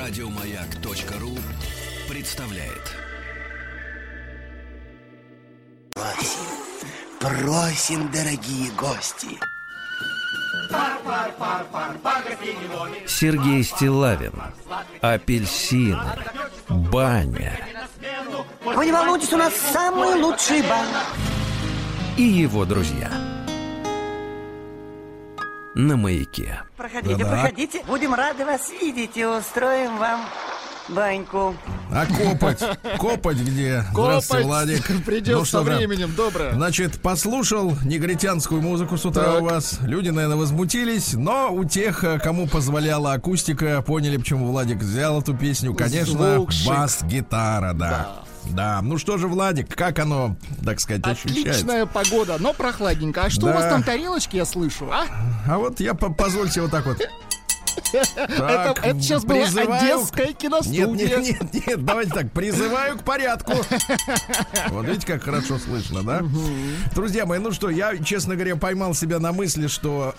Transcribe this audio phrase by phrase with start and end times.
[0.00, 1.36] Радиомаяк.ру
[2.08, 2.96] представляет.
[5.90, 6.40] Просим,
[7.20, 9.38] просим, дорогие гости.
[13.06, 14.32] Сергей Стилавин
[15.02, 16.00] Апельсины
[16.70, 17.60] Баня
[18.64, 20.86] Вы не волнуйтесь, у нас самый лучший бан.
[22.16, 23.29] и его друзья
[25.74, 27.30] На маяке Проходите, Да-да.
[27.30, 27.82] проходите.
[27.86, 30.20] Будем рады вас видеть и устроим вам
[30.88, 31.54] баньку.
[31.92, 32.60] А копать?
[32.98, 33.84] Копать где?
[33.92, 35.04] Здравствуйте, Владик.
[35.04, 36.52] Придет Ну со временем, доброе.
[36.54, 39.42] Значит, послушал негритянскую музыку с утра Так.
[39.42, 39.78] у вас.
[39.82, 45.36] Люди, наверное, возмутились, но у тех, э, кому позволяла акустика, поняли, почему Владик взял эту
[45.36, 45.74] песню.
[45.74, 47.90] Конечно, бас-гитара, да.
[47.90, 48.16] да.
[48.82, 51.50] Ну что же, Владик, как оно, так сказать, ощущается?
[51.50, 53.24] Отличная погода, но прохладненько.
[53.24, 53.50] А что Да.
[53.52, 55.04] у вас там тарелочки, я слышу, а?
[55.46, 56.98] А вот я по- позвольте вот так вот.
[57.92, 60.86] Это, Так, это сейчас была призываю- одесская Нет, киностудия.
[60.86, 63.52] нет, нет, нет, давайте так, призываю к порядку.
[64.70, 66.22] Вот видите, как хорошо слышно, да?
[66.94, 70.14] Друзья мои, ну что, я, честно говоря, поймал себя на мысли, что,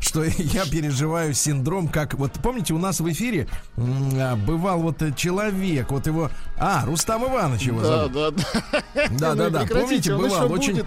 [0.00, 5.90] что я переживаю синдром, как, вот помните, у нас в эфире а, бывал вот человек,
[5.90, 8.12] вот его, а, Рустам Иванович его Да, зовут.
[8.12, 8.44] да, да.
[9.10, 9.60] Да, да, да.
[9.60, 10.82] Прекратите, Помните, бывал очень,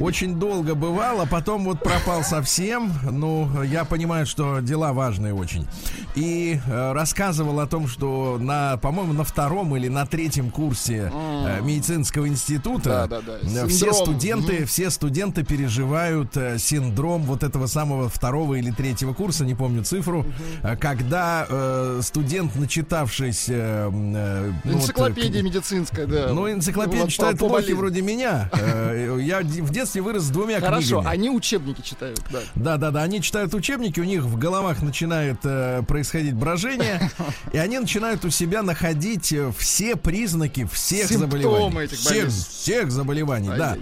[0.00, 2.92] очень долго бывал, а потом вот пропал совсем.
[3.10, 5.66] Ну, я понимаю, что дела важные очень.
[6.14, 11.60] И э, рассказывал о том, что на, по-моему, на втором или на третьем курсе э,
[11.62, 13.64] медицинского института Да, да, да.
[13.64, 19.44] э, все студенты, все студенты переживают э, синдром вот этого самого второго или третьего курса,
[19.44, 20.24] не помню цифру,
[20.62, 26.28] э, когда э, студент, начитавшись э, э, ну, вот, э, Энциклопедия медицинская, да.
[26.32, 28.50] ну, Вот по- по лохи вроде меня.
[28.52, 31.08] Э, Я в детстве вырос с двумя Хорошо, книгами.
[31.08, 32.40] они учебники читают, да.
[32.54, 33.02] Да, да, да.
[33.02, 37.10] Они читают учебники, у них в головах начинает э, происходить брожение,
[37.52, 41.84] и они начинают у себя находить э, все признаки всех Симптомы заболеваний.
[41.84, 43.76] этих всех, всех заболеваний, да.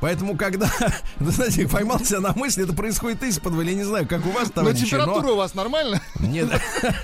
[0.00, 0.70] Поэтому, когда,
[1.20, 4.82] знаете, поймался на мысли, это происходит из я не знаю, как у вас, Но товарищи,
[4.82, 6.00] но- температура у вас нормальная?
[6.20, 6.48] нет,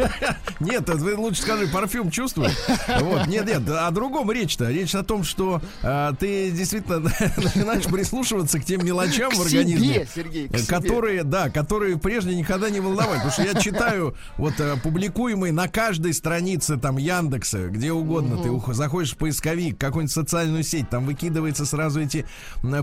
[0.61, 2.53] нет, это вы лучше скажи, парфюм чувствуешь?
[3.01, 4.71] Вот, нет, нет, о другом речь-то.
[4.71, 7.01] Речь о том, что а, ты действительно
[7.37, 9.87] начинаешь прислушиваться к тем мелочам К в организме.
[9.95, 10.67] себе, Сергей, к себе.
[10.69, 13.17] которые, да, которые прежде никогда не волновали.
[13.17, 18.51] Потому что я читаю вот э, публикуемые на каждой странице там Яндекса, где угодно, ты
[18.51, 22.27] ух- заходишь в поисковик, какую-нибудь социальную сеть, там выкидывается сразу эти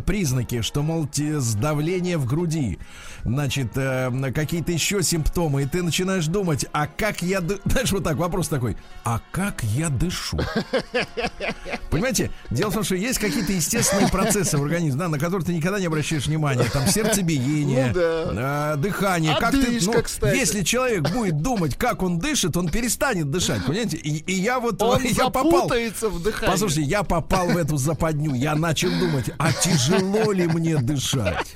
[0.06, 2.80] признаки, что, мол, сдавление в груди,
[3.24, 8.04] значит, э, какие-то еще симптомы, и ты начинаешь думать, а как я, ды- знаешь, вот
[8.04, 10.40] так, вопрос такой, а как я дышу?
[11.90, 15.54] Понимаете, дело в том, что есть какие-то естественные процессы в организме, да, на которые ты
[15.54, 18.74] никогда не обращаешь внимания, там сердцебиение, Ну да.
[18.74, 20.36] э, дыхание, как ты, Одышка, ну, кстати.
[20.38, 23.98] если человек будет думать, как он дышит, он перестанет дышать, понимаете?
[23.98, 25.68] И, и я вот Он я попал.
[25.68, 26.52] в дыхании.
[26.52, 29.93] Послушайте, я попал в эту западню, я начал думать, а тяжело
[30.32, 31.54] ли мне дышать?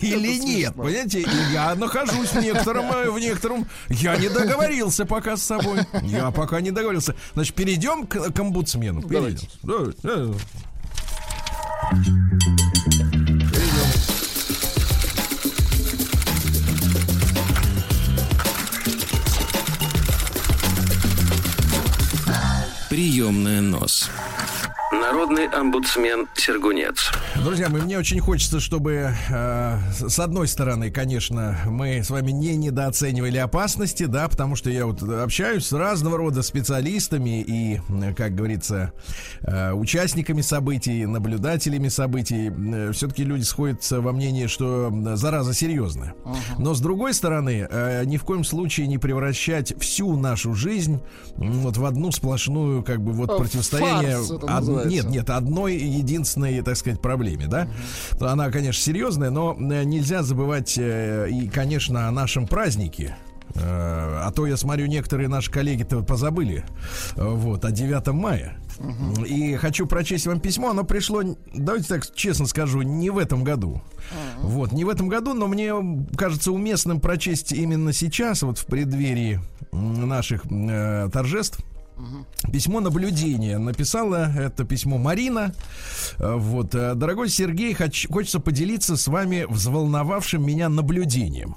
[0.00, 1.20] Или нет, понимаете?
[1.20, 6.30] И я нахожусь в некотором, э, в некотором, я не договорился пока с собой, я
[6.30, 7.14] пока не договорился.
[7.34, 9.02] Значит, перейдем к, к омбудсмену.
[9.02, 9.48] Перейдем.
[9.62, 10.34] Давайте, э.
[22.88, 24.10] Приемная нос
[25.00, 32.02] Народный омбудсмен Сергунец Друзья мои, мне очень хочется, чтобы э, с одной стороны, конечно, мы
[32.02, 37.40] с вами не недооценивали опасности, да, потому что я вот общаюсь с разного рода специалистами
[37.42, 38.92] и, э, как говорится,
[39.42, 42.50] э, участниками событий, наблюдателями событий.
[42.92, 46.14] все-таки люди сходятся во мнении, что зараза серьезная.
[46.58, 51.00] Но с другой стороны, э, ни в коем случае не превращать всю нашу жизнь
[51.36, 54.16] вот в одну сплошную, как бы, вот Э, противостояние.
[54.16, 55.08] фарс называется.
[55.08, 57.68] нет, нет, одной единственной, так сказать, проблеме, да?
[58.20, 63.16] Она, конечно, серьезная, но э, нельзя забывать э, и, конечно, о нашем празднике.
[63.54, 66.64] Э, А то я смотрю, некоторые наши коллеги-то позабыли.
[67.16, 68.56] Вот, о 9 мая.
[69.26, 70.70] И хочу прочесть вам письмо.
[70.70, 71.22] Оно пришло,
[71.54, 73.80] давайте так честно скажу, не в этом году.
[74.40, 75.72] Вот, не в этом году, но мне
[76.16, 79.40] кажется уместным прочесть именно сейчас, вот в преддверии
[79.72, 81.60] наших э, торжеств.
[82.52, 83.58] Письмо наблюдения.
[83.58, 85.54] Написала это письмо Марина.
[86.18, 91.56] Э, Вот, э, дорогой Сергей, хоч- хочется поделиться с вами взволновавшим меня наблюдением.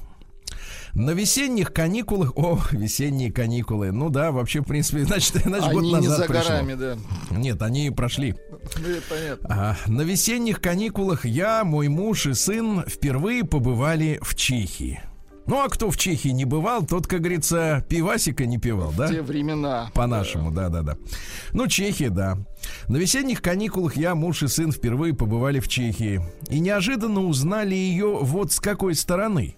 [0.96, 2.34] На весенних каникулах...
[2.36, 3.92] О, весенние каникулы.
[3.92, 6.44] Ну да, вообще, в принципе, значит, значит год Они не назад за пришло.
[6.50, 6.98] горами, да.
[7.30, 8.36] Нет, они прошли.
[8.78, 9.48] Ну, это понятно.
[9.50, 15.02] А, на весенних каникулах я, мой муж и сын впервые побывали в Чехии.
[15.50, 19.08] Ну, а кто в Чехии не бывал, тот, как говорится, пивасика не пивал, да?
[19.08, 19.90] Те времена.
[19.96, 20.96] По-нашему, да-да-да.
[21.54, 22.38] Ну, Чехия, да.
[22.88, 26.22] На весенних каникулах я, муж и сын впервые побывали в Чехии.
[26.52, 29.56] И неожиданно узнали ее вот с какой стороны.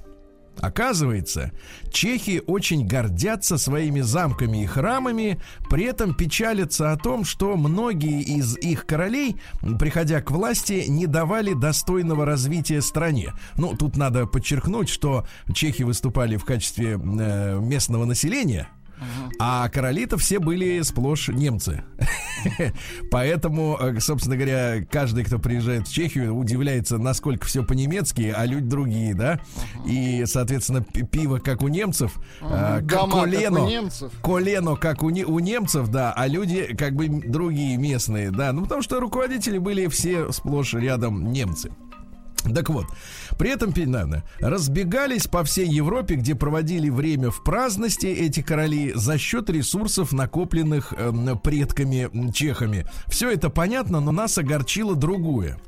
[0.62, 1.52] Оказывается,
[1.92, 8.58] чехи очень гордятся своими замками и храмами, при этом печалятся о том, что многие из
[8.58, 9.38] их королей,
[9.80, 13.34] приходя к власти, не давали достойного развития стране.
[13.58, 18.70] Ну, тут надо подчеркнуть, что чехи выступали в качестве э, местного населения,
[19.40, 21.84] а короли-то все были сплошь немцы.
[23.12, 28.68] Поэтому, э, собственно говоря, каждый, кто приезжает в Чехию, удивляется, насколько все по-немецки, а люди
[28.68, 29.40] другие, да?
[29.86, 34.12] И, соответственно, пи- пиво, как у немцев, как у колено, немцев.
[34.22, 38.52] колено, как у, не- у немцев, да, а люди, как бы, другие местные, да.
[38.54, 41.72] Ну, потому что руководители были все сплошь рядом немцы.
[42.54, 42.86] Так вот,
[43.38, 49.18] при этом, наверное, разбегались по всей Европе, где проводили время в праздности эти короли за
[49.18, 52.86] счет ресурсов, накопленных эм, предками чехами.
[53.08, 55.60] Все это понятно, но нас огорчило другое.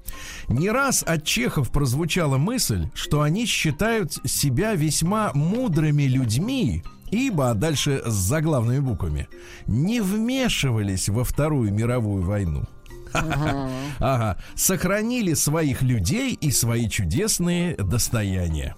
[0.48, 7.54] Не раз от чехов прозвучала мысль, что они считают себя весьма мудрыми людьми, ибо, а
[7.54, 9.28] дальше с заглавными буквами,
[9.68, 12.66] не вмешивались во Вторую мировую войну.
[13.14, 14.38] Ага.
[14.56, 18.76] Сохранили своих людей и свои чудесные достояния.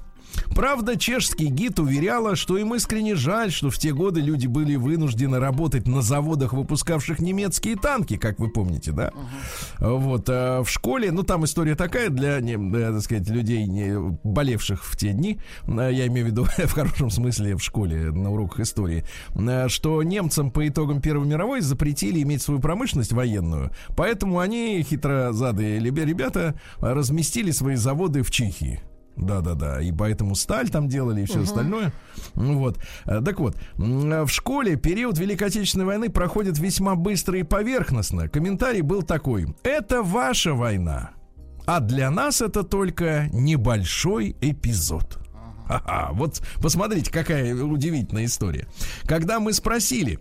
[0.55, 5.39] Правда, чешский гид уверяла, что им искренне жаль, что в те годы люди были вынуждены
[5.39, 9.11] работать на заводах, выпускавших немецкие танки, как вы помните, да?
[9.79, 13.99] Вот, а в школе, ну, там история такая для, не, э, так сказать, людей, не
[14.23, 18.31] болевших в те дни, э, я имею в виду в хорошем смысле в школе, на
[18.31, 19.03] уроках истории,
[19.67, 26.59] что немцам по итогам Первой мировой запретили иметь свою промышленность военную, поэтому они, хитрозадые ребята,
[26.79, 28.81] разместили свои заводы в Чехии.
[29.17, 31.93] Да-да-да, и поэтому сталь там делали и все остальное.
[32.35, 32.79] Ну Вот.
[33.05, 38.27] Э, Так вот, м, в школе период Великой Отечественной войны проходит весьма быстро и поверхностно.
[38.27, 39.47] Комментарий был такой.
[39.63, 41.11] Это ваша война.
[41.65, 45.17] А для нас это только небольшой эпизод.
[45.65, 46.09] Ха-ха.
[46.13, 48.67] Вот посмотрите, какая удивительная история.
[49.05, 50.19] Когда мы спросили,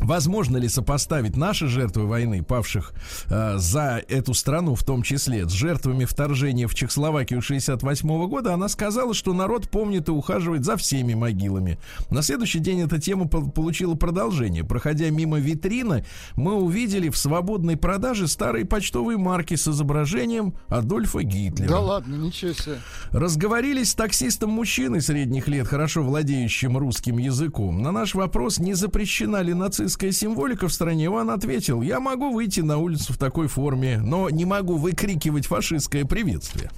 [0.00, 2.92] Возможно ли сопоставить наши жертвы войны, павших
[3.28, 8.68] э, за эту страну, в том числе, с жертвами вторжения в Чехословакию 68 года, она
[8.68, 11.78] сказала, что народ помнит и ухаживает за всеми могилами.
[12.10, 14.64] На следующий день эта тема пол- получила продолжение.
[14.64, 16.04] Проходя мимо витрины,
[16.34, 21.68] мы увидели в свободной продаже старые почтовые марки с изображением Адольфа Гитлера.
[21.68, 22.78] Да ладно, ничего себе.
[23.10, 27.82] Разговорились с таксистом мужчиной средних лет, хорошо владеющим русским языком.
[27.82, 32.60] На наш вопрос, не запрещена ли нацистская символика в стране, он ответил, я могу выйти
[32.60, 36.70] на улицу в такой форме, но не могу выкрикивать фашистское приветствие.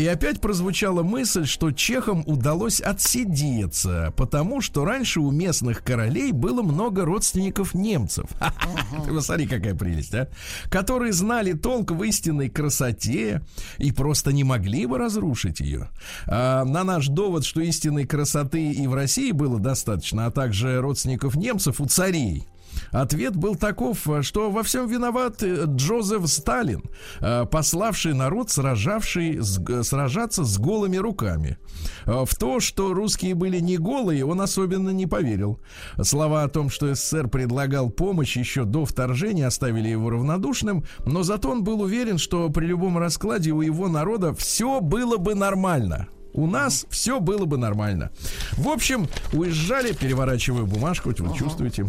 [0.00, 6.62] И опять прозвучала мысль, что чехам удалось отсидеться, потому что раньше у местных королей было
[6.62, 8.24] много родственников немцев.
[9.04, 10.28] Ты посмотри, какая прелесть, а?
[10.70, 13.42] Которые знали толк в истинной красоте
[13.76, 15.90] и просто не могли бы разрушить ее.
[16.26, 21.34] А на наш довод, что истинной красоты и в России было достаточно, а также родственников
[21.34, 22.46] немцев у царей,
[22.92, 26.82] Ответ был таков, что во всем виноват э, Джозеф Сталин,
[27.20, 29.40] э, пославший народ, сражавший,
[29.82, 31.58] сражаться с голыми руками.
[32.06, 35.60] Э, В то, что русские были не голые, он особенно не поверил.
[36.02, 41.50] Слова о том, что СССР предлагал помощь еще до вторжения, оставили его равнодушным, но зато
[41.50, 46.08] он был уверен, что при любом раскладе у его народа все было бы нормально.
[46.32, 48.10] У нас все было бы нормально.
[48.52, 51.86] В общем, уезжали, переворачиваю бумажку, вы чувствуете.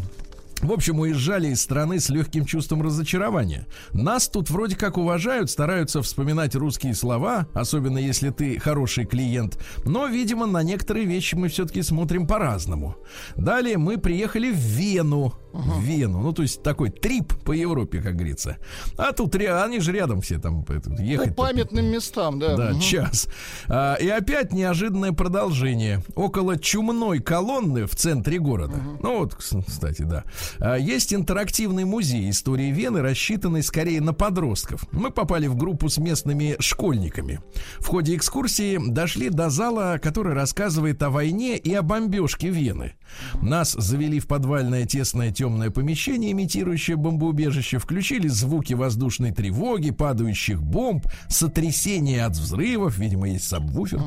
[0.62, 3.66] В общем, уезжали из страны с легким чувством разочарования.
[3.94, 9.58] Нас тут вроде как уважают, стараются вспоминать русские слова, особенно если ты хороший клиент.
[9.86, 12.96] Но, видимо, на некоторые вещи мы все-таки смотрим по-разному.
[13.36, 15.34] Далее мы приехали в Вену.
[15.52, 16.22] В Вену.
[16.22, 18.58] Ну, то есть такой трип по Европе, как говорится.
[18.98, 21.36] А тут они же рядом все там это, По ехать.
[21.36, 22.56] памятным местам, да.
[22.56, 22.80] Да, Мгм.
[22.80, 23.28] час.
[23.68, 26.04] А, и опять неожиданное продолжение.
[26.16, 28.78] Около чумной колонны в центре города.
[29.02, 30.24] Ну вот, кс- кстати, да.
[30.60, 34.86] А, есть интерактивный музей истории Вены, рассчитанный скорее на подростков.
[34.92, 37.40] Мы попали в группу с местными школьниками.
[37.80, 42.94] В ходе экскурсии дошли до зала, который рассказывает о войне и о бомбежке Вены.
[43.42, 51.06] Нас завели в подвальное тесное темное помещение, имитирующее бомбоубежище, включили звуки воздушной тревоги, падающих бомб,
[51.28, 54.00] сотрясения от взрывов, видимо, есть сабвуфер,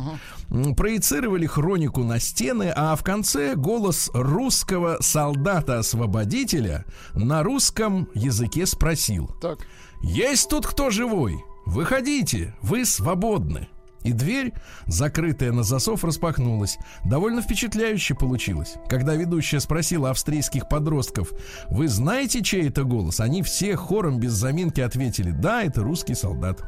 [0.51, 6.34] М, проецировали хронику на стены, а в конце голос русского солдата-освободителя
[7.15, 9.61] на русском языке спросил Так.
[10.03, 11.45] есть тут кто живой?
[11.67, 13.69] Выходите, вы свободны.
[14.05, 14.53] И дверь,
[14.87, 16.79] закрытая на засов, распахнулась.
[17.05, 18.75] Довольно впечатляюще получилось.
[18.89, 21.33] Когда ведущая спросила австрийских подростков,
[21.71, 23.21] вы знаете, чей это голос?
[23.21, 26.63] Они все хором без заминки ответили, да, это русский солдат.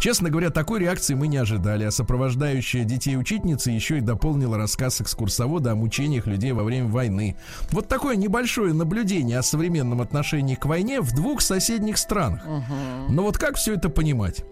[0.00, 5.00] Честно говоря, такой реакции мы не ожидали, а сопровождающая детей учительница еще и дополнила рассказ
[5.00, 7.36] экскурсовода о мучениях людей во время войны.
[7.70, 12.44] Вот такое небольшое наблюдение о современном отношении к войне в двух соседних странах.
[13.08, 14.44] Но вот как все это понимать?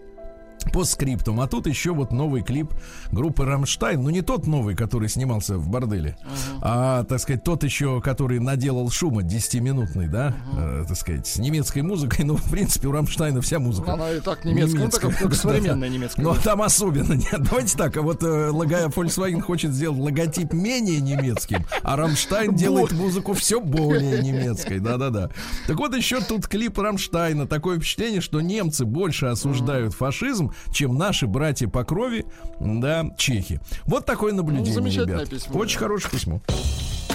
[0.71, 1.41] Постскриптум.
[1.41, 2.73] А тут еще вот новый клип
[3.11, 4.01] группы Рамштайн.
[4.01, 6.59] Ну, не тот новый, который снимался в борделе, uh-huh.
[6.61, 10.83] а, так сказать, тот еще, который наделал шума 10-минутный, да, uh-huh.
[10.83, 12.25] э, так сказать, с немецкой музыкой.
[12.25, 13.93] Ну, в принципе, у Рамштайна вся музыка.
[13.93, 15.07] Она и так немецкая, немецкая.
[15.07, 16.21] ну, только современная немецкая.
[16.23, 17.37] Но там особенно нет.
[17.39, 22.91] Давайте так, а вот э, лого, Volkswagen хочет сделать логотип менее немецким, а Рамштайн делает
[22.91, 24.79] музыку все более немецкой.
[24.79, 25.29] Да-да-да.
[25.67, 27.47] Так вот еще тут клип Рамштайна.
[27.47, 32.25] Такое впечатление, что немцы больше осуждают фашизм, чем наши братья по крови,
[32.59, 33.59] да, чехи.
[33.85, 35.29] Вот такое наблюдение, ну, ребят.
[35.29, 35.85] Письмо, Очень да.
[35.85, 36.41] хорошее письмо.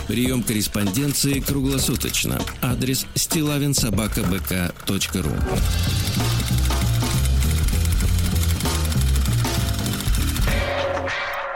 [0.07, 2.41] Прием корреспонденции круглосуточно.
[2.63, 5.31] Адрес стилавинсобакабк.ру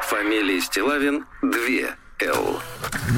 [0.08, 2.60] Фамилия Стилавин 2 Л.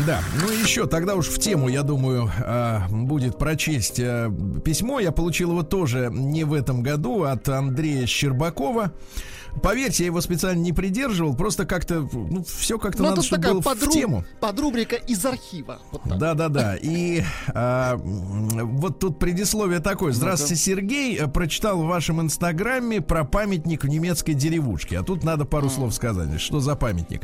[0.06, 4.32] Да, ну еще тогда уж в тему, я думаю, а, будет прочесть а,
[4.64, 5.00] письмо.
[5.00, 8.92] Я получил его тоже не в этом году от Андрея Щербакова.
[9.62, 13.54] Поверьте, я его специально не придерживал, просто как-то, ну, все как-то ну, надо, чтобы такая
[13.54, 13.90] было подру...
[13.90, 14.25] в тему.
[14.40, 15.80] Подрубрика из архива.
[16.04, 16.76] Да-да-да.
[16.76, 20.12] И а, вот тут предисловие такое.
[20.12, 21.26] Здравствуйте, Сергей.
[21.28, 24.98] Прочитал в вашем инстаграме про памятник в немецкой деревушке.
[24.98, 26.40] А тут надо пару слов сказать.
[26.40, 27.22] Что за памятник?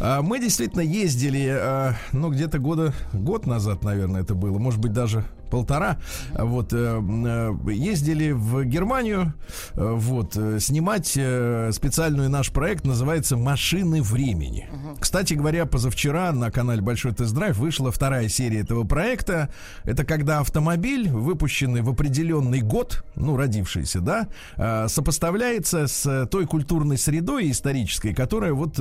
[0.00, 4.58] А, мы действительно ездили, а, ну, где-то года, год назад, наверное, это было.
[4.58, 5.98] Может быть, даже полтора,
[6.32, 9.34] вот, э, э, ездили в Германию,
[9.74, 14.68] э, вот, снимать специальный наш проект, называется «Машины времени».
[14.98, 19.50] Кстати говоря, позавчера на канале Большой Тест-Драйв вышла вторая серия этого проекта.
[19.84, 24.28] Это когда автомобиль, выпущенный в определенный год, ну, родившийся, да,
[24.88, 28.78] сопоставляется с той культурной средой исторической, которая вот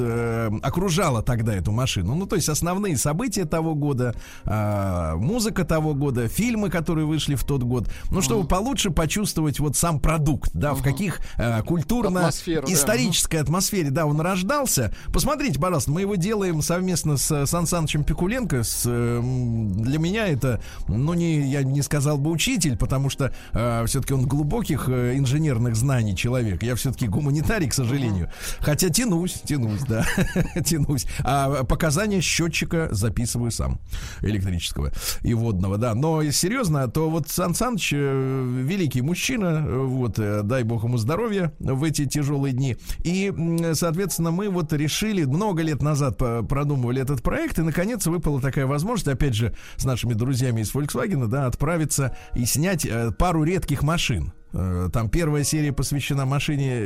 [0.63, 2.15] окружала тогда эту машину.
[2.15, 4.15] Ну, то есть основные события того года,
[4.45, 7.89] музыка того года, фильмы фильмы, которые вышли в тот год.
[8.11, 13.43] Ну, чтобы получше почувствовать вот сам продукт, да, в каких э, культурно-исторической да.
[13.43, 14.93] атмосфере, да, он рождался.
[15.11, 18.63] Посмотрите, пожалуйста, мы его делаем совместно с Сан Санычем Пикуленко.
[18.63, 23.85] С, э, для меня это, ну, не, я не сказал бы учитель, потому что э,
[23.87, 26.63] все-таки он глубоких э, инженерных знаний человек.
[26.63, 28.29] Я все-таки гуманитарий, к сожалению.
[28.59, 30.05] Хотя тянусь, тянусь, да,
[30.65, 31.05] тянусь.
[31.23, 33.79] А показания счетчика записываю сам,
[34.21, 34.91] электрического
[35.23, 35.93] и водного, да.
[35.95, 40.83] Но серьезно серьезно, то вот Сан Саныч э, великий мужчина, э, вот, э, дай бог
[40.83, 42.75] ему здоровья в эти тяжелые дни.
[43.05, 43.31] И,
[43.73, 49.07] соответственно, мы вот решили, много лет назад продумывали этот проект, и, наконец, выпала такая возможность,
[49.07, 52.85] опять же, с нашими друзьями из Volkswagen, да, отправиться и снять
[53.17, 54.33] пару редких машин.
[54.53, 56.79] Э, там первая серия посвящена машине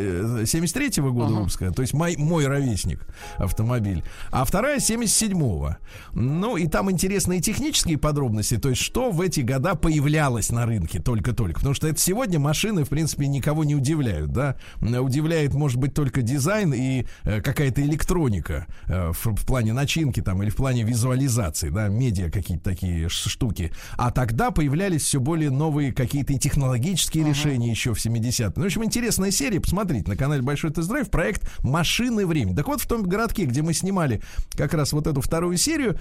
[0.44, 1.38] 73-го э, года uh-huh.
[1.40, 3.06] выпуска, то есть мой, мой ровесник
[3.38, 4.04] автомобиль.
[4.32, 5.76] А вторая 77-го.
[6.14, 11.00] Ну, и там интересные технические подробности, то есть что в эти года появлялось на рынке
[11.00, 11.56] только-только.
[11.56, 14.56] Потому что это сегодня машины, в принципе, никого не удивляют, да.
[14.80, 20.50] Удивляет, может быть, только дизайн и э, какая-то электроника в, в плане начинки там или
[20.50, 23.72] в плане визуализации, да, медиа какие-то такие штуки.
[23.98, 27.30] А тогда появлялись все более новые какие-то технологические uh-huh.
[27.30, 28.54] решения продолжение еще в 70-е.
[28.56, 29.60] Ну, в общем, интересная серия.
[29.60, 32.56] Посмотрите на канале Большой Тест-Драйв проект «Машины времени».
[32.56, 34.22] Так вот, в том городке, где мы снимали
[34.56, 35.98] как раз вот эту вторую серию,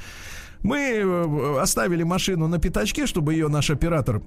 [0.63, 4.23] мы э, оставили машину на пятачке, чтобы ее наш оператор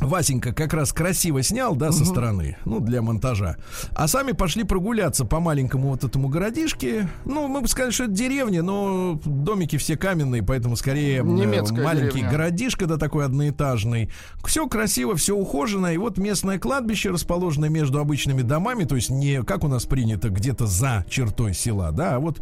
[0.00, 3.56] Васенька как раз красиво снял, да, со стороны, ну, для монтажа.
[3.94, 7.08] А сами пошли прогуляться по маленькому вот этому городишке.
[7.24, 11.84] Ну, мы бы сказали, что это деревня, но домики все каменные, поэтому скорее э, Немецкая
[11.84, 12.30] маленький деревня.
[12.30, 14.10] городишко, да, такой одноэтажный.
[14.44, 15.92] Все красиво, все ухожено.
[15.92, 20.30] И вот местное кладбище, расположенное между обычными домами, то есть не как у нас принято
[20.30, 22.40] где-то за чертой села, да, а вот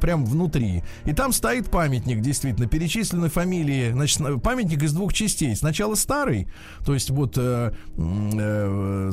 [0.00, 0.84] прям внутри.
[1.04, 3.90] И там стоит памятник, действительно, перечислены фамилии.
[3.92, 5.56] Значит, памятник из двух частей.
[5.56, 6.46] Сначала старый,
[6.84, 9.12] то есть есть вот э, э,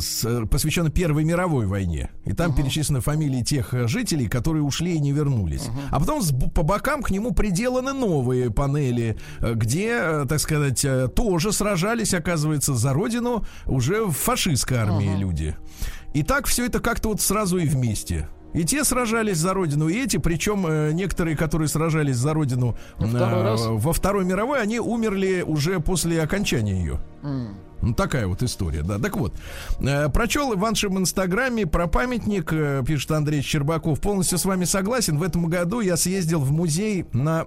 [0.49, 2.11] посвящена Первой мировой войне.
[2.25, 2.57] И там uh-huh.
[2.57, 5.63] перечислены фамилии тех э, жителей, которые ушли и не вернулись.
[5.63, 5.87] Uh-huh.
[5.91, 10.85] А потом с, по бокам к нему приделаны новые панели, э, где, э, так сказать,
[11.15, 15.19] тоже сражались, оказывается, за родину уже в фашистской армии uh-huh.
[15.19, 15.55] люди.
[16.13, 18.27] И так все это как-то вот сразу и вместе.
[18.57, 23.41] И те сражались за родину, и эти, причем э, некоторые, которые сражались за родину Второй
[23.41, 23.61] э, раз?
[23.67, 26.99] во Второй мировой, они умерли уже после окончания ее.
[27.21, 28.97] Ну, такая вот история, да.
[28.97, 29.33] Так вот,
[29.79, 34.01] э, прочел в вашем инстаграме про памятник, э, пишет Андрей Щербаков.
[34.01, 35.19] Полностью с вами согласен.
[35.19, 37.45] В этом году я съездил в музей на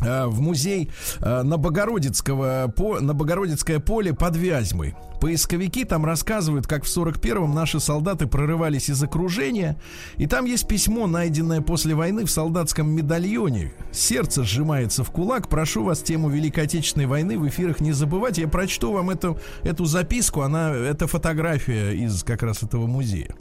[0.00, 4.94] в музей э, на Богородицкого по, на Богородицкое поле под Вязьмой.
[5.20, 9.80] Поисковики там рассказывают, как в 41-м наши солдаты прорывались из окружения.
[10.16, 13.72] И там есть письмо, найденное после войны в солдатском медальоне.
[13.92, 15.48] Сердце сжимается в кулак.
[15.48, 18.38] Прошу вас тему Великой Отечественной войны в эфирах не забывать.
[18.38, 20.42] Я прочту вам эту, эту записку.
[20.42, 23.34] Она, это фотография из как раз этого музея.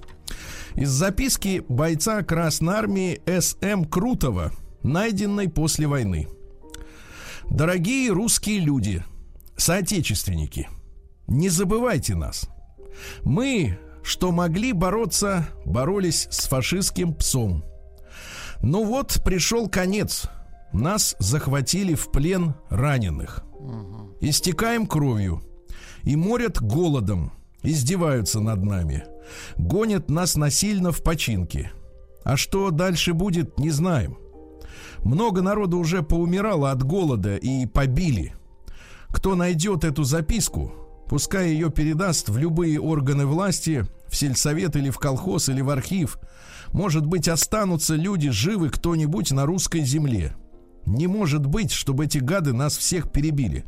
[0.75, 3.85] Из записки бойца Красной Армии С.М.
[3.85, 4.51] Крутого,
[4.83, 6.27] найденной после войны.
[7.49, 9.03] Дорогие русские люди,
[9.55, 10.67] соотечественники,
[11.27, 12.49] не забывайте нас.
[13.23, 17.63] Мы, что могли бороться, боролись с фашистским псом.
[18.61, 20.29] Ну вот, пришел конец.
[20.73, 23.43] Нас захватили в плен раненых.
[24.21, 25.41] Истекаем кровью.
[26.03, 27.31] И морят голодом.
[27.63, 29.05] Издеваются над нами.
[29.57, 31.71] Гонят нас насильно в починки.
[32.23, 34.17] А что дальше будет, не знаем.
[35.05, 38.33] Много народу уже поумирало от голода и побили.
[39.09, 40.74] Кто найдет эту записку,
[41.07, 46.17] пускай ее передаст в любые органы власти, в сельсовет или в колхоз или в архив.
[46.74, 50.35] Может быть, останутся люди живы кто-нибудь на русской земле.
[50.88, 53.63] Не может быть, чтобы эти гады нас всех перебили.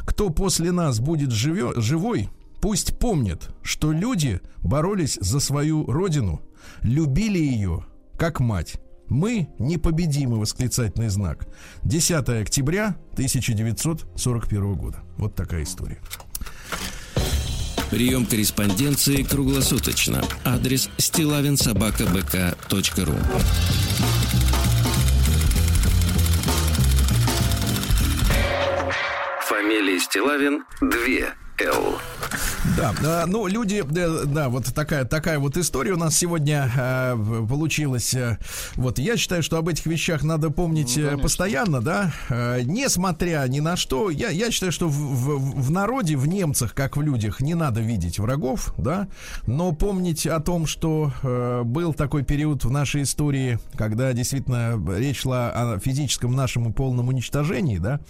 [0.00, 6.40] Кто после нас будет живё- живой, пусть помнит, что люди боролись за свою родину,
[6.82, 7.86] любили ее
[8.18, 8.74] как мать.
[9.08, 11.46] Мы непобедимы, восклицательный знак.
[11.84, 14.98] 10 октября 1941 года.
[15.16, 16.02] Вот такая история.
[17.90, 20.22] Прием корреспонденции круглосуточно.
[20.44, 23.14] Адрес стилавинсобакабк.ру
[29.48, 31.98] Фамилия Стилавин 2 Л.
[32.76, 37.14] Да, да, ну люди, да, да, вот такая такая вот история у нас сегодня э,
[37.48, 38.12] получилась.
[38.14, 38.38] э,
[38.74, 43.60] вот я считаю, что об этих вещах надо помнить э, постоянно, да, э, несмотря ни
[43.60, 44.10] на что.
[44.10, 47.80] Я я считаю, что в, в- в народе, в немцах, как в людях, не надо
[47.82, 49.06] видеть врагов, да,
[49.46, 55.20] но помнить о том, что э, был такой период в нашей истории, когда действительно речь
[55.20, 58.00] шла о физическом нашем полном уничтожении, да,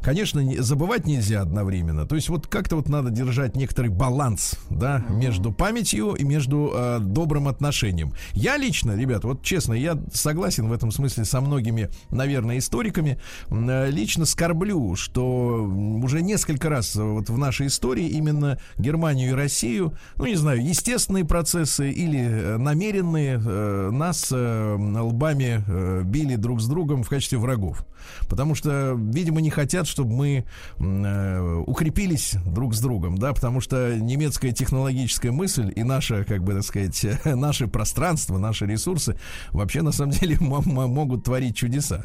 [0.00, 2.06] конечно, не- забывать нельзя одновременно.
[2.06, 6.98] То есть вот как-то вот надо держать некоторый баланс, да, между памятью и между э,
[7.00, 8.12] добрым отношением.
[8.32, 13.18] Я лично, ребят, вот честно, я согласен в этом смысле со многими, наверное, историками.
[13.48, 15.64] Э, Лично скорблю, что
[16.02, 21.24] уже несколько раз вот в нашей истории именно Германию и Россию, ну не знаю, естественные
[21.24, 27.38] процессы или э, намеренные э, нас э, лбами э, били друг с другом в качестве
[27.38, 27.86] врагов.
[28.28, 30.44] Потому что, видимо, не хотят, чтобы мы
[30.78, 36.54] э, укрепились друг с другом, да, потому что немецкая технологическая мысль и наша, как бы
[36.54, 39.18] так сказать, наше пространство, наши ресурсы
[39.50, 42.04] вообще на самом деле могут творить чудеса.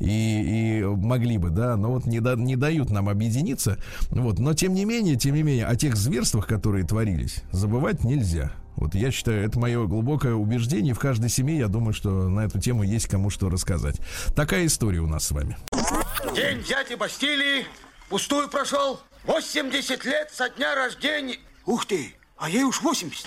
[0.00, 3.78] И, и могли бы, да, но вот не, да- не дают нам объединиться.
[4.10, 8.52] Вот, но тем не менее, тем не менее, о тех зверствах, которые творились, забывать нельзя.
[8.76, 10.94] Вот я считаю, это мое глубокое убеждение.
[10.94, 13.96] В каждой семье, я думаю, что на эту тему есть кому что рассказать.
[14.36, 15.56] Такая история у нас с вами.
[16.36, 17.64] День дяди Бастилии
[18.08, 19.00] пустую прошел.
[19.24, 21.38] 80 лет со дня рождения.
[21.66, 23.26] Ух ты, а ей уж 80.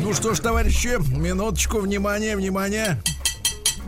[0.00, 3.02] Ну что ж, товарищи, минуточку, внимание, внимание.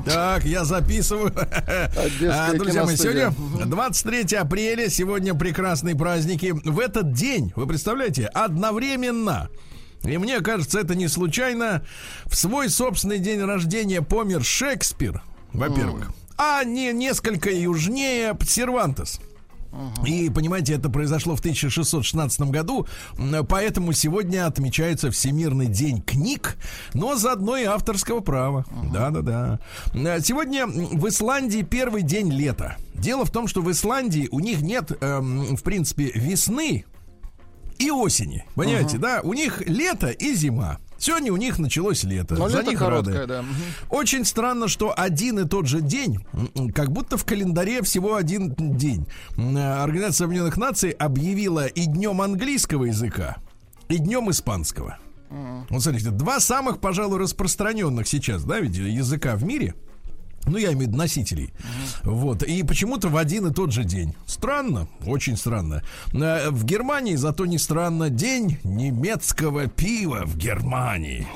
[0.04, 1.32] Так, я записываю.
[1.36, 3.32] А, Друзья мои, сегодня
[3.64, 6.52] 23 апреля, сегодня прекрасные праздники.
[6.52, 9.50] В этот день, вы представляете, одновременно,
[10.04, 11.82] и мне кажется, это не случайно,
[12.26, 19.20] в свой собственный день рождения помер Шекспир, во-первых, а не несколько южнее Сервантес.
[20.04, 22.86] И, понимаете, это произошло в 1616 году,
[23.48, 26.56] поэтому сегодня отмечается Всемирный день книг,
[26.92, 28.64] но заодно и авторского права.
[28.92, 29.60] Да-да-да.
[29.94, 32.76] Э, Сегодня в Исландии первый день лета.
[32.94, 36.84] Дело в том, что в Исландии у них нет, эм, в принципе, весны
[37.80, 38.44] и осени.
[38.54, 39.20] Понимаете, да?
[39.22, 40.78] У них лето и зима.
[40.98, 42.34] Сегодня у них началось лето.
[42.34, 43.26] Но За лето них короткое, рады.
[43.26, 43.44] да.
[43.88, 46.18] Очень странно, что один и тот же день,
[46.74, 49.06] как будто в календаре всего один день,
[49.38, 53.38] м, Организация Объединенных Наций объявила и днем английского языка,
[53.88, 54.98] и днем испанского.
[55.70, 59.74] Вот смотрите, два самых, пожалуй, распространенных сейчас, да, ведь языка в мире.
[60.46, 61.52] Ну, я имею в виду носителей.
[62.02, 62.42] Вот.
[62.42, 64.14] И почему-то в один и тот же день.
[64.26, 65.82] Странно, очень странно.
[66.12, 71.26] Э, В Германии, зато не странно, день немецкого пива в Германии.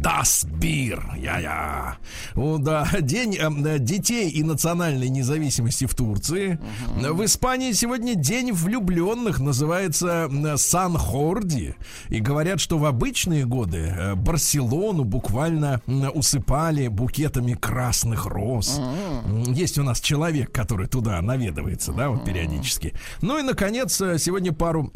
[0.00, 1.00] Das Bier.
[1.18, 1.96] Я-я.
[2.36, 2.86] О, да.
[3.00, 6.58] День э, детей и национальной независимости в Турции.
[6.96, 9.40] В Испании сегодня день влюбленных.
[9.40, 11.74] Называется Сан-Хорди.
[12.10, 15.80] И говорят, что в обычные годы э, Барселону буквально
[16.14, 18.78] усыпали букетами красных роз.
[18.78, 22.94] М, Есть у нас человек, который туда наведывается, да, вот периодически.
[23.22, 24.90] Ну и, наконец, э, сегодня пару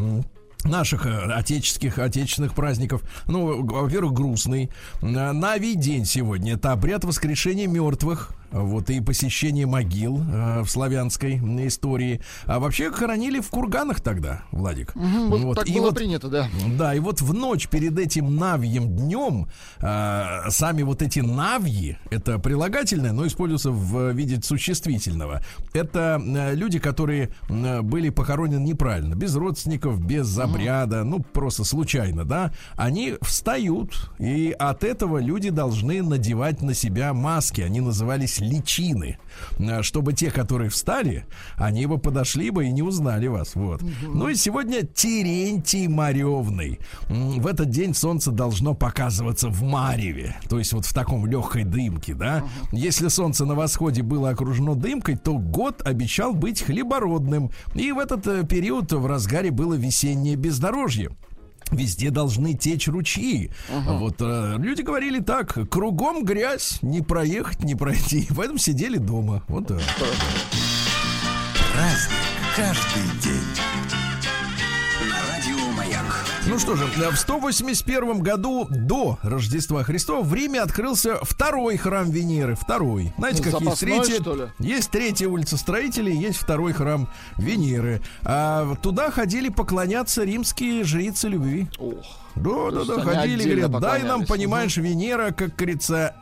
[0.65, 3.03] наших э, отеческих, отечественных праздников.
[3.27, 4.71] Ну, во-первых, грустный.
[5.03, 6.55] Э, Навий день сегодня.
[6.55, 8.31] Это обряд воскрешения мертвых.
[8.55, 11.37] Вот и посещение могил э, в славянской
[11.67, 12.21] истории.
[12.47, 14.95] А вообще хоронили в курганах тогда, Владик.
[14.95, 16.49] Мгм, Вот так И было вот принято, да.
[16.79, 19.49] да, и вот в ночь перед этим навьим днем
[19.81, 25.43] э, сами вот эти навьи, это прилагательное, но используется в виде существительного.
[25.73, 32.25] Это э, люди, которые э, были похоронены неправильно, без родственников, без обряда, ну просто случайно,
[32.25, 32.53] да.
[32.77, 37.61] Они встают, и от этого люди должны надевать на себя маски.
[37.61, 39.19] Они назывались личины,
[39.59, 41.27] э, чтобы те, которые встали,
[41.57, 43.55] они бы подошли бы и не узнали вас.
[43.55, 43.83] Вот.
[44.03, 46.79] Ну и сегодня Терентий Маревный.
[47.09, 52.15] В этот день солнце должно показываться в Мареве, то есть вот в таком легкой дымке,
[52.15, 52.45] да.
[52.73, 57.51] Если солнце на восходе было окружено дымкой, то год обещал быть хлебородным.
[57.75, 61.11] И в этот э, период в разгаре было весеннее бездорожье.
[61.71, 63.51] Везде должны течь ручьи.
[63.69, 68.29] Вот э, люди говорили так: кругом грязь, не проехать, не пройти.
[68.37, 69.43] Поэтому сидели дома.
[69.49, 69.81] Вот так.
[71.73, 72.19] Праздник
[72.57, 74.04] каждый день.
[76.55, 82.55] Ну что же, в 181 году до Рождества Христова в Риме открылся второй храм Венеры.
[82.55, 83.13] Второй.
[83.19, 84.43] Знаете, как есть Запасной, третья, что ли?
[84.61, 88.03] есть третья улица строителей, есть второй храм Венеры.
[88.23, 91.67] А туда ходили поклоняться римские жрицы любви.
[91.81, 92.05] Ох.
[92.37, 96.15] Да, да, да, ходили, говорят, дай нам, понимаешь, Венера, как говорится,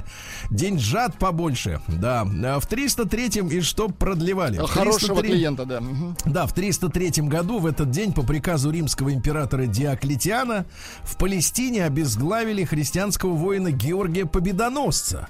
[0.50, 1.80] деньжат побольше.
[1.88, 4.58] Да, А в 303-м и что продлевали?
[4.58, 5.82] Хорошего 303 клиента, да.
[6.24, 10.66] Да, в 303 году в этот день по приказу римского императора Диоклетиана
[11.02, 15.28] в Палестине обезглавили христианского воина Георгия Победоносца.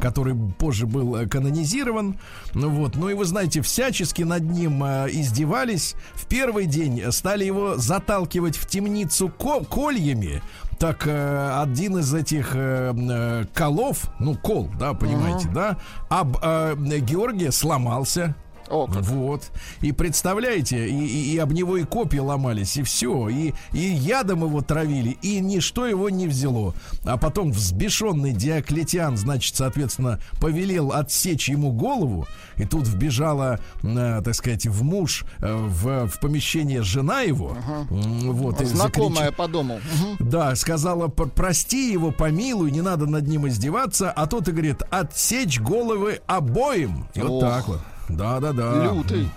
[0.00, 2.18] Который позже был э, канонизирован.
[2.54, 5.94] Ну вот, ну и вы знаете, всячески над ним э, издевались.
[6.14, 10.42] В первый день стали его заталкивать в темницу ко- кольями.
[10.78, 15.76] Так э, один из этих э, э, колов, ну кол, да, понимаете, да,
[16.08, 18.34] об э, Георгия сломался.
[18.72, 19.02] О, как.
[19.04, 19.42] Вот.
[19.82, 23.28] И представляете, и, и- и об него и копья ломались, и все.
[23.28, 26.74] И, и ядом его травили, и ничто его не взяло.
[27.04, 32.26] А потом взбешенный Диоклетиан, значит, соответственно, повелел отсечь ему голову.
[32.56, 37.56] И тут вбежала, э, так сказать, в муж, э, в, в помещение жена его.
[37.90, 39.80] М, Вот, Знакомая закрича- по дому.
[40.18, 40.28] Мгм.
[40.30, 44.10] да, сказала, «П- прости его, помилуй, не надо над ним издеваться.
[44.10, 47.06] А тот и говорит, отсечь головы обоим.
[47.14, 47.80] И вот так вот.
[48.08, 48.84] Да-да-да.
[48.84, 49.28] Лютый.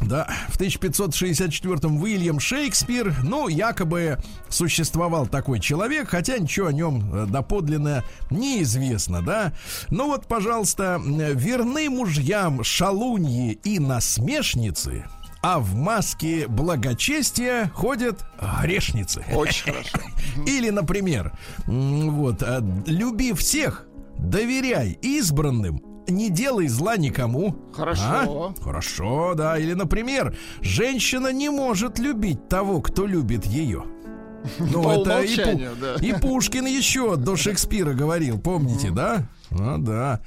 [0.00, 7.26] Да, в 1564-м Уильям Шекспир, ну, якобы существовал такой человек, хотя ничего о нем э,
[7.26, 9.52] доподлинно неизвестно, да.
[9.90, 15.04] Ну вот, пожалуйста, э, верны мужьям шалуньи и насмешницы,
[15.42, 18.24] а в маске благочестия ходят
[18.62, 19.24] грешницы.
[19.34, 19.98] Очень хорошо.
[20.46, 21.32] Или, например,
[21.66, 27.56] вот, э, люби всех, доверяй избранным, не делай зла никому.
[27.72, 28.54] Хорошо.
[28.58, 28.62] А?
[28.62, 29.58] Хорошо, да.
[29.58, 33.84] Или, например, женщина не может любить того, кто любит ее.
[34.58, 35.36] Ну, это и,
[35.80, 35.96] да.
[36.00, 39.28] и Пушкин еще до Шекспира говорил, помните, да?
[39.50, 40.20] Ну да.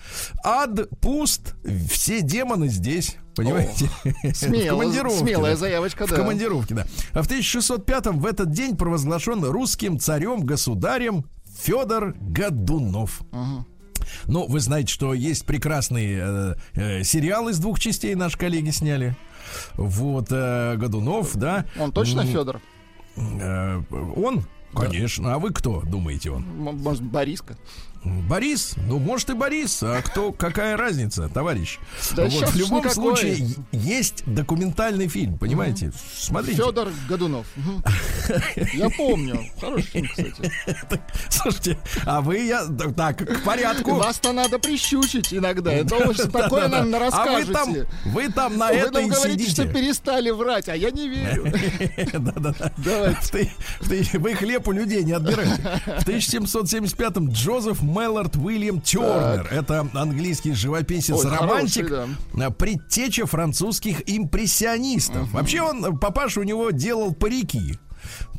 [0.44, 1.56] Ад пуст,
[1.89, 3.17] все демоны здесь.
[3.36, 3.89] Понимаете?
[4.24, 5.58] В Смело, командировке, смелая да.
[5.58, 6.15] заявочка, В да.
[6.17, 6.86] командировке, да.
[7.13, 11.26] А в 1605-м в этот день провозглашен русским царем-государем
[11.63, 13.22] Федор Годунов.
[14.26, 19.15] Ну, вы знаете, что есть прекрасный э, э, сериал из двух частей наши коллеги сняли.
[19.76, 21.65] Вот, э, Годунов, да.
[21.80, 22.62] Он точно Федор?
[23.15, 23.82] э,
[24.15, 24.45] он?
[24.74, 25.34] Конечно.
[25.34, 26.43] А вы кто, думаете он?
[26.43, 27.58] Может, Бориска?
[28.04, 28.74] Борис?
[28.88, 29.84] Ну, может и Борис.
[29.84, 31.78] А кто, какая разница, товарищ?
[32.16, 32.94] Да вот, в любом никакой.
[32.96, 35.92] случае, есть документальный фильм, понимаете?
[36.16, 36.58] Смотрите.
[36.64, 37.46] Федор Годунов.
[38.74, 39.46] Я помню.
[39.60, 40.52] Хороший фильм, кстати.
[41.30, 43.96] Слушайте, а вы, я, так, к порядку.
[43.96, 45.72] Вас-то надо прищучить иногда.
[45.72, 47.88] Это такое нам А вы там, расскажете.
[48.06, 51.44] вы там на это и говорите, что перестали врать, а я не верю.
[52.14, 52.72] Да-да-да.
[52.78, 53.52] Давайте.
[53.82, 55.62] Вы хлеб у людей не отбираете.
[55.86, 59.47] В 1775-м Джозеф Меллард Уильям Тернер.
[59.51, 65.32] Это английский живописец, Ой, романтик, хороший, а, предтеча французских импрессионистов.
[65.32, 67.77] Вообще он, папаша у него делал парики.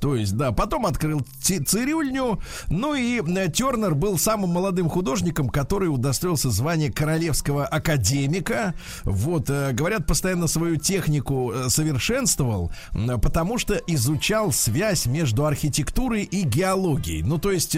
[0.02, 2.40] То есть, да, потом открыл ци- цирюльню.
[2.68, 8.74] Ну и э, Тернер был самым молодым художником, который удостоился звания королевского академика.
[9.04, 12.72] Вот, э, говорят, постоянно свою технику э, совершенствовал,
[13.22, 17.22] потому что изучал связь между архитектурой и геологией.
[17.22, 17.76] Ну, то есть,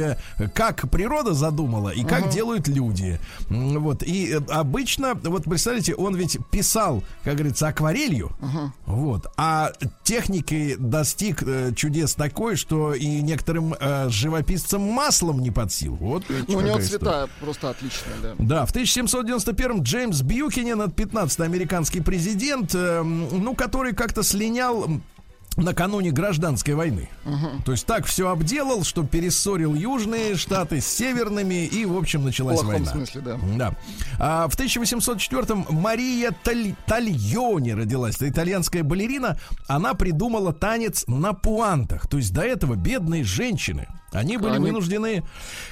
[0.54, 3.20] как природа задумала и как делают люди.
[3.50, 8.32] Вот, и обычно, вот представляете, он ведь писал, как говорится, акварелью.
[8.87, 9.72] Вот, а
[10.04, 11.72] техникой достиг э,
[12.14, 15.96] такой, что и некоторым э, живописцам маслом не под силу.
[15.96, 18.35] Вот, Ну, у него цвета просто отличные, да.
[18.38, 24.87] Да, в 1791 Джеймс Бьюкинен, это 15-й американский президент, э, ну, который как-то слинял
[25.56, 27.08] накануне гражданской войны.
[27.64, 32.24] То есть так все обделал, что перессорил южные штаты с северными, и, в общем, В
[32.26, 32.90] началась плохом война.
[32.92, 33.38] смысле, да.
[33.56, 33.74] Да.
[34.18, 38.16] А в 1804-м Мария Таль- Тальони родилась.
[38.16, 39.38] Это итальянская балерина.
[39.68, 42.08] Она придумала танец на пуантах.
[42.08, 45.24] То есть до этого бедные женщины, они были Они- вынуждены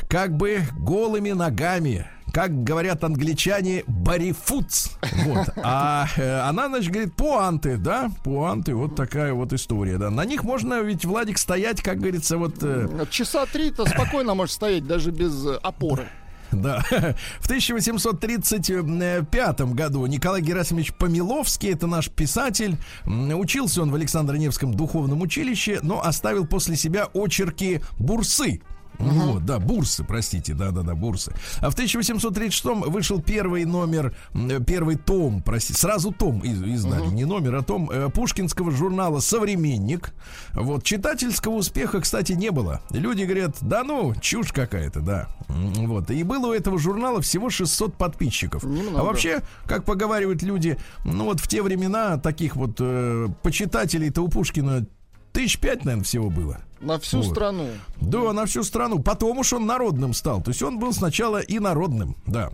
[0.08, 4.90] как бы голыми ногами как говорят англичане, барифутс.
[5.24, 5.48] Вот.
[5.64, 10.10] А э, она, значит, говорит, пуанты, да, пуанты, вот такая вот история, да.
[10.10, 12.56] На них можно ведь, Владик, стоять, как говорится, вот...
[12.62, 16.08] э, Часа три-то спокойно можешь стоять даже без э, опоры.
[16.52, 16.84] Да.
[17.40, 25.80] В 1835 году Николай Герасимович Помиловский, это наш писатель, учился он в Александро-Невском духовном училище,
[25.82, 28.60] но оставил после себя очерки бурсы.
[28.98, 31.33] Вот, да, бурсы, простите, да-да-да, бурсы.
[31.61, 37.24] А в 1836 вышел первый номер, м, первый том, простите, сразу том из- издали, не
[37.24, 40.12] номер, а том э, пушкинского журнала «Современник».
[40.52, 42.81] Вот, читательского успеха, кстати, не было.
[42.90, 45.28] Люди говорят, да ну, чушь какая-то, да.
[45.48, 48.64] Вот, и было у этого журнала всего 600 подписчиков.
[48.64, 49.00] Немного.
[49.00, 54.28] А вообще, как поговаривают люди, ну вот в те времена таких вот э, почитателей-то у
[54.28, 54.87] Пушкина
[55.33, 56.59] тысяч пять, наверное, всего было.
[56.82, 57.30] На всю Вот.
[57.30, 57.68] страну.
[58.00, 58.98] Да, на всю страну.
[58.98, 60.42] Потом уж он народным стал.
[60.42, 62.50] То есть он был сначала и народным, да.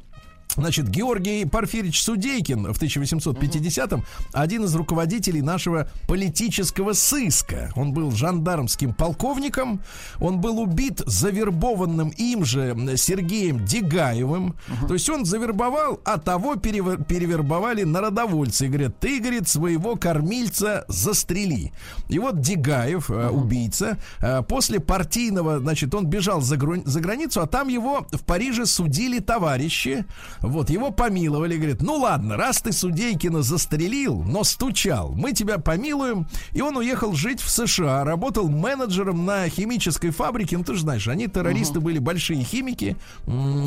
[0.57, 7.71] Значит, Георгий Порфирьевич Судейкин в 1850-м один из руководителей нашего политического сыска.
[7.77, 9.81] Он был жандармским полковником.
[10.21, 14.57] Он был убит завербованным им же Сергеем Дегаевым.
[14.89, 18.67] То есть он завербовал, а того перевер- перевербовали народовольцы.
[18.67, 21.73] И говорят, ты, говорит, своего кормильца застрели.
[22.09, 27.41] И вот Дегаев, э, убийца, э, после партийного, значит, он бежал за, гру- за границу,
[27.43, 30.05] а там его в Париже судили товарищи.
[30.41, 36.27] Вот, его помиловали, говорит, ну ладно, раз ты Судейкина застрелил, но стучал, мы тебя помилуем.
[36.53, 40.57] И он уехал жить в США, работал менеджером на химической фабрике.
[40.59, 42.97] Ну, ты же знаешь, они террористы были большие химики,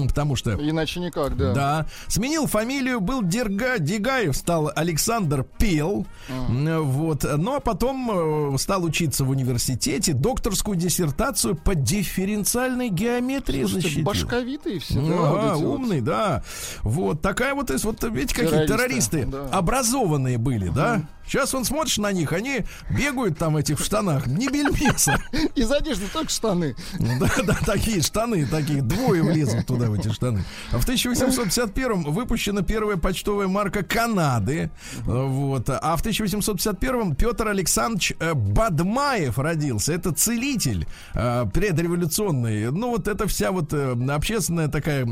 [0.07, 0.53] потому что...
[0.53, 1.53] Иначе никак, да.
[1.53, 1.85] Да.
[2.07, 6.05] Сменил фамилию, был Дерга Дегаев, стал Александр Пел.
[6.29, 7.25] М, Вот.
[7.37, 14.05] Ну, а потом э, стал учиться в университете, докторскую диссертацию по дифференциальной геометрии Слушайте, защитил.
[14.05, 15.75] башковитые все, да, вот а, эти вот.
[15.75, 16.43] умный, да.
[16.83, 19.45] Вот такая вот, вот видите, какие Террористы, террористы да.
[19.51, 21.03] образованные были, да?
[21.31, 25.17] Сейчас он смотришь на них, они бегают там в этих штанах, не бельмеса.
[25.55, 26.75] Из одежды только штаны.
[26.99, 30.43] Да, да, такие штаны, такие двое влезут туда, в эти штаны.
[30.73, 34.71] А в 1851 выпущена первая почтовая марка Канады.
[35.05, 35.69] Вот.
[35.69, 39.93] А в 1851 Петр Александрович э, Бадмаев родился.
[39.93, 42.71] Это целитель э, предреволюционный.
[42.71, 45.05] Ну, вот это вся вот э, общественная такая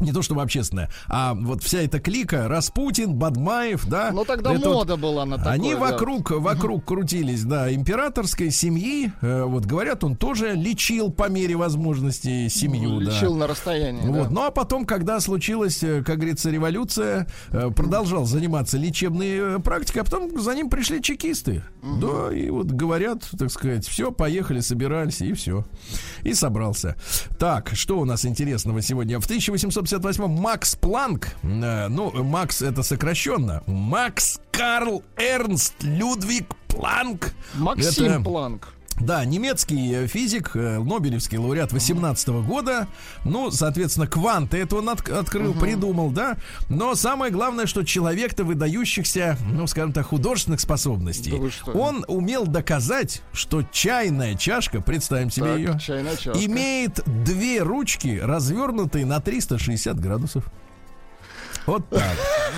[0.00, 4.10] не то чтобы общественная, а вот вся эта клика, Распутин, Бадмаев, да.
[4.12, 5.52] Но тогда это вот- мода была на такое.
[5.52, 5.80] они да.
[5.80, 9.12] вокруг, вокруг крутились, да, императорской семьи.
[9.20, 13.12] Э, вот говорят, он тоже лечил по мере возможности семью, да.
[13.12, 14.06] Лечил на расстоянии.
[14.06, 14.24] Вот.
[14.24, 14.30] да.
[14.30, 20.04] Ну а потом, когда случилась, э, как говорится, революция, э, продолжал заниматься лечебной практикой, а
[20.04, 21.62] потом за ним пришли чекисты.
[21.82, 25.64] Да, и вот говорят, так сказать, все, поехали, собирались, и все.
[26.22, 26.96] И собрался.
[27.38, 29.20] Так, что у нас интересного сегодня?
[29.20, 29.26] В
[29.92, 37.32] 1858 Макс Планк, э, ну, Макс это сокращенно, Макс Карл Эрнст Людвиг Планк.
[37.54, 38.74] Максим Это- Планк.
[39.00, 42.88] Да, немецкий э, физик, э, Нобелевский лауреат 18 года.
[43.24, 46.36] Ну, соответственно, кванты это он от- открыл, придумал, да.
[46.68, 51.30] Но самое главное, что человек-то выдающихся, ну, скажем так, художественных способностей.
[51.30, 55.78] Да он умел доказать, что чайная чашка, представим себе Так, ее,
[56.44, 60.44] имеет две ручки, развернутые на 360 градусов.
[61.68, 62.02] Вот так.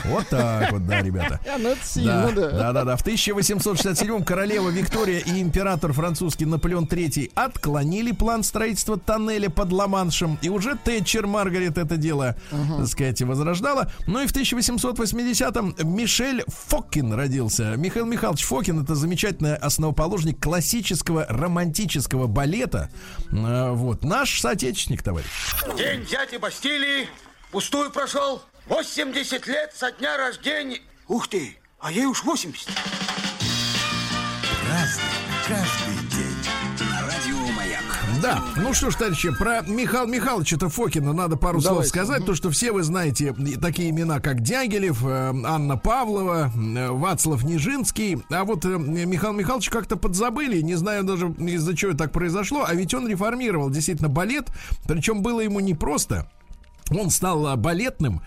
[0.05, 1.41] Вот так вот, да, ребята.
[1.59, 2.51] Ну это сильно, да.
[2.51, 2.97] Да, да, да.
[2.97, 10.39] В 1867 королева Виктория и император французский Наполеон III отклонили план строительства тоннеля под Ла-Маншем.
[10.43, 13.91] И уже Тэтчер Маргарет это дело, так сказать, возрождала.
[14.07, 17.75] Ну и в 1880-м Мишель Фокин родился.
[17.77, 22.91] Михаил Михайлович Фокин это замечательный основоположник классического романтического балета.
[23.33, 24.05] А, Вот.
[24.05, 25.27] Наш соотечественник, товарищ.
[25.77, 27.09] День дяди Бастилии
[27.51, 28.43] пустую прошел.
[28.67, 30.81] 80 лет со дня рождения.
[31.09, 32.69] Ух ты, а ей уж 80.
[34.69, 35.03] Разный,
[35.49, 36.89] каждый день.
[36.89, 37.83] На радио Маяк.
[38.23, 41.91] Да, ну что ж, товарищи, про Михаила Михайловича Фокина надо пару слов Давайте.
[41.91, 42.25] сказать.
[42.25, 48.23] То, что все вы знаете такие имена, как Дягилев, э, Анна Павлова, э, Вацлав Нижинский.
[48.31, 52.65] А вот э, Михаил Михайлович как-то подзабыли, не знаю даже из-за чего так произошло.
[52.67, 54.49] А ведь он реформировал действительно балет,
[54.87, 56.31] причем было ему непросто.
[56.91, 58.23] Он стал балетным,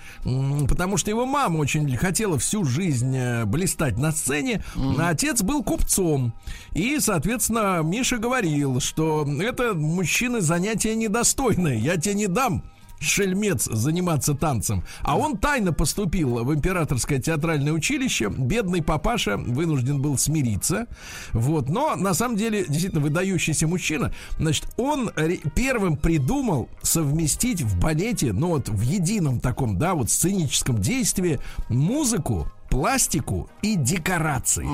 [0.68, 5.64] потому что его мама очень хотела всю жизнь э, блистать на сцене, а отец был
[5.64, 6.34] купцом.
[6.74, 12.64] И, соответственно, Миша говорил, что это мужчины занятие недостойное, я тебе не дам
[13.04, 14.84] шельмец заниматься танцем.
[15.02, 18.30] А он тайно поступил в императорское театральное училище.
[18.30, 20.88] Бедный папаша вынужден был смириться.
[21.32, 21.70] Вот.
[21.70, 24.14] Но на самом деле действительно выдающийся мужчина.
[24.38, 25.12] Значит, он
[25.56, 31.40] первым придумал совместить в балете, ну вот в едином таком, да, вот сценическом действии
[31.70, 34.68] музыку, пластику и декорации.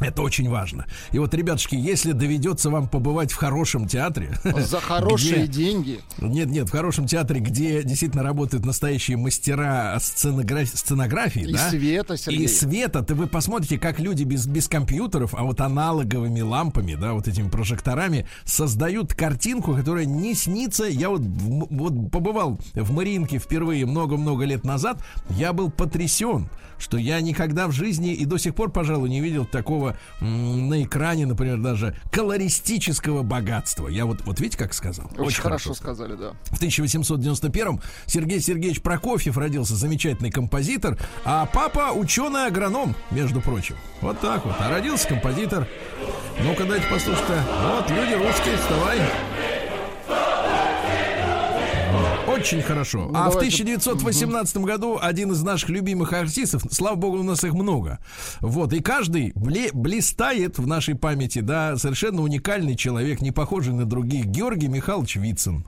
[0.00, 0.86] Это очень важно.
[1.12, 6.00] И вот, ребятушки, если доведется вам побывать в хорошем театре, За хорошие где- деньги.
[6.18, 11.70] нет, нет, в хорошем театре, где действительно работают настоящие мастера сценограф- сценографии, И да?
[11.70, 12.44] света, Сергей.
[12.44, 17.12] И света, то вы посмотрите, как люди без, без компьютеров, а вот аналоговыми лампами, да,
[17.12, 20.84] вот этими прожекторами, создают картинку, которая не снится.
[20.86, 24.98] Я вот, вот побывал в Мариинке впервые много-много лет назад,
[25.30, 29.44] я был потрясен, что я никогда в жизни и до сих пор, пожалуй, не видел
[29.44, 33.88] такого на экране, например, даже колористического богатства.
[33.88, 35.10] Я вот, вот видите, как сказал?
[35.18, 36.32] Очень, хорошо сказали, да.
[36.44, 43.76] В 1891 Сергей Сергеевич Прокофьев родился, замечательный композитор, а папа ученый-агроном, между прочим.
[44.00, 44.54] Вот так вот.
[44.58, 45.66] А родился композитор.
[46.42, 47.44] Ну-ка, дайте послушать-то.
[47.62, 48.98] Вот, люди русские, вставай.
[52.26, 53.08] Очень хорошо.
[53.10, 53.62] Ну, а в давайте.
[53.62, 57.98] 1918 году один из наших любимых артистов, слава богу, у нас их много.
[58.40, 63.84] Вот, и каждый бле- блистает в нашей памяти, да, совершенно уникальный человек, не похожий на
[63.84, 64.26] других.
[64.26, 65.64] Георгий Михайлович Вицин.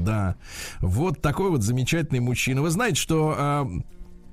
[0.00, 0.36] Да.
[0.80, 2.62] Вот такой вот замечательный мужчина.
[2.62, 3.68] Вы знаете, что а,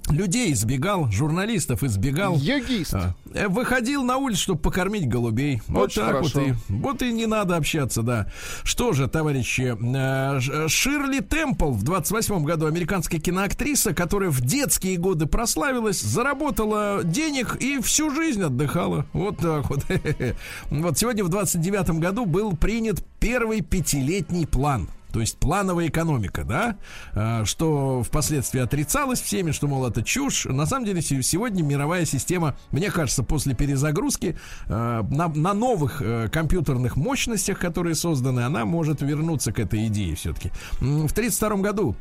[0.10, 2.38] людей избегал, журналистов избегал.
[2.38, 2.94] Йогист.
[2.94, 5.62] А, э, Выходил на улицу, чтобы покормить голубей.
[5.68, 6.40] Вот Очень так хорошо.
[6.40, 6.54] вот и.
[6.70, 8.28] Вот и не надо общаться, да.
[8.64, 14.98] Что же, товарищи, э, Ш- Ширли Темпл в 28 году, американская киноактриса, которая в детские
[14.98, 19.06] годы прославилась, заработала денег и всю жизнь отдыхала.
[19.14, 19.84] Вот так вот.
[20.70, 24.88] Вот сегодня в 29 году был принят первый пятилетний план.
[25.14, 26.76] То есть плановая экономика, да,
[27.14, 30.46] А, что впоследствии отрицалось всеми, что, мол, это чушь.
[30.46, 34.36] На самом деле се- сегодня мировая система, мне кажется, после перезагрузки
[34.68, 40.16] э, на, на новых э, компьютерных мощностях, которые созданы, она может вернуться к этой идее
[40.16, 40.50] все-таки.
[40.80, 41.96] В 1932 году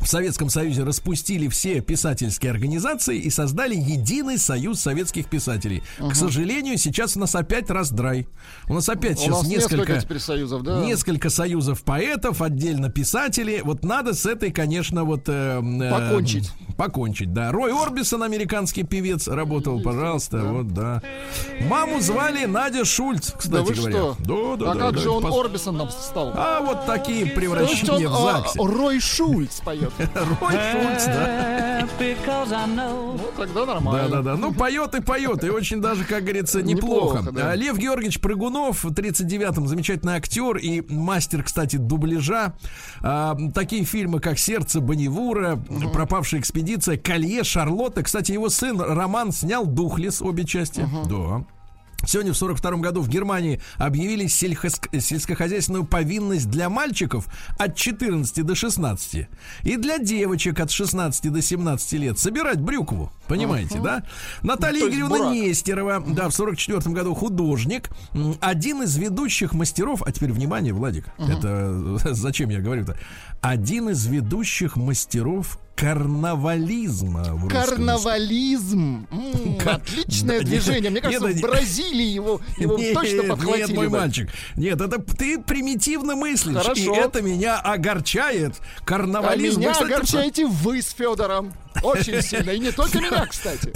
[0.00, 5.82] в Советском Союзе распустили все писательские организации и создали единый союз советских писателей.
[5.98, 8.26] К сожалению, сейчас у нас опять раздрай.
[8.68, 10.84] У нас опять У сейчас нас несколько несколько, союзов, да?
[10.84, 13.60] несколько союзов поэтов, отдельно писателей.
[13.62, 16.50] Вот надо с этой, конечно, вот э, э, Покончить.
[16.76, 17.52] покончить, да.
[17.52, 21.00] Рой Орбисон, американский певец, работал, пожалуйста, вот, да.
[21.68, 23.92] Маму звали Надя Шульц, кстати да вы говоря.
[23.92, 24.16] что?
[24.18, 26.32] Да, да, а да, как да, же он пос- Орбисоном стал?
[26.34, 28.58] А вот такие есть превращения он в а, ЗАГСе.
[28.58, 29.81] Рой Шульц поет.
[30.14, 31.88] Рой Шульц, да.
[33.16, 34.08] Ну, тогда нормально.
[34.08, 34.36] Да, да, да.
[34.36, 35.44] Ну, поет и поет.
[35.44, 37.18] И очень даже, как говорится, неплохо.
[37.18, 37.50] Неплохо, да.
[37.50, 42.54] А, Лев Георгиевич Прыгунов в 39-м замечательный актер и мастер, кстати, дубляжа.
[43.02, 48.02] А, такие фильмы, как «Сердце Бонневура», «Пропавшая экспедиция», «Колье», «Шарлотта».
[48.02, 50.86] Кстати, его сын Роман снял «Духлес» обе части.
[51.08, 51.44] Да.
[52.04, 57.26] Сегодня в 42 году в Германии объявили сельскохозяйственную повинность для мальчиков
[57.58, 59.28] от 14 до 16
[59.62, 63.12] и для девочек от 16 до 17 лет собирать брюкву.
[63.28, 64.02] Понимаете, да?
[64.42, 65.32] Наталья есть Игоревна бурак.
[65.34, 67.90] Нестерова, да, в 44 году художник,
[68.40, 72.96] один из ведущих мастеров, а теперь внимание, Владик, это зачем я говорю-то?
[73.40, 79.06] Один из ведущих мастеров карнавализма Карнавализм.
[79.10, 80.90] М, Кар- Отличное Да, движение.
[80.90, 83.66] Мне кажется, нет, в Бразилии его, его нет, точно подхватили.
[83.66, 83.98] Нет, мой бы.
[83.98, 84.28] мальчик.
[84.56, 86.56] Нет, это ты примитивно мыслишь.
[86.62, 86.94] Хорошо.
[86.94, 88.54] И это меня огорчает.
[88.80, 89.58] А Карнавализм.
[89.60, 91.52] меня Вы, кстати, огорчаете вы с Федором.
[91.82, 92.50] Очень сильно.
[92.50, 93.72] И не только меня, кстати.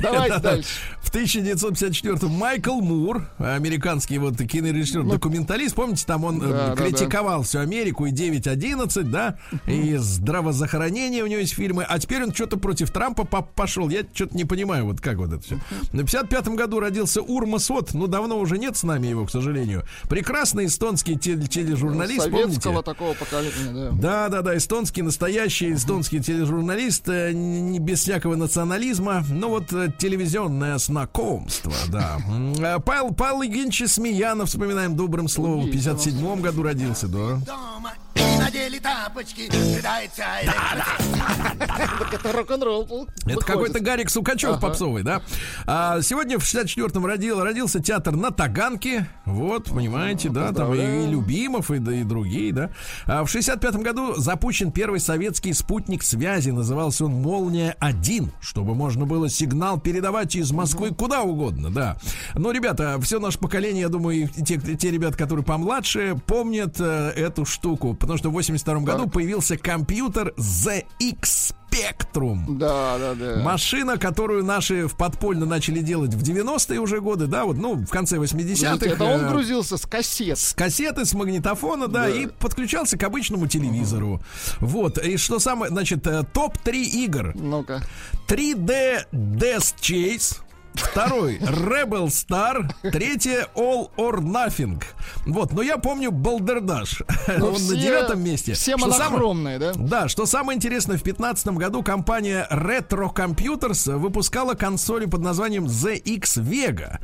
[0.00, 0.68] Давайте дальше.
[1.00, 6.76] В 1954 Майкл Мур, американский вот кинорежиссер, документалист, помните, там он э, Ну, Да, да,
[6.76, 12.32] критиковал всю Америку и 9.11, да, и здравозахоронение у него есть фильмы, а теперь он
[12.32, 13.88] что-то против Трампа по- пошел.
[13.88, 15.58] Я что-то не понимаю, вот как вот это все.
[15.92, 19.84] На 55 году родился Урма Сот, ну давно уже нет с нами его, к сожалению.
[20.08, 22.82] Прекрасный эстонский теле- тележурналист, Советского помните?
[22.84, 23.90] такого поколения, да.
[24.00, 29.92] Да, да, да, эстонский, настоящий эстонский тележурналист, э, не без всякого национализма, ну вот э,
[29.98, 32.18] телевизионное знакомство, да.
[32.58, 37.40] Э, Павел, Павел Евгеньевич Смеянов, вспоминаем добрым словом, в 57 году родился, да.
[38.20, 40.24] И надели тапочки, кидается
[42.00, 43.08] Так это рок-н-ролл.
[43.26, 45.22] Это какой-то Гарик Сукачев попсовый, да?
[45.66, 49.08] А, сегодня в 64-м родил, родился театр на Таганке.
[49.24, 52.70] Вот, понимаете, да, там и, и Любимов, и, да, и другие, да.
[53.06, 56.50] А в 65-м году запущен первый советский спутник связи.
[56.50, 61.96] Назывался он «Молния-1», чтобы можно было сигнал передавать из Москвы куда угодно, да.
[62.34, 67.12] Но, ребята, все наше поколение, я думаю, и те, те ребята, которые помладше, помнят э,
[67.16, 67.94] эту штуку.
[68.10, 72.58] Потому что в 82 году появился компьютер ZX Spectrum.
[72.58, 73.40] Да, да, да.
[73.40, 77.88] Машина, которую наши в подпольно начали делать в 90-е уже годы, да, вот, ну, в
[77.88, 78.72] конце 80-х.
[78.72, 80.38] Подождите, Это он э, грузился с кассет.
[80.38, 84.20] с кассеты, с магнитофона, да, и подключался к обычному телевизору.
[84.58, 87.32] Вот, и что самое, значит, э, топ-3 игр.
[87.36, 87.80] Ну-ка.
[88.26, 90.38] 3D Death Chase.
[90.74, 92.68] Второй Rebel Star.
[92.90, 94.82] Третье All or Nothing.
[95.26, 97.02] Вот, но я помню Балдердаш.
[97.38, 98.54] Ну, Он все- на девятом месте.
[98.54, 99.72] Все Что монохромные, да?
[99.74, 106.22] да, что самое интересное, в 2015 году компания Retro Computers выпускала консоли под названием ZX
[106.42, 106.98] Vega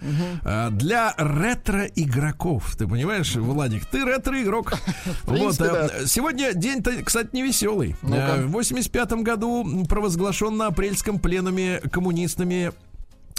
[0.45, 2.77] э, для ретро-игроков.
[2.77, 4.75] Ты понимаешь, Владик, ты ретро-игрок.
[5.25, 7.97] Вот, э, сегодня день-то, кстати, не веселый.
[8.03, 8.37] Ну-ка.
[8.39, 12.73] В 85 году провозглашен на апрельском пленуме коммунистами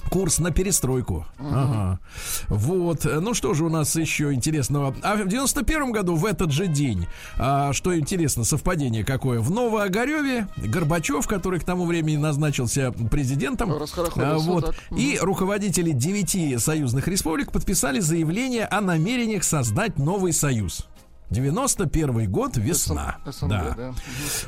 [0.09, 1.25] Курс на перестройку.
[1.37, 1.99] Ага.
[2.47, 3.05] Вот.
[3.05, 4.95] Ну что же у нас еще интересного?
[5.03, 9.39] А в 91 году, в этот же день, а, что интересно, совпадение какое?
[9.39, 14.75] В Новоогареве Горбачев, который к тому времени назначился президентом, а, вот, так.
[14.97, 20.87] и руководители девяти союзных республик подписали заявление о намерениях создать новый союз.
[21.29, 23.17] 91 год, весна.
[23.25, 23.75] СНГ, да.
[23.77, 23.93] да.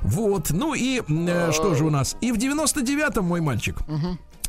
[0.01, 2.15] Вот, ну и э, что же у нас?
[2.21, 3.77] И в 99-м, мой мальчик,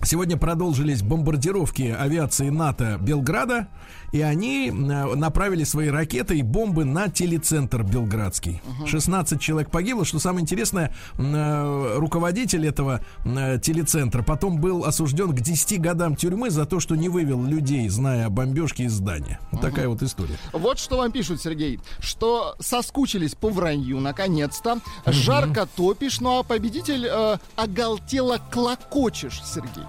[0.02, 3.68] Сегодня продолжились бомбардировки авиации НАТО Белграда,
[4.12, 8.62] и они э, направили свои ракеты и бомбы на телецентр Белградский.
[8.86, 10.04] 16 человек погибло.
[10.04, 16.50] Что самое интересное, э, руководитель этого э, телецентра потом был осужден к 10 годам тюрьмы
[16.50, 19.40] за то, что не вывел людей, зная о бомбежке из здания.
[19.52, 20.36] Вот такая вот история.
[20.52, 24.80] Вот что вам пишут, Сергей, что соскучились по вранью, наконец-то.
[25.06, 29.84] Жарко топишь, ну а победитель э, оголтело клокочешь, Сергей.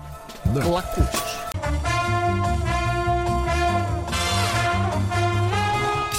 [0.45, 0.61] Да.
[0.61, 2.10] Клокочешь.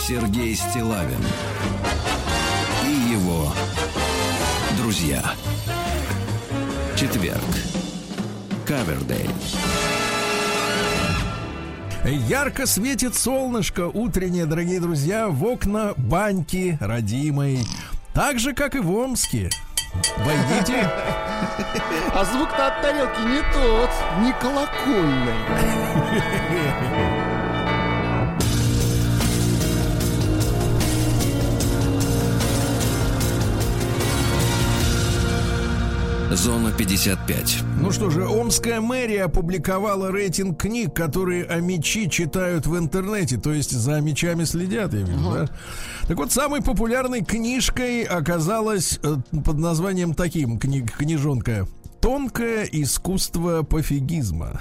[0.09, 1.24] Сергей Стилавин
[2.84, 3.53] и его
[4.76, 5.22] друзья.
[6.96, 7.38] Четверг.
[8.66, 9.30] Кавердей.
[12.05, 17.61] Ярко светит солнышко утреннее, дорогие друзья, в окна баньки родимой.
[18.12, 19.50] Так же, как и в Омске.
[20.18, 20.90] Войдите.
[22.12, 23.90] А звук-то от тарелки не тот,
[24.20, 25.38] не колокольный.
[36.37, 37.59] Зона 55.
[37.80, 43.70] Ну что же, Омская мэрия опубликовала рейтинг книг, которые амичи читают в интернете, то есть
[43.70, 45.49] за мечами следят, я вижу, да?
[46.09, 51.66] Так вот, самой популярной книжкой оказалась э, под названием таким, книг, книжонка
[52.01, 54.61] «Тонкое искусство пофигизма».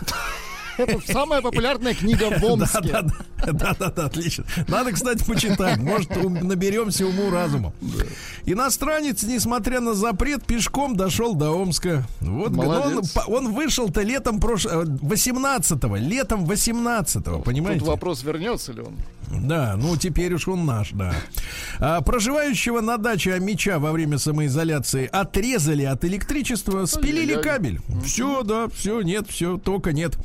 [0.78, 2.82] Это самая популярная книга в Омске.
[2.92, 4.46] Да, да, да, да, да, отлично.
[4.68, 5.78] Надо, кстати, почитать.
[5.78, 7.74] Может, наберемся уму разуму.
[8.46, 12.04] Иностранец, несмотря на запрет, пешком дошел до Омска.
[12.22, 17.80] Вот он, он вышел-то летом прошлого 18-го, летом 18-го, понимаете?
[17.80, 18.96] Тут вопрос, вернется ли он.
[19.40, 21.14] Да, ну теперь уж он наш, да.
[21.80, 27.44] А, проживающего на даче Амича во время самоизоляции отрезали от электричества, спилили Ай-яй-яй.
[27.44, 27.80] кабель.
[28.04, 30.18] Все, да, все, нет, все, только нет.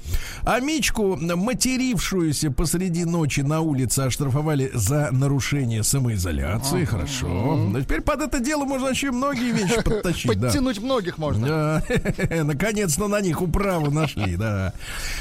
[0.45, 6.85] Амичку, матерившуюся посреди ночи на улице, оштрафовали за нарушение самоизоляции.
[6.85, 7.71] Хорошо.
[7.75, 10.39] А теперь под это дело можно вообще многие вещи подтащить.
[10.39, 10.47] да.
[10.49, 11.47] Подтянуть многих можно.
[11.47, 11.83] Да,
[12.45, 14.73] наконец-то на них управу нашли, да.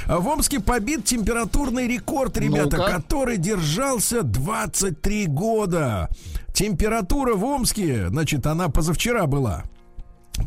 [0.05, 3.38] А В Омске побит температурный рекорд, ребята, который
[3.76, 6.09] держался 23 года.
[6.53, 9.63] Температура в Омске, значит, она позавчера была.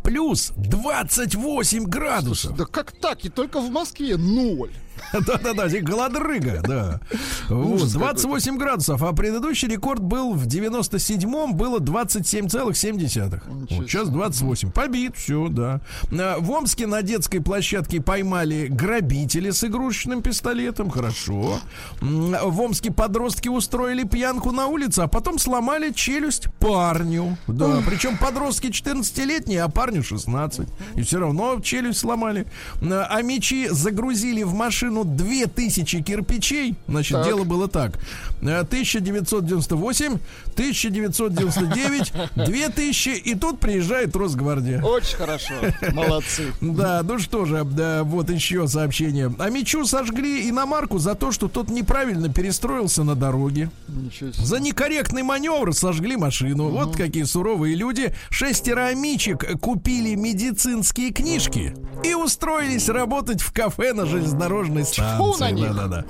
[0.02, 2.56] плюс 28 градусов.
[2.56, 3.24] Да как так?
[3.26, 4.72] И только в Москве ноль.
[5.12, 7.00] Да-да-да, голодрыга, да.
[7.48, 13.40] Вот, 28 градусов, а предыдущий рекорд был в 97-м, было 27,7.
[13.46, 14.70] Вот сейчас 28.
[14.70, 15.80] Побит, все, да.
[16.12, 21.60] А, В Омске на детской площадке поймали грабители с игрушечным пистолетом, хорошо.
[22.00, 27.36] В Омске подростки устроили пьянку на улице, а потом сломали челюсть парню.
[27.46, 30.68] Да, причем подростки 14-летние, а парню 16.
[30.96, 32.46] И все равно челюсть сломали.
[32.82, 36.74] А мечи загрузили в машину 2000 кирпичей.
[36.88, 37.26] Значит, Так.
[37.26, 37.98] дело было так.
[38.42, 40.18] Э, 1998,
[40.54, 42.12] 1999,
[42.46, 44.82] 2000, и тут приезжает Росгвардия.
[44.82, 45.54] Очень хорошо.
[45.92, 46.52] Молодцы.
[46.60, 49.32] Да, ну что же, да, вот еще сообщение.
[49.38, 53.70] А Мичу сожгли иномарку за то, что тот неправильно перестроился на дороге.
[53.88, 54.44] Ничего себе.
[54.44, 56.68] За некорректный маневр сожгли машину.
[56.68, 58.14] Вот какие суровые люди.
[58.30, 61.74] Шестеро амичек купили медицинские книжки
[62.04, 65.40] и устроились работать в кафе на железнодорожной станции.
[65.40, 65.74] на них.
[65.74, 66.04] Да, да, да.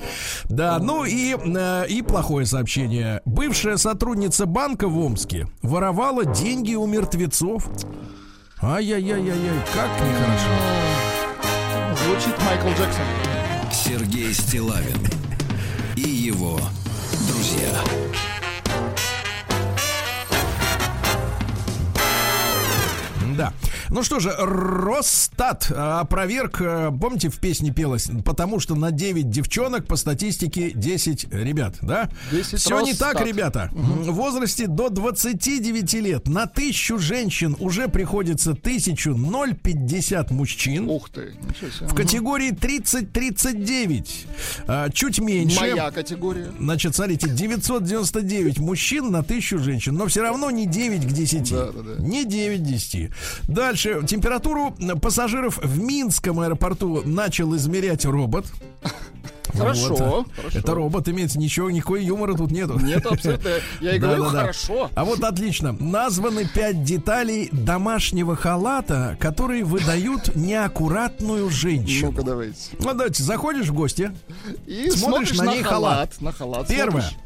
[0.49, 3.21] Да, ну и, э, и плохое сообщение.
[3.25, 7.69] Бывшая сотрудница банка в Омске воровала деньги у мертвецов.
[8.61, 10.49] Ай-яй-яй-яй-яй, как нехорошо.
[12.05, 13.05] Звучит Майкл Джексон.
[13.71, 14.97] Сергей Стилавин
[15.95, 16.59] и его
[17.27, 17.69] друзья.
[23.37, 23.53] Да.
[23.91, 29.29] Ну что же, Росстат э, опроверг, э, помните, в песне пелось, потому что на 9
[29.29, 32.09] девчонок по статистике 10 ребят, да?
[32.31, 33.13] 10 Все не Росстат.
[33.13, 33.69] так, ребята.
[33.73, 40.87] В возрасте до 29 лет на тысячу женщин уже приходится 1050 мужчин.
[40.87, 41.33] Ух ты.
[41.81, 44.07] В категории 30-39
[44.67, 45.59] а, чуть меньше.
[45.59, 46.51] Моя категория.
[46.59, 51.51] Значит, смотрите, 999 мужчин на тысячу женщин, но все равно не 9 к 10.
[51.51, 52.03] Да, да, да.
[52.03, 53.11] Не 9 к 10.
[53.47, 53.78] Дальше.
[53.79, 58.45] Температуру пассажиров в Минском аэропорту начал измерять робот.
[59.51, 60.27] Хорошо, Вот.
[60.35, 60.59] хорошо.
[60.59, 62.77] Это робот имеется, ничего, никакой юмора тут нету.
[62.79, 63.49] Нет, абсолютно.
[63.81, 64.41] Я и говорю, Да-да-да.
[64.41, 64.91] хорошо.
[64.93, 65.71] А вот отлично.
[65.71, 72.11] Названы пять деталей домашнего халата, которые выдают неаккуратную женщину.
[72.11, 72.59] Ну-ка, давайте.
[72.79, 74.11] Ну, давайте, заходишь в гости,
[74.67, 74.99] И Смотришь
[75.29, 76.21] смотришь на на, ней халат.
[76.21, 76.67] На халат.
[76.67, 77.01] Первое.
[77.01, 77.17] смотришь.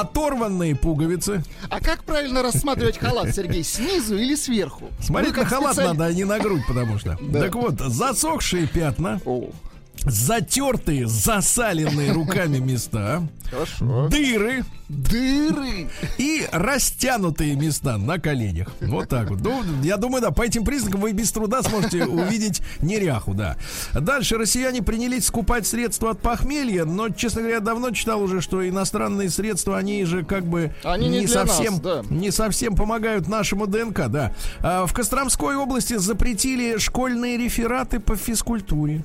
[0.00, 1.42] Оторванные пуговицы.
[1.68, 3.62] А как правильно рассматривать халат, Сергей?
[3.62, 4.88] Снизу или сверху?
[5.00, 7.18] Смотреть на как халат специали- надо, а не на грудь, потому что.
[7.32, 9.50] Так вот, засохшие пятна, О,
[10.04, 14.08] затертые, засаленные руками места, хорошо.
[14.08, 15.88] дыры Дыры.
[16.18, 18.72] и растянутые места на коленях.
[18.80, 19.40] Вот так вот.
[19.40, 23.56] Ну, я думаю, да, по этим признакам вы без труда сможете увидеть неряху, да.
[23.94, 29.30] Дальше россияне принялись скупать средства от похмелья, но, честно говоря, давно читал уже, что иностранные
[29.30, 32.02] средства, они же как бы Они не нас, совсем, да.
[32.10, 34.32] не совсем помогают нашему ДНК, да.
[34.60, 39.02] А в Костромской области запретили школьные рефераты по физкультуре.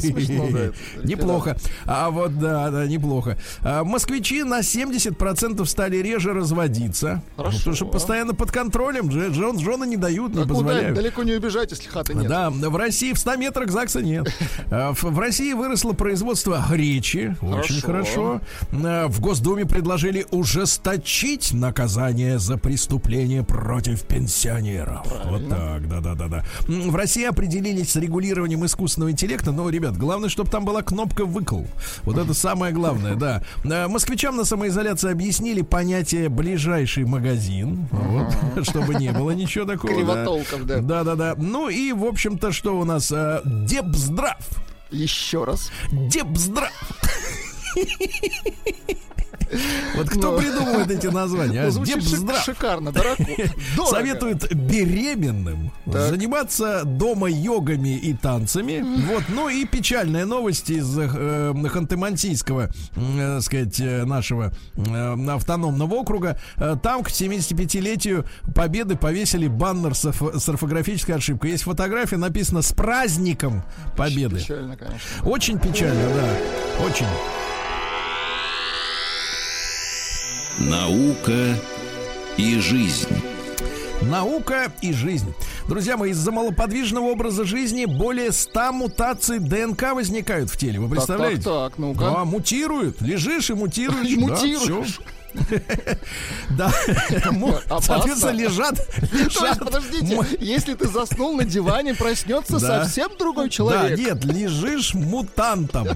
[0.00, 1.56] Смешно, да, это, Неплохо.
[1.86, 3.38] А вот да, да, неплохо.
[3.62, 7.22] А, москвичи на 70% стали реже разводиться.
[7.36, 7.58] Хорошо.
[7.58, 9.10] Потому что постоянно под контролем.
[9.10, 10.94] же- Жен, жены не дают, не позволяют.
[10.94, 12.28] далеко не убежать, если хаты нет.
[12.28, 14.28] Да, в России в 100 метрах ЗАГСа нет.
[14.70, 17.36] А, В России выросло производство гречи.
[17.40, 18.40] Очень хорошо.
[18.72, 25.06] А, В Госдуме предложили ужесточить наказание за преступление против пенсионеров.
[25.26, 26.44] Вот так, да-да-да-да.
[26.66, 29.52] В России определились с регулированием искусственного интеллекта.
[29.52, 31.62] Но, ребят, главное, чтобы там была кнопка «выкл».
[32.02, 33.42] Вот это самое главное, да.
[33.64, 37.86] А, Москвичам на самоизоляции объяснили понятие «ближайший магазин».
[37.90, 39.92] Вот, чтобы не было ничего такого.
[39.92, 39.98] да.
[40.00, 40.80] Кривотолков, да.
[40.80, 41.34] Да-да-да.
[41.36, 43.10] Ну и, в общем-то, что у нас?
[43.12, 44.38] э, Депздрав.
[44.90, 45.70] Еще раз.
[45.90, 46.70] Депздрав.
[49.96, 50.38] Вот кто Ну.
[50.38, 51.62] придумывает эти названия?
[51.62, 51.70] а?
[51.72, 52.42] Ну, Депздрав.
[52.44, 53.16] шикарно, дорого.
[53.90, 58.84] Советуют беременным заниматься дома йогами и танцами.
[59.12, 61.06] Вот, ну и печальная новость из э,
[61.52, 64.52] Ханты-Мансийского, э, сказать, э, нашего
[65.28, 66.38] автономного округа.
[66.82, 68.24] Там к 75-летию
[68.54, 71.50] Победы повесили баннер с, орфо- с орфографической ошибкой.
[71.52, 73.62] Есть фотография, написано «С праздником
[73.96, 74.38] Победы».
[74.38, 74.98] Печально, конечно.
[75.24, 76.84] Очень печально, да.
[76.84, 77.06] Очень.
[80.58, 81.56] Наука
[82.36, 83.08] и жизнь.
[84.02, 85.32] Наука и жизнь.
[85.68, 90.78] Друзья мои, из-за малоподвижного образа жизни более 100 мутаций ДНК возникают в теле.
[90.78, 91.42] Вы представляете?
[91.42, 92.00] Так, так, так, ну-ка.
[92.00, 93.00] Да, мутируют.
[93.00, 94.06] Лежишь и мутируешь.
[94.06, 94.98] И мутируешь.
[94.98, 95.04] Да,
[97.68, 97.80] Опасно.
[97.80, 98.86] соответственно, лежат,
[99.58, 102.84] подождите, если ты заснул на диване, проснется Да.
[102.84, 103.98] совсем другой Да, человек.
[103.98, 105.88] нет, лежишь мутантом.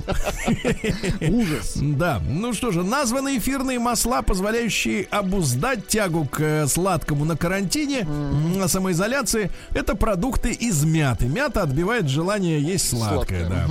[1.21, 1.75] Ужас.
[1.77, 8.05] Да, ну что же, названы эфирные масла, позволяющие обуздать тягу к э, сладкому на карантине,
[8.05, 11.27] на самоизоляции, это продукты из мяты.
[11.27, 13.67] Мята отбивает желание есть сладкое, Сладкое, да.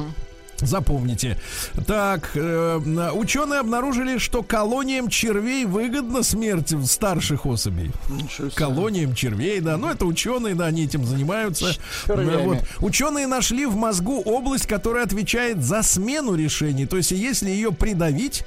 [0.59, 1.37] Запомните.
[1.85, 7.91] Так, э, ученые обнаружили, что колониям червей выгодна смерть старших особей.
[8.55, 9.77] Колониям червей, да.
[9.77, 11.75] Ну, это ученые, да, они этим занимаются.
[12.05, 12.43] Червями.
[12.45, 12.57] Вот.
[12.79, 16.85] Ученые нашли в мозгу область, которая отвечает за смену решений.
[16.85, 18.43] То есть, если ее придавить,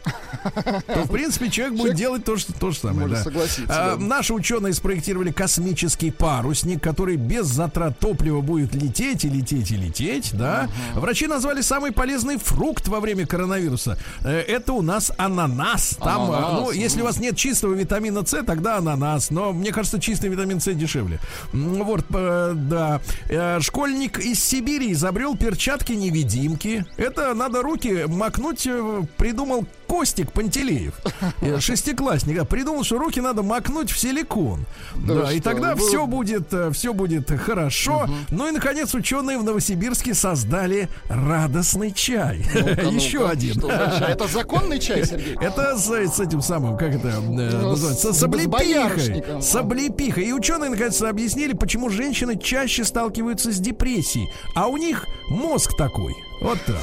[0.86, 3.08] то, в принципе, человек будет делать то, что, то же самое.
[3.08, 3.22] Да.
[3.22, 4.04] согласиться, А, да.
[4.04, 10.30] Наши ученые спроектировали космический парусник, который без затрат топлива будет лететь и лететь и лететь,
[10.32, 10.68] да.
[10.94, 13.98] Врачи назвали самый полезный фрукт во время коронавируса.
[14.22, 15.98] Э, Это у нас ананас.
[15.98, 19.30] Там, а, Ананас, ну, если у вас нет чистого витамина С, тогда ананас.
[19.30, 21.18] Но мне кажется, чистый витамин С дешевле.
[21.52, 23.00] Вот, э, да.
[23.28, 26.86] Э, Школьник из Сибири изобрел перчатки-невидимки.
[26.96, 30.94] Это надо руки макнуть, э, придумал Костик Пантелеев.
[31.40, 32.46] Э, Шестиклассник.
[32.48, 34.66] Придумал, что руки надо макнуть в силикон.
[34.96, 35.80] Да Да, и тогда вы.
[35.88, 38.06] все будет, все будет хорошо.
[38.30, 42.44] Ну и, наконец, ученые в Новосибирске создали радостный чай.
[42.54, 43.54] Ну-ка, Еще ну-ка, один.
[43.60, 43.68] что?
[43.70, 45.36] Это законный чай, Сергей?
[45.40, 49.24] Это с, с этим самым, как это э, Ну, называется, с- с облепихой.
[49.40, 50.24] с облепихой.
[50.24, 54.28] И ученые наконец-то объяснили, почему женщины чаще сталкиваются с депрессией.
[54.54, 56.14] А у них мозг такой.
[56.40, 56.76] Вот так.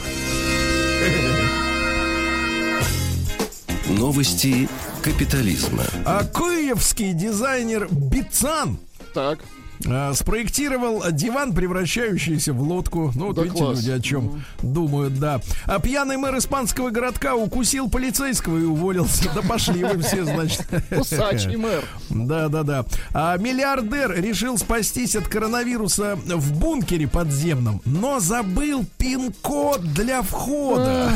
[3.88, 4.68] Новости
[5.04, 5.84] капитализма.
[6.06, 8.80] А киевский дизайнер Бицан
[9.14, 9.40] Так.
[9.88, 13.12] А, спроектировал диван, превращающийся в лодку.
[13.16, 13.78] Ну, вот Да видите, класс.
[13.80, 15.42] люди о чем думают, да.
[15.66, 19.30] А пьяный мэр испанского городка укусил полицейского и уволился.
[19.34, 20.66] Да пошли вы все, значит.
[20.90, 21.84] Кусачий мэр.
[22.10, 22.86] Да, да, да.
[23.14, 31.12] А миллиардер решил спастись от коронавируса в бункере подземном, но забыл пин-код для входа.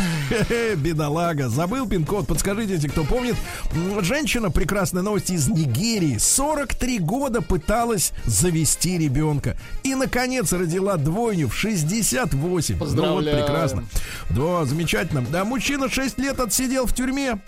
[0.78, 2.28] Бедолага, забыл пин-код.
[2.28, 3.36] Подскажите, если кто помнит.
[4.02, 8.12] Женщина, прекрасная новость из Нигерии, 43 года пыталась
[8.50, 9.56] завести ребенка.
[9.84, 12.78] И, наконец, родила двойню в 68.
[12.80, 13.86] Ну, вот прекрасно.
[14.32, 15.22] Да, замечательно.
[15.30, 17.40] Да, мужчина 6 лет отсидел в тюрьме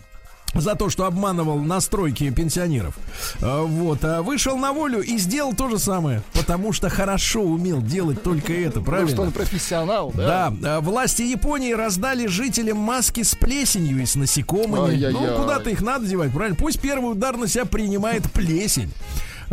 [0.54, 2.96] за то, что обманывал настройки пенсионеров.
[3.42, 7.82] А, Вот, а вышел на волю и сделал то же самое, потому что хорошо умел
[7.82, 9.22] делать только это, Потому что правильно?
[9.22, 10.52] он профессионал, да?
[10.52, 14.90] Да, а, власти Японии раздали жителям маски с плесенью и с насекомыми.
[14.92, 15.14] Ай-яй-яй.
[15.14, 16.58] Ну, куда-то их надо девать, правильно?
[16.58, 18.92] Пусть первый удар на себя принимает плесень.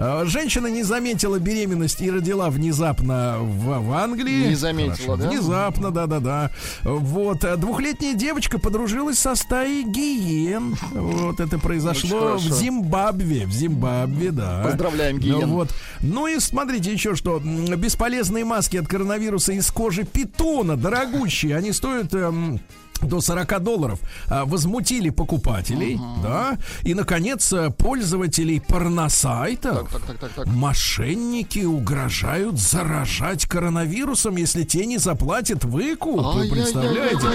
[0.00, 4.48] А, Женщина не заметила беременность и родила внезапно в, в Англии.
[4.48, 5.28] Не заметила, да?
[5.28, 6.52] Внезапно, да-да-да.
[6.84, 7.44] Вот.
[7.44, 10.76] а Двухлетняя девочка подружилась со стаей гиен.
[10.92, 12.54] Вот это произошло в хорошо.
[12.54, 13.46] Зимбабве.
[13.46, 14.62] В Зимбабве, да.
[14.64, 15.40] Поздравляем, гиен.
[15.40, 15.74] Ну, вот.
[16.00, 17.40] Ну и смотрите еще что.
[17.40, 21.56] Бесполезные маски от коронавируса из кожи питона, дорогущие.
[21.56, 22.14] Они стоят...
[22.14, 22.60] эм,
[23.02, 29.90] до 40 долларов а, возмутили покупателей, да, и наконец а, пользователей порносайтов.
[29.90, 30.46] Так, так, так, так.
[30.46, 36.34] Мошенники угрожают заражать коронавирусом, если те не заплатят выкуп.
[36.34, 37.26] Вы представляете?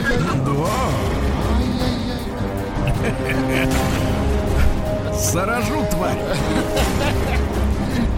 [0.45, 1.13] Да.
[5.13, 6.19] Заражу, тварь.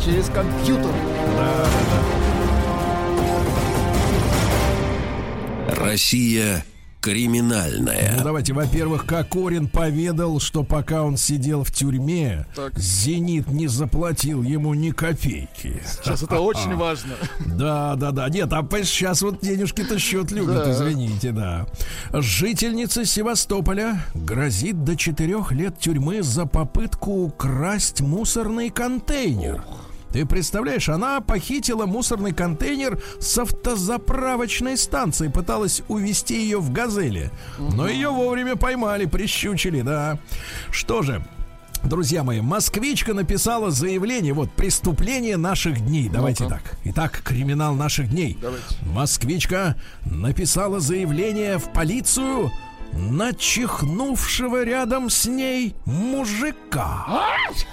[0.04, 0.92] Через компьютер.
[5.70, 6.64] Россия
[7.06, 8.16] криминальная.
[8.18, 12.76] Ну, давайте, во-первых, Кокорин поведал, что пока он сидел в тюрьме, Так.
[12.80, 15.84] «Зенит» не заплатил ему ни копейки.
[15.86, 17.14] Сейчас это очень важно.
[17.46, 18.28] Да, да, да.
[18.28, 21.68] Нет, а сейчас вот денежки-то счет любят, извините, да.
[22.12, 29.64] Жительница Севастополя грозит до четырех лет тюрьмы за попытку украсть мусорный контейнер.
[30.16, 37.32] Ты представляешь, она похитила мусорный контейнер с автозаправочной станции, пыталась увезти ее в газели.
[37.60, 40.18] Но ее вовремя поймали, прищучили, да.
[40.72, 41.22] Что же,
[41.84, 46.10] Друзья мои, москвичка написала заявление, вот, преступление наших дней.
[46.10, 46.64] Давайте так.
[46.86, 48.38] Итак, криминал наших дней.
[48.42, 48.66] Давайте.
[48.86, 52.52] Москвичка написала заявление в полицию
[52.96, 57.06] на чихнувшего рядом с ней мужика.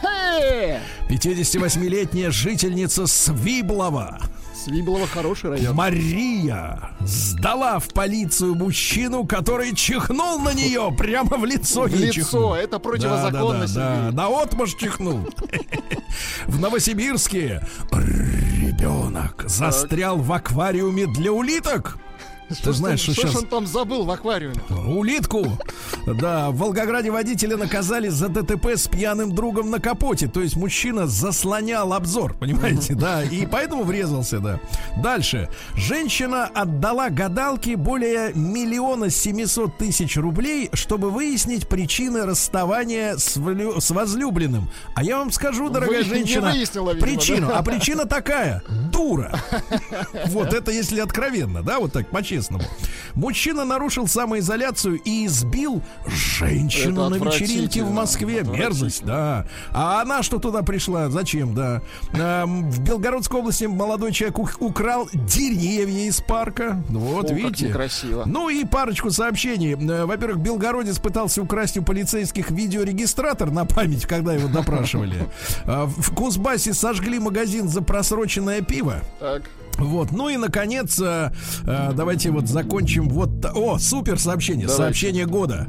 [0.00, 0.80] Хе!
[1.08, 4.18] 58-летняя жительница Свиблова
[4.64, 5.74] Свиблово хороший район.
[5.74, 11.82] Мария сдала в полицию мужчину, который чихнул на нее прямо в лицо.
[11.82, 12.12] В лицо.
[12.12, 12.54] чихнул.
[12.54, 15.28] Это противозаконно, Да, да, да, на отмашь чихнул.
[16.46, 21.98] В Новосибирске ребенок застрял в аквариуме для улиток.
[22.58, 24.54] Ты знаешь, что сейчас он там забыл в аквариуме?
[24.86, 25.58] улитку,
[26.06, 30.28] да, в Волгограде водителя наказали за ДТП с пьяным другом на капоте.
[30.28, 34.60] То есть мужчина заслонял обзор, понимаете, да, и поэтому врезался, да.
[35.02, 35.48] Дальше.
[35.74, 43.90] Женщина отдала гадалке более миллиона семисот тысяч рублей, чтобы выяснить причины расставания с, влю- с
[43.90, 44.68] возлюбленным.
[44.94, 47.48] А я вам скажу, дорогая Вы- женщина, выяснила, видимо, причину.
[47.48, 47.58] да?
[47.58, 48.62] А причина такая.
[48.92, 49.32] Дура.
[50.26, 52.08] Вот это если откровенно, да, вот так
[52.48, 52.64] по-честному.
[53.14, 57.92] Мужчина нарушил самоизоляцию и избил женщину Это на вечеринке в.
[57.92, 58.42] Москве.
[58.42, 59.46] Мерзость, да.
[59.70, 61.08] А она что туда пришла?
[61.10, 61.82] Зачем, да?
[62.14, 66.82] Эм, В Белгородской области молодой человек украл деревья из парка.
[66.88, 67.68] Вот, О, видите.
[67.68, 68.24] некрасиво.
[68.26, 69.74] Ну и парочку сообщений.
[69.74, 75.28] Э, Во-первых, белгородец пытался украсть у полицейских видеорегистратор на память, когда его допрашивали.
[75.64, 78.96] А В Кузбассе сожгли магазин за просроченное пиво.
[79.20, 79.42] Так.
[79.78, 81.32] Вот, ну и наконец, э,
[81.66, 84.82] э, давайте вот закончим вот, о, супер сообщение, Давайте.
[84.82, 85.66] сообщение года.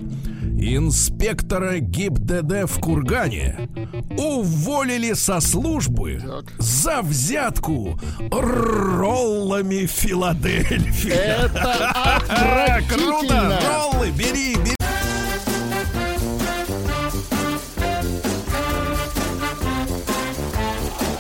[0.65, 3.69] Инспектора ГИБДД в Кургане
[4.17, 6.53] уволили со службы Так.
[6.59, 7.99] за взятку
[8.31, 11.15] роллами Филадельфия.
[11.45, 13.59] Это Круто!
[13.67, 14.75] Роллы, бери, бери.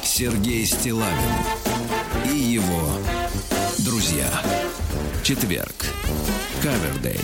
[0.03, 1.72] Сергей Стилавин
[2.53, 2.87] его
[3.79, 4.27] друзья.
[5.23, 5.73] Четверг.
[6.61, 7.19] Кавердей.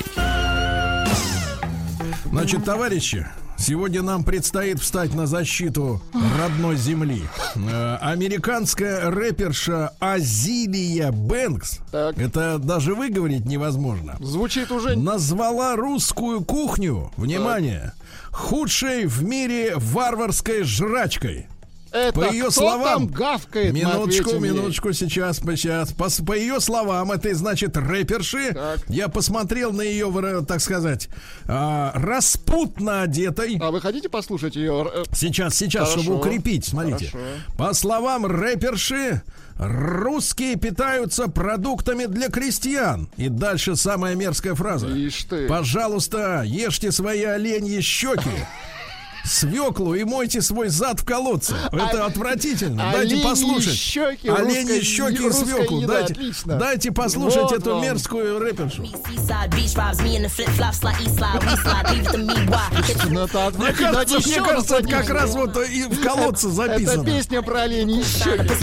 [2.31, 3.27] Значит, товарищи,
[3.57, 6.01] сегодня нам предстоит встать на защиту
[6.39, 7.23] родной земли.
[7.55, 12.17] Э, Американская рэперша Азилия Бэнкс, Так.
[12.17, 17.93] это даже выговорить невозможно, Звучит уже назвала русскую кухню, внимание,
[18.31, 21.47] худшей в мире варварской жрачкой.
[21.91, 23.73] Это По ее словам, там гавкает?
[23.73, 25.91] Минуточку, минуточку, сейчас, сейчас.
[25.91, 28.79] По, по ее словам, этой, значит, рэперши, Так.
[28.89, 30.11] я посмотрел на ее,
[30.47, 31.09] так сказать,
[31.47, 33.57] а, распутно одетой.
[33.61, 34.87] А вы хотите послушать ее?
[34.93, 36.03] э, Сейчас, сейчас, Хорошо.
[36.03, 37.09] чтобы укрепить, смотрите.
[37.09, 37.27] Хорошо.
[37.57, 39.21] По словам рэперши,
[39.57, 43.09] русские питаются продуктами для крестьян.
[43.17, 44.87] И дальше самая мерзкая фраза.
[44.87, 45.47] Ишь ты.
[45.47, 48.29] Пожалуйста, ешьте свои оленьи щеки.
[49.25, 51.55] Свеклу и мойте свой зад в колодце.
[51.71, 52.89] Это отвратительно.
[52.91, 53.75] Дайте послушать.
[53.75, 55.81] щеки, Оленьи русская- щеки и свеклу.
[55.81, 56.55] еда, Дайте, отлично.
[56.55, 57.81] дайте послушать Вот эту вам.
[57.83, 58.83] мерзкую рэпершу.
[63.09, 63.91] Ну, это Мне отвратительно.
[63.93, 67.05] кажется, мне кажется, это как раз вот и в колодце Это записано.
[67.05, 68.53] песня про оленей щеки.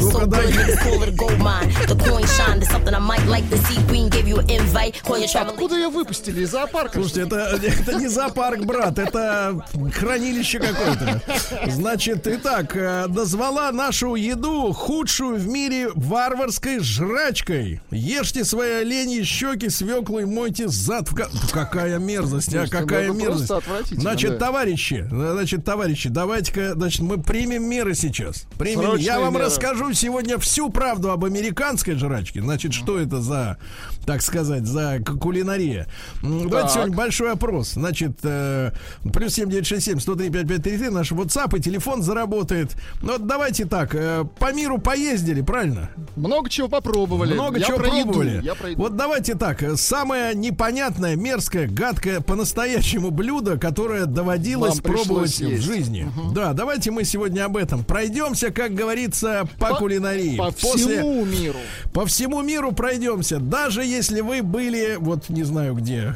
[5.37, 5.51] Travel.
[5.51, 6.43] Откуда ее выпустили?
[6.43, 6.95] Из зоопарка?
[7.01, 11.22] Слушайте, это, это не зоопарк, брат, это хранилище какое-то.
[11.68, 17.80] Значит, итак, э, назвала нашу еду худшую в мире варварской жрачкой.
[17.90, 23.11] Ешьте свои оленьи щеки, свеклу и мойте зад в ко- Какая мерзость, а ну какая
[23.11, 23.53] мерзость.
[23.90, 28.44] Значит, товарищи, э, значит, товарищи, давайте-ка, значит, мы примем меры сейчас.
[28.59, 28.97] Примем.
[28.97, 32.40] Я вам расскажу сегодня всю правду об американской жрачке.
[32.40, 33.59] Значит, что это за,
[34.07, 35.86] так сказать, за кулинария.
[36.22, 36.70] Давайте Так.
[36.70, 37.72] сегодня большой опрос.
[37.72, 38.70] Значит, э,
[39.12, 42.76] плюс 7967 103 5533 наш WhatsApp и телефон заработает.
[43.03, 45.91] Ну, вот давайте так, э, по миру поездили, правильно?
[46.16, 47.34] Много чего попробовали.
[47.34, 48.41] Много Я чего про еду, пробовали.
[48.43, 48.82] Я про еду.
[48.82, 55.61] Вот давайте так, э, самое непонятное, мерзкое, гадкое по-настоящему блюдо, которое доводилось Вам пробовать в
[55.61, 56.09] жизни.
[56.34, 60.37] Да, давайте мы сегодня об этом пройдемся, как говорится, по, кулинарии.
[60.37, 61.59] По После- всему миру.
[61.93, 66.14] по всему миру пройдемся, даже если вы были, вот не знаю где,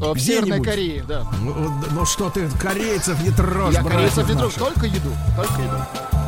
[0.00, 0.62] В Северной.
[0.62, 1.26] Корее, да.
[1.42, 1.54] Ну,
[1.92, 3.30] ну что ты, корейцев не
[3.62, 4.58] трожь, Я корейцев не наших.
[4.58, 5.10] только еду.
[5.36, 6.21] Только еду.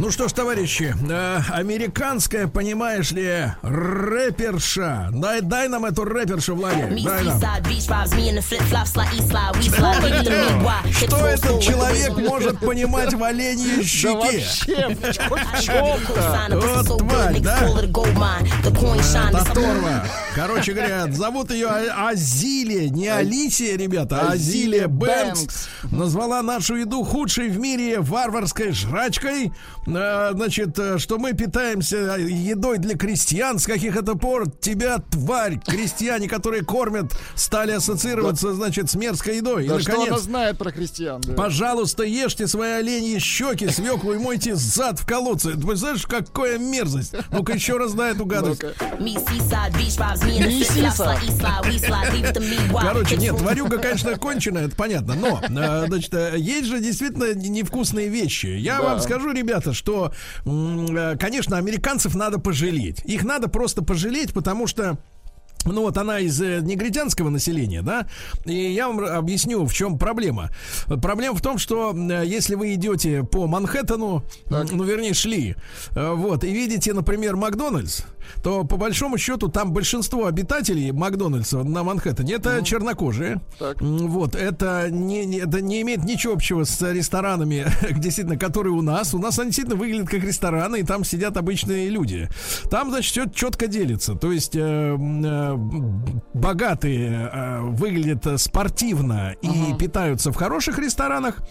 [0.00, 5.10] Ну что ж, товарищи, э, американская, понимаешь ли, рэперша.
[5.12, 7.38] Дай, дай нам эту рэпершу, Владимир, дай нам.
[10.90, 14.42] Что этот человек может понимать в оленьей щеке?
[16.54, 17.58] Вот тварь, да?
[19.30, 20.04] Таторва.
[20.34, 24.88] Короче говоря, зовут ее А- Азилия, не Алисия, ребята, а Азилия.
[24.88, 25.68] Бэнкс.
[25.90, 29.52] Назвала нашу еду худшей в мире варварской жрачкой.
[29.96, 33.58] Э, значит, э, что мы питаемся едой для крестьян.
[33.58, 39.66] С каких это пор тебя, тварь, крестьяне, которые кормят, стали ассоциироваться, значит, с мерзкой едой.
[39.66, 41.20] Да и, что она наконец, знает про крестьян?
[41.20, 41.32] да.
[41.34, 45.52] Пожалуйста, ешьте свои оленьи щеки, свеклу и мойте зад в колодце.
[45.54, 47.14] Ты знаешь, какая мерзость?
[47.30, 48.62] Ну-ка еще раз на эту гадость.
[52.80, 55.14] Короче, нет, from- варюга, конечно, конченая, это понятно.
[55.14, 58.46] Но, э, значит, э, есть же действительно невкусные вещи.
[58.46, 58.82] Я Да.
[58.82, 60.12] вам скажу, ребята, что,
[60.44, 63.00] э, конечно, американцев надо пожалеть.
[63.04, 64.98] Их надо просто пожалеть, потому что
[65.64, 68.06] ну вот она из э, негритянского населения, да,
[68.44, 70.50] и я вам объясню, в чем проблема.
[70.86, 75.56] Проблема в том, что э, если вы идете по Манхэттену, м, ну вернее шли,
[75.94, 78.02] э, вот, и видите, например, Макдональдс,
[78.42, 83.40] то по большому счету там большинство обитателей Макдональдса на Манхэттене это чернокожие.
[83.58, 83.80] Так.
[83.80, 87.66] Вот, это не, это не имеет ничего общего с ресторанами,
[87.98, 89.14] действительно, которые у нас.
[89.14, 92.28] У нас они действительно выглядят как рестораны, и там сидят обычные люди.
[92.70, 94.14] Там, значит, все четко делится.
[94.14, 94.56] То есть
[95.56, 101.42] богатые э, выглядят спортивно и питаются в хороших ресторанах.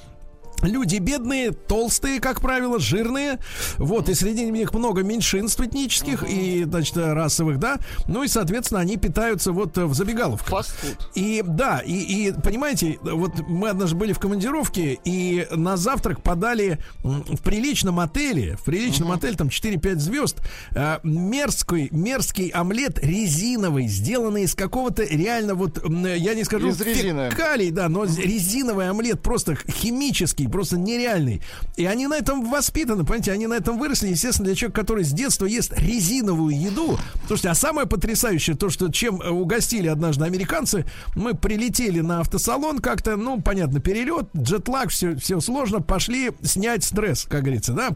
[0.61, 3.39] Люди бедные, толстые, как правило, жирные.
[3.77, 7.77] Вот, и среди них много меньшинств этнических и, значит, расовых, да.
[8.07, 10.49] Ну и, соответственно, они питаются вот в забегаловках.
[10.49, 11.09] Фастфуд.
[11.15, 11.93] И да, и,
[12.29, 18.55] и понимаете, вот мы однажды были в командировке, и на завтрак подали в приличном отеле,
[18.57, 20.37] в приличном отеле, там 4-5 звезд,
[20.71, 27.29] э, мерзкий, мерзкий омлет резиновый, сделанный из какого-то реально вот, я не скажу, Из резины.
[27.31, 31.41] фекалий, да, но резиновый омлет просто химический, просто нереальный.
[31.77, 34.09] И они на этом воспитаны, понимаете, они на этом выросли.
[34.09, 36.97] Естественно, для человека, который с детства ест резиновую еду.
[37.27, 40.85] Слушайте, а самое потрясающее то, что чем э, угостили однажды американцы,
[41.15, 47.25] мы прилетели на автосалон как-то, ну, понятно, перелет, джетлаг, все, все сложно, пошли снять стресс,
[47.29, 47.95] как говорится, да.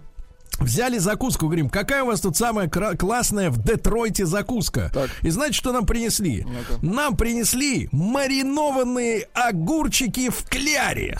[0.59, 4.91] Взяли закуску, говорим, какая у вас тут самая классная в Детройте закуска?
[4.93, 5.09] Так.
[5.23, 6.45] И знаете, что нам принесли?
[6.81, 11.17] Нам принесли маринованные огурчики в кляре.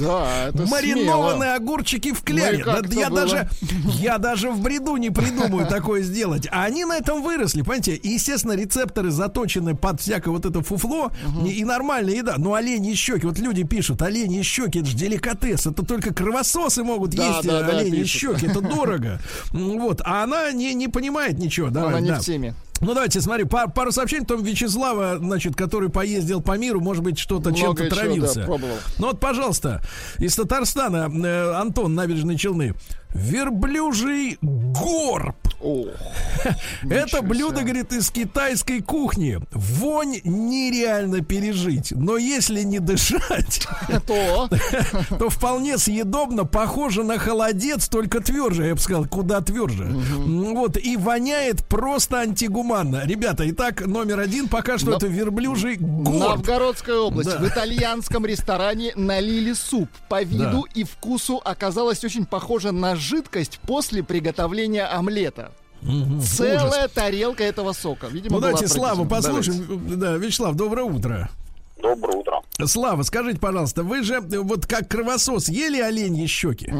[0.00, 2.58] Да, это Маринованные огурчики в кляре.
[2.58, 3.20] Ну как Да я было?
[3.20, 3.48] даже,
[3.98, 6.46] я даже в бреду не придумаю такое сделать.
[6.50, 7.94] А они на этом выросли, понимаете?
[7.96, 11.10] И, естественно, рецепторы заточены под всякое вот это фуфло
[11.46, 12.34] и, и нормальная еда.
[12.38, 15.66] Ну, оленьи щеки, вот люди пишут, оленьи щеки, это же деликатес.
[15.66, 18.20] Это только кровососы могут Да, есть да, э, да, оленьи пишут.
[18.20, 18.46] щеки.
[18.46, 19.20] Это дорого.
[19.52, 20.00] Вот.
[20.04, 21.68] А она не, не понимает ничего.
[21.68, 22.20] Она Давай, не да.
[22.20, 22.54] в теме.
[22.80, 27.18] Ну давайте, смотри, пар- пару сообщений, там Вячеслава, значит, который поездил по миру, может быть,
[27.18, 28.44] что-то чем-то чего, да, травился.
[28.44, 28.76] пробовал.
[28.98, 29.82] Ну вот, пожалуйста,
[30.18, 32.74] из Татарстана э, Антон, набережные Челны.
[33.14, 35.36] Верблюжий горб.
[35.62, 35.84] О,
[36.88, 39.38] Это блюдо, говорит, из китайской кухни.
[39.52, 41.92] Вонь нереально пережить.
[41.94, 43.68] Но если не дышать,
[44.06, 44.48] то
[45.18, 49.84] то вполне съедобно, похоже на холодец, только тверже, я бы сказал, куда тверже.
[49.84, 53.02] Вот, и воняет просто антигуманно.
[53.04, 56.38] Ребята, итак, номер один пока что Но- это верблюжий горб.
[56.38, 57.28] Новгородская область.
[57.30, 57.38] Да.
[57.38, 59.90] В итальянском ресторане налили суп.
[60.08, 65.52] По виду и вкусу оказалось очень похоже на жидкость после приготовления омлета.
[66.22, 68.06] Целая тарелка этого сока.
[68.08, 69.98] Видимо, Ну давайте Славу послушаем.
[69.98, 71.30] Да, Вячеслав, доброе утро.
[71.78, 72.42] Доброе утро.
[72.66, 76.70] Слава, скажите, пожалуйста, вы же э, вот как кровосос ели оленьи щеки?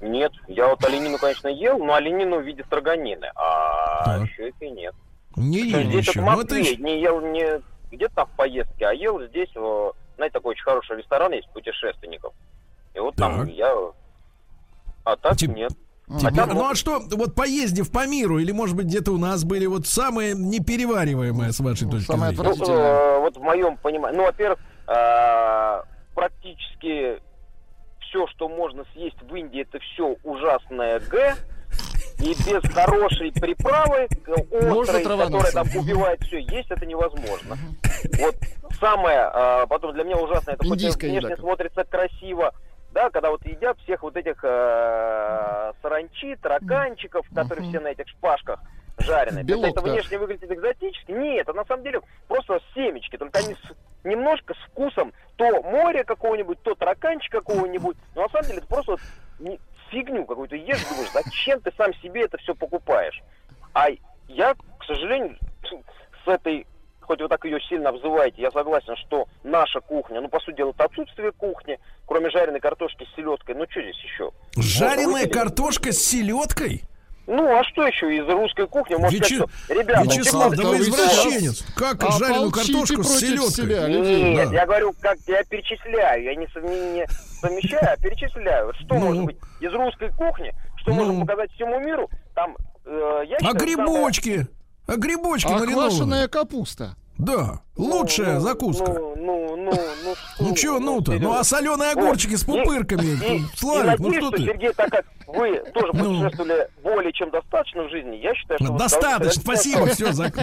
[0.00, 4.28] Нет, я вот оленину, конечно, ел, но оленину в виде строганины, а Так.
[4.30, 4.94] щеки нет.
[5.34, 6.20] Не ели здесь еще.
[6.20, 7.60] вот в Ну, Москве еще- не ел не
[7.90, 9.48] где-то там в поездке, а ел здесь,
[10.16, 12.32] знаете, такой очень хороший ресторан есть путешественников.
[12.94, 13.48] И вот там Так.
[13.56, 13.74] я...
[15.06, 15.70] А так Тип- нет.
[16.08, 19.44] Теперь- Хотя, ну а что, вот поездив по миру, или может быть где-то у нас
[19.44, 22.54] были вот самые неперевариваемые с вашей точки самое зрения?
[22.58, 25.82] ну, э, вот в моем понимании, ну, во-первых, э,
[26.14, 27.20] практически
[28.00, 31.36] все, что можно съесть в Индии, это все ужасное Г.
[32.18, 37.56] И без хорошей приправы, э, острой, которая там убивает все, есть это невозможно.
[38.18, 38.34] Вот
[38.80, 41.42] самое, э, потом для меня ужасно, это хоть Индийская внешне еда.
[41.42, 42.52] смотрится красиво,
[42.96, 48.58] да, когда вот едят всех вот этих э, саранчи, тараканчиков, которые все на этих шпажках
[48.96, 49.44] жареные.
[49.44, 49.92] Белок, это да.
[49.92, 51.12] внешне выглядит экзотически.
[51.12, 56.04] Нет, это на самом деле просто семечки, только они с- немножко с вкусом то море
[56.04, 57.98] какого-нибудь, то тараканчик какого-нибудь.
[58.14, 59.00] Но на самом деле это просто вот
[59.90, 63.22] фигню какую-то ешь, думаешь, зачем ты сам себе это все покупаешь?
[63.74, 63.88] А
[64.28, 65.36] я, к сожалению,
[66.24, 66.66] с этой,
[67.06, 70.70] хоть вы так ее сильно обзываете, я согласен, что наша кухня, ну, по сути дела,
[70.70, 74.30] это отсутствие кухни, кроме жареной картошки с селедкой, ну, что здесь еще?
[74.56, 76.82] Жареная картошка с селедкой?
[77.28, 78.94] Ну, а что еще из русской кухни?
[78.94, 81.64] Можно Вяче- сказать, что, ребята, Вячеслав, да вы извращенец.
[81.76, 83.50] Как жареную Ополчите картошку с селедкой?
[83.50, 83.88] себя.
[83.88, 84.54] Нет, Да.
[84.54, 87.06] я говорю, как я перечисляю, я не, не- не
[87.40, 88.72] совмещаю, а перечисляю.
[88.74, 89.00] Что Ну.
[89.00, 91.04] может быть из русской кухни, что Ну.
[91.04, 92.08] можно показать всему миру.
[92.36, 94.46] Там, э, я А считаю, грибочки?
[94.86, 95.90] А грибочки маринованные?
[95.90, 96.96] квашеная капуста.
[97.18, 98.92] Да, лучшая ну, закуска.
[98.92, 99.72] Ну, ну, ну,
[100.04, 101.12] ну, что Ну чё, ну-то?
[101.12, 102.64] Ну а соленые огурчики с Вот.
[102.64, 103.36] Пупырками?
[103.36, 104.44] И, Славик, и ну что ты?
[104.44, 106.20] Сергей, так как вы тоже Ну.
[106.20, 108.72] путешествовали более чем достаточно в жизни, я считаю, что...
[108.72, 110.34] вы Достаточно, спасибо, все, так.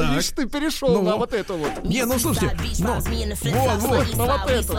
[0.00, 1.02] Видишь, ты перешел Ну.
[1.02, 1.84] на вот это вот.
[1.84, 3.04] Не, ну слушайте, ну, вот,
[3.82, 4.16] вот.
[4.16, 4.76] на вот это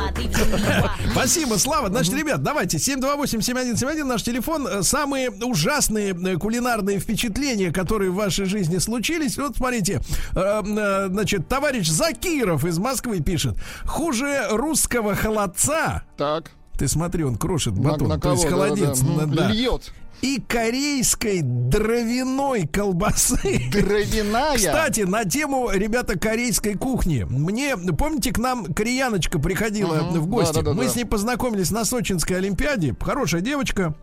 [1.11, 1.87] Спасибо, Слава.
[1.89, 4.67] Значит, ребят, давайте 728-7171 наш телефон.
[4.67, 9.37] Э, Самые ужасные э, кулинарные впечатления, которые в вашей жизни случились.
[9.37, 10.01] Вот смотрите,
[10.35, 13.57] э, э, значит, товарищ Закиров из Москвы пишет.
[13.85, 16.03] Хуже русского холодца.
[16.15, 16.51] Так.
[16.77, 18.61] Ты смотри, он крошит На- батон, на то есть кого?
[18.61, 18.99] Да, холодец.
[19.01, 19.23] да, да.
[19.23, 19.47] н- да.
[19.49, 19.91] Льет.
[20.21, 23.61] И корейской дровяной колбасы.
[23.71, 24.55] Дровяная.
[24.57, 27.23] Кстати, на тему, ребята, корейской кухни.
[27.29, 30.19] Мне, помните, к нам кореяночка приходила Мгм.
[30.21, 30.53] в гости?
[30.53, 30.81] Да-да-да-да.
[30.81, 32.95] Мы с ней познакомились на Сочинской Олимпиаде.
[32.99, 33.93] Хорошая девочка.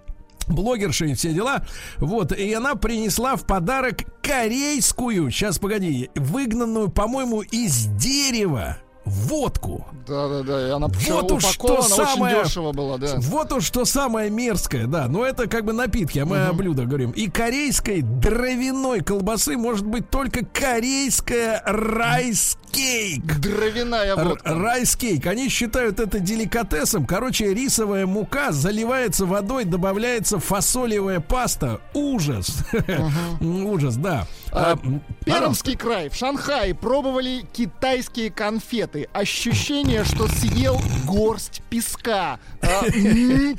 [0.49, 1.65] Блогерша и все дела.
[1.99, 9.87] Вот, и она принесла в подарок корейскую, сейчас погоди, выгнанную, по-моему, из дерева водку.
[10.07, 10.69] Да, да, да.
[10.69, 12.45] И она Вот уж что упакована очень самое...
[12.45, 13.17] дешево была, да.
[13.19, 15.09] Вот уж что самое мерзкое, да.
[15.09, 17.11] Но это как бы напитки, а мы о блюдах говорим.
[17.11, 23.41] И корейской дровяной колбасы может быть только корейская райскейк.
[23.41, 24.55] Дровяная Р- водка.
[24.55, 25.27] Райскейк.
[25.27, 27.07] Они считают это деликатесом.
[27.07, 31.81] Короче, рисовая мука заливается водой, добавляется фасолевая паста.
[31.95, 32.59] Ужас.
[33.41, 34.27] Ужас, да.
[34.55, 36.09] А, А, м, Пермский край.
[36.09, 39.09] В Шанхае пробовали китайские конфеты.
[39.13, 42.39] Ощущение, что съел горсть песка.
[42.63, 42.83] А,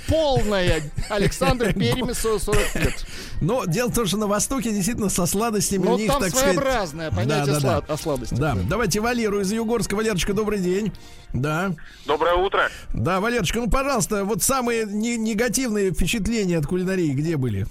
[0.07, 0.81] полная.
[1.09, 3.05] Александр Перемесу 40 лет.
[3.41, 6.29] Но дело в том, что на Востоке действительно со сладостями у Ну, них, там так
[6.29, 6.55] сказать...
[6.55, 7.93] своеобразное понятие Да, да, слад- да.
[7.93, 8.33] о сладости.
[8.35, 9.95] Да, давайте Валеру из Югорска.
[9.95, 10.93] Валерочка, добрый день.
[11.33, 11.73] Да.
[12.05, 12.69] Доброе утро.
[12.93, 17.67] Да, Валерочка, ну, пожалуйста, вот самые не- негативные впечатления от кулинарии где были?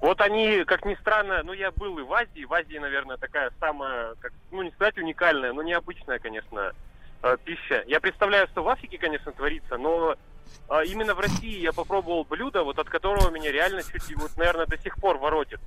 [0.00, 2.44] Вот они, как ни странно, ну я был и в Азии.
[2.44, 6.72] В Азии, наверное, такая самая, как, ну не сказать уникальная, но необычная, конечно,
[7.22, 7.82] э, пища.
[7.86, 10.16] Я представляю, что в Африке, конечно, творится, но
[10.68, 14.66] э, именно в России я попробовал блюдо, вот от которого меня реально чуть вот, наверное,
[14.66, 15.60] до сих пор воротит.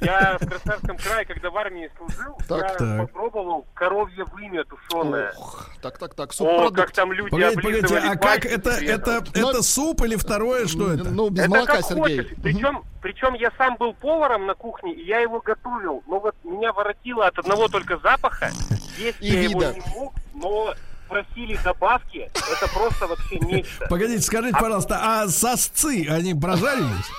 [0.00, 2.98] Я в Краснодарском крае, когда в армии служил, Так, я так.
[3.00, 5.32] попробовал коровье вымя тушеное.
[5.38, 6.76] Ох, так, так, так, О, субпродукт.
[6.76, 10.66] как там люди Погодите, погодите, облизывали а как это, это, Но- это суп или второе,
[10.66, 11.04] что это?
[11.04, 12.18] Ну, без Это молока, как Сергей.
[12.18, 12.36] хочешь.
[12.42, 16.02] Причем, причем я сам был поваром на кухне, и я его готовил.
[16.06, 18.50] Но вот меня воротило от одного только запаха.
[18.98, 19.48] Есть И я вида.
[19.48, 20.74] его не мог, но
[21.08, 22.28] просили добавки.
[22.34, 23.86] Это просто вообще нечто.
[23.88, 27.10] Погодите, скажите, пожалуйста, а сосцы, они прожарились?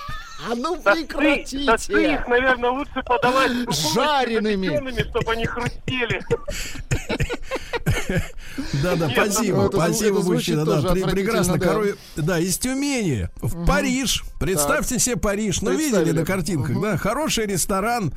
[0.46, 1.64] А ну прекратите.
[1.64, 3.50] сосцы их, наверное, лучше подавать
[3.94, 5.02] Жареными.
[5.10, 6.22] чтобы они хрустели.
[8.82, 11.58] Да, да, спасибо, спасибо, мужчина, да, прекрасно.
[11.58, 11.66] да.
[11.66, 14.24] Коровье- Да, из Тюмени в Париж.
[14.40, 15.60] Представьте себе Париж.
[15.62, 16.96] Ну, видели на картинках, да?
[16.96, 18.12] Хороший ресторан,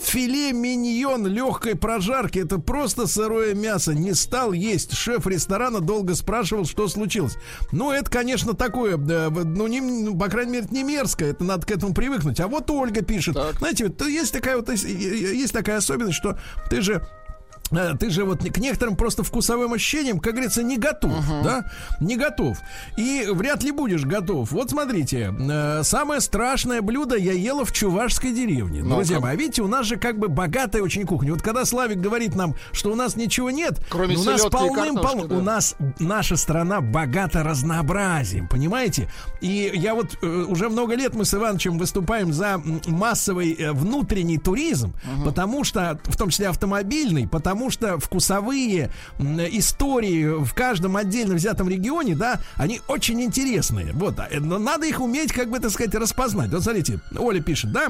[0.00, 2.38] филе миньон легкой прожарки.
[2.38, 3.94] Это просто сырое мясо.
[3.94, 4.92] Не стал есть.
[4.94, 7.36] Шеф ресторана долго спрашивал, что случилось.
[7.72, 11.30] Ну, это, конечно, такое, в- ну, не, ну, по крайней мере, не мерзкое.
[11.30, 12.40] Это надо к этому привыкнуть.
[12.40, 13.34] А вот Ольга пишет.
[13.34, 13.58] Так.
[13.58, 16.38] Знаете, вот есть такая вот есть- такая особенность, что
[16.70, 17.25] ты же Э,
[17.70, 21.64] Ты же вот к некоторым просто вкусовым ощущениям, как говорится, не готов, да?
[22.00, 22.58] Не готов.
[22.96, 24.52] И вряд ли будешь готов.
[24.52, 28.82] Вот смотрите, э, самое страшное блюдо я ела в чувашской деревне.
[28.82, 28.96] Ну-ка.
[28.96, 31.32] Друзья мои, а видите, у нас же как бы богатая очень кухня.
[31.32, 35.28] Вот когда Славик говорит нам, что у нас ничего нет, Кроме у нас полным-полно, картошки,
[35.28, 35.36] да.
[35.36, 39.10] у нас наша страна богата разнообразием, понимаете?
[39.40, 44.38] И я вот э, уже много лет мы с Ивановичем выступаем за массовый э, внутренний
[44.38, 44.94] туризм,
[45.24, 52.14] потому что, в том числе автомобильный, потому что вкусовые истории в каждом отдельно взятом регионе,
[52.14, 53.92] да, они очень интересные.
[53.92, 56.50] Вот, а, э, но надо их уметь, как бы так сказать, распознать.
[56.50, 57.88] Вот смотрите, Оля пишет, да?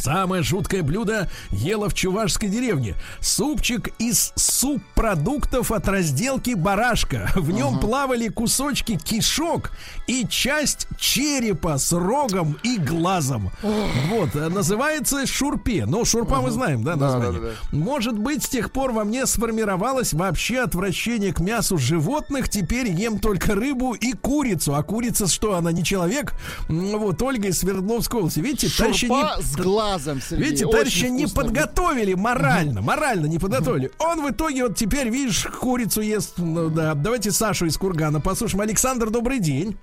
[0.00, 2.94] Самое жуткое блюдо ела в чувашской деревне.
[3.20, 7.30] Супчик из субпродуктов от разделки барашка.
[7.34, 9.70] В нем плавали кусочки кишок
[10.06, 13.50] и часть черепа с рогом и глазом.
[13.62, 15.84] Вот, э, называется шурпе.
[15.86, 17.40] Ну, шурпа мы знаем, да, Да, название?
[17.40, 22.48] да, да, Может быть, с тех пор во мне сформировалось вообще отвращение к мясу животных.
[22.48, 24.74] Теперь ем только рыбу и курицу.
[24.74, 26.34] А курица что, она не человек?
[26.68, 28.40] Вот, Ольга из Свердловской области.
[28.40, 29.87] Видите, Шурпа не- с глазом,
[30.20, 30.44] Сергей.
[30.46, 31.42] Видите, товарищи не вкусно.
[31.42, 33.90] подготовили морально, морально не подготовили.
[33.98, 36.34] Он в итоге вот теперь, видишь, курицу ест.
[36.38, 36.94] Ну, да.
[36.94, 38.60] Давайте Сашу из Кургана послушаем.
[38.62, 39.76] Александр, добрый день.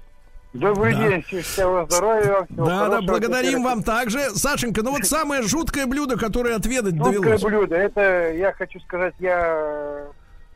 [0.54, 1.10] Добрый Да.
[1.10, 2.46] день, всего здоровья.
[2.50, 4.30] всего Да, да, благодарим вам также.
[4.36, 7.42] Сашенька, ну вот самое жуткое блюдо, которое отведать Жуткое довелось.
[7.44, 7.76] блюдо.
[7.76, 10.06] Это, я хочу сказать, я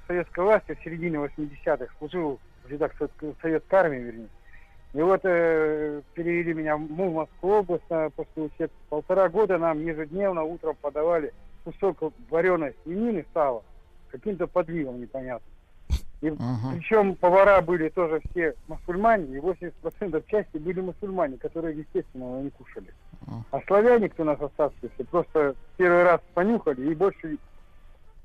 [0.04, 4.28] в советской власти в середине 80-х служил в рядах Совет- советской армии, вернее.
[4.94, 7.84] И вот э, перевели меня в Мурманскую область
[8.16, 8.76] после учебки.
[8.90, 11.32] Полтора года нам ежедневно утром подавали
[11.64, 13.64] кусок вареной свинины, сала,
[14.10, 15.52] каким-то подливом непонятным.
[16.22, 22.50] И причем повара были тоже все мусульмане, и 80% части были мусульмане, которые, естественно, не
[22.50, 22.94] кушали.
[23.52, 27.38] А славяне, кто нас оставшиеся, просто первый раз понюхали и больше,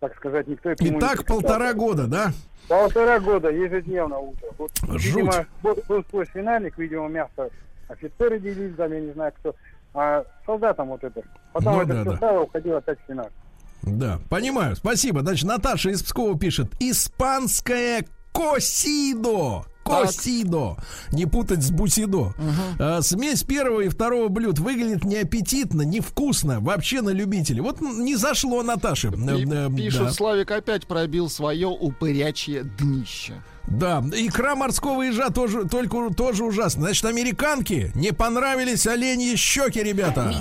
[0.01, 2.33] так сказать, никто И этому не так полтора года, да?
[2.69, 4.51] Полтора года ежедневно утром.
[4.59, 4.71] Вот,
[5.01, 5.17] Жуть.
[5.17, 7.51] видимо, был, был свой свинарник, видимо, мясо
[7.89, 9.55] офицеры делили, там, я не знаю кто,
[9.95, 11.23] а солдатам вот это.
[11.53, 12.17] Потом Ну это да, все да.
[12.17, 13.33] стало, уходило опять в свинарник.
[13.83, 14.77] Да, понимаю.
[14.77, 15.21] Спасибо.
[15.21, 16.69] Значит, Наташа из Пскова пишет.
[16.81, 19.65] Испанское косидо.
[19.85, 20.77] Косидо.
[21.13, 22.35] Не путать с бусидо.
[22.79, 26.61] А, смесь первого и второго блюд выглядит неаппетитно, невкусно.
[26.61, 27.63] Вообще на любителя.
[27.63, 29.09] Вот не зашло Наташе.
[29.09, 30.11] И Э, пишет, да.
[30.11, 33.35] Славик опять пробил свое упырячье днище.
[33.67, 36.83] Да, икра морского ежа тоже, только, тоже ужасно.
[36.87, 40.41] Значит, американки не понравились оленьи щеки, ребята.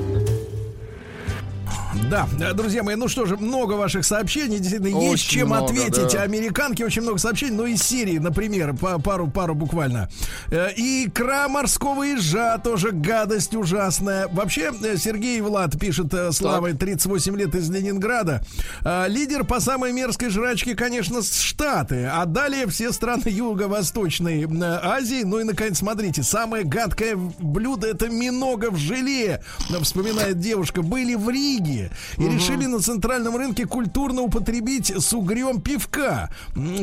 [2.11, 6.11] Да, друзья мои, ну что же, много ваших сообщений, действительно, есть Очень чем много, ответить.
[6.11, 6.23] да.
[6.23, 10.09] Американки очень много сообщений, ну из Сирии, например, по- пару, пару буквально.
[10.51, 14.27] Э, икра морского ежа тоже гадость ужасная.
[14.27, 18.43] Вообще, э, Сергей Влад пишет, Слава, 38 лет из Ленинграда.
[18.83, 24.45] Э, Лидер по самой мерзкой жрачке, конечно, Штаты, а далее все страны Юго-Восточной
[24.83, 25.23] Азии.
[25.23, 29.41] Ну и, наконец, смотрите, самое гадкое блюдо это минога в желе,
[29.81, 30.81] вспоминает девушка.
[30.81, 36.29] Были в Риге и решили на центральном рынке культурно употребить с угрем пивка.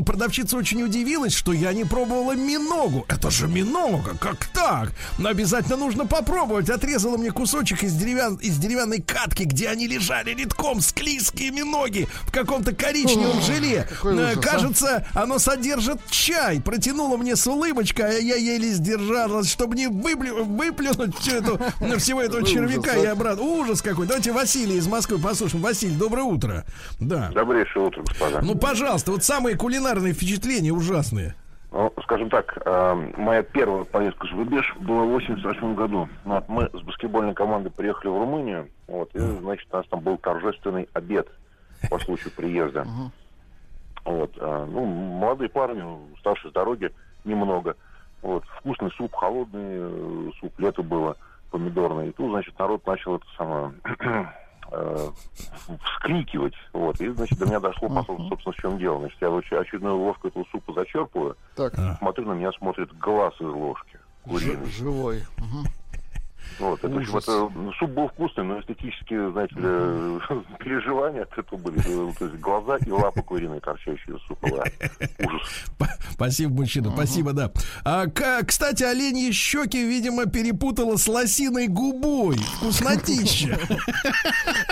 [0.04, 3.04] Продавщица очень удивилась, что я не пробовала миногу.
[3.08, 4.92] Это же минога, как так?
[5.18, 6.70] Но обязательно нужно попробовать.
[6.70, 12.32] Отрезала мне кусочек из, деревян, из деревянной катки, где они лежали редком, склизкие миноги в
[12.32, 13.88] каком-то коричневом желе.
[14.04, 14.40] Э, ужас, а.
[14.40, 16.60] Кажется, оно содержит чай.
[16.60, 21.58] Протянула мне с улыбочкой, а я еле сдержалась, чтобы не выплю- выплюнуть всю эту,
[21.98, 22.98] всего этого червяка а.
[22.98, 23.42] и обратно.
[23.42, 24.06] Ужас какой.
[24.06, 25.62] Давайте Василий из Москвы послушаем.
[25.62, 26.64] Василий, доброе утро.
[27.00, 27.30] Да.
[27.32, 28.40] Добрейшее утро, господа.
[28.42, 31.34] Ну, пожалуйста, вот самые кулинарные впечатления ужасные.
[31.70, 36.08] Ну, скажем так, э, моя первая поездка за рубеж была в 88 году.
[36.24, 40.00] Ну, Вот, мы с баскетбольной командой приехали в Румынию, вот, и, значит, у нас там
[40.00, 41.28] был торжественный обед
[41.90, 42.86] по случаю приезда.
[44.04, 45.84] Вот, э, ну, молодые парни,
[46.14, 46.90] уставшие с дороги,
[47.24, 47.76] немного.
[48.22, 51.16] Вот, вкусный суп, холодный э, суп, лето было,
[51.50, 52.08] помидорный.
[52.08, 53.72] И тут, значит, народ начал это самое
[54.72, 55.08] э,
[55.94, 56.54] вскрикивать.
[56.72, 57.00] Вот.
[57.00, 59.00] И, значит, до меня дошло, по сути, собственно, в чем дело.
[59.00, 59.18] Значит,
[59.52, 61.74] я очередную ложку этого супа зачерпываю, Так.
[61.98, 63.98] смотрю, на меня смотрит глаз из ложки.
[64.24, 64.66] Куриный.
[64.70, 65.22] живой.
[65.38, 65.64] Мгм.
[66.58, 67.22] Вот, это, Ужас.
[67.24, 69.62] это, ну, суп был вкусный, но эстетически, знаете ли,
[70.58, 71.78] переживания от этого были.
[71.78, 74.48] э, То есть глаза и лапы куриные, торчащие из супа.
[74.50, 74.64] да.
[75.26, 75.48] Ужас.
[76.12, 77.52] Спасибо, мужчина, спасибо, да.
[77.84, 82.36] А, к- кстати, оленьи щеки, видимо, перепутала с лосиной губой.
[82.38, 83.58] Вкуснотища.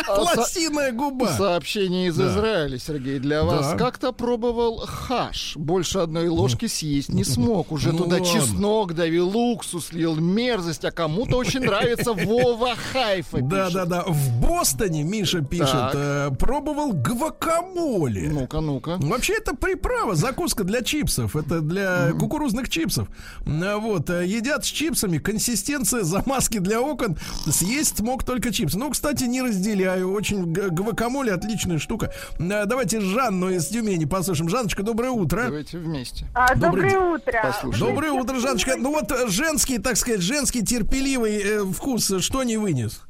[0.09, 1.29] А Лосиная губа.
[1.29, 2.21] Сообщение из.
[2.21, 3.75] Израиля, Сергей, для вас.
[3.77, 5.57] Как-то пробовал хаш.
[5.57, 7.73] Больше одной ложки съесть не смог.
[7.73, 10.85] Уже Ну туда чеснок давил, уксус слил, мерзость.
[10.85, 11.76] А кому-то очень нравится
[12.25, 13.41] Вова Хайфа.
[13.41, 14.05] Да, да, да.
[14.07, 18.29] В Бостоне, Миша пишет, э, пробовал гвакамоле.
[18.31, 18.97] Ну-ка, ну-ка.
[18.99, 21.37] Вообще это приправа, закуска для чипсов.
[21.37, 23.09] Это для кукурузных чипсов.
[23.47, 25.19] А, Вот, э, едят с чипсами.
[25.19, 27.17] Консистенция замазки для окон.
[27.51, 28.79] Съесть мог только чипсы.
[28.79, 30.13] Ну, кстати, не разделяю.
[30.13, 32.13] Очень г- гвакамоле отличная штука.
[32.39, 34.49] Давайте Жанну из Тюмени послушаем.
[34.49, 35.45] Жанночка, доброе утро.
[35.45, 36.27] Давайте вместе.
[36.35, 37.41] А, доброе утро.
[37.43, 37.87] Послушаем.
[37.87, 38.77] Доброе утро, Жанночка.
[38.77, 43.07] Ну вот э, женский, так сказать, женский терпеливый э, вкус, что не вынес?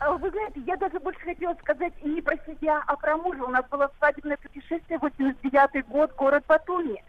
[0.00, 3.44] А, Вы знаете, я даже больше хотела сказать не про себя, а про мужа.
[3.44, 7.02] У нас было свадебное путешествие, 89 год, город Батуми.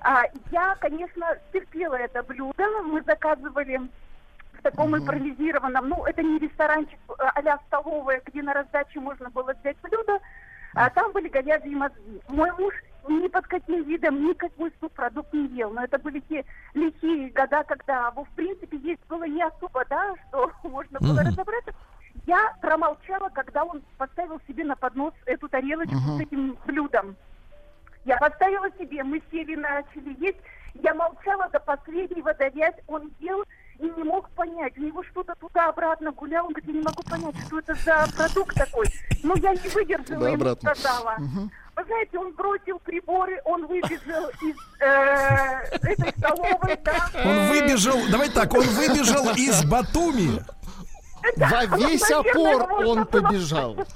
[0.00, 2.64] А, я, конечно, терпела это блюдо.
[2.84, 3.80] Мы заказывали
[4.58, 9.76] в таком импровизированном, ну, это не ресторанчик а-ля столовая, где на раздаче можно было взять
[9.82, 10.18] блюдо,
[10.74, 12.20] а там были говяжьи мозги.
[12.28, 12.74] Мой муж
[13.08, 15.70] ни под каким видом никакой субпродукт не ел.
[15.70, 16.44] Но это были те
[16.74, 21.28] лихие года, когда, ну, в принципе, есть было не особо, да, что можно было Мгм.
[21.28, 21.72] разобраться.
[22.26, 26.18] Я промолчала, когда он поставил себе на поднос эту тарелочку Мгм.
[26.18, 27.16] с этим блюдом.
[28.04, 30.38] Я поставила себе, мы сели, начали есть.
[30.74, 32.76] Я молчала до последнего довять.
[32.86, 33.42] Он ел
[33.78, 34.76] и не мог понять.
[34.78, 36.46] У него что-то туда-обратно гулял.
[36.46, 38.86] Он говорит, я не могу понять, что это за продукт такой.
[39.22, 40.74] Ну, я не выдержала и ему Туда-обратно.
[40.74, 41.14] сказала.
[41.18, 41.50] Мгм.
[41.88, 47.10] Знаете, он бросил приборы, он выбежал из э, этой столовой, да.
[47.24, 50.42] Он выбежал, давай так, он выбежал из Батуми.
[51.36, 53.76] Во весь опор он побежал.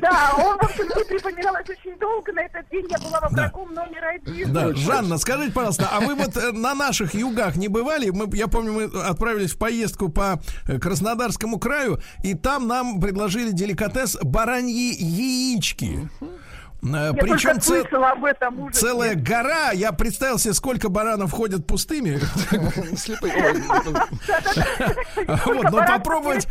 [0.00, 2.30] Да, он, в общем, мне припоминалось очень долго.
[2.32, 4.52] На этот день я была во врагом номер один.
[4.52, 8.10] Да, Жанна, скажите, пожалуйста, а вы вот э, на наших югах не бывали?
[8.10, 10.38] Мы, я помню, мы отправились в поездку по
[10.68, 16.10] э, Краснодарскому краю, и там нам предложили деликатес бараньи яички.
[16.20, 16.26] Э,
[16.94, 18.80] Я Причем ц- об этом ужасе.
[18.80, 19.70] целая гора.
[19.72, 22.20] Я представил себе, сколько баранов ходят пустыми.
[25.46, 26.46] Вот, но попробовать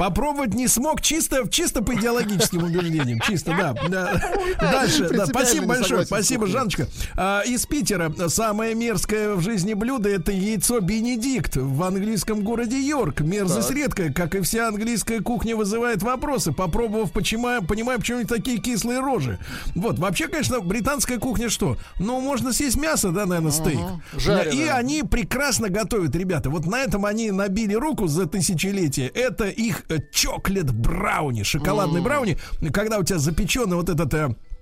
[0.00, 3.20] Попробовать не смог чисто, чисто по идеологическим убеждениям.
[3.20, 3.74] Чисто, да.
[3.90, 4.32] Да.
[4.58, 5.10] Дальше.
[5.10, 6.06] Да, спасибо большое.
[6.06, 6.54] Спасибо, кухней.
[6.54, 6.86] Жанночка.
[7.18, 13.20] А, из Питера самое мерзкое в жизни блюдо это яйцо Бенедикт в английском городе Йорк.
[13.20, 16.52] Мерзость редкая, как и вся английская кухня вызывает вопросы.
[16.52, 19.38] Попробовав, почему, понимаю, почему такие кислые рожи.
[19.74, 21.76] Вот, вообще, конечно, британская кухня что?
[21.98, 23.78] Ну, можно съесть мясо, да, наверное, стейк.
[24.50, 26.48] И они прекрасно готовят, ребята.
[26.48, 29.08] Вот на этом они набили руку за тысячелетие.
[29.08, 32.38] Это их чоклет брауни, шоколадный брауни.
[32.72, 34.14] Когда у тебя запеченный вот этот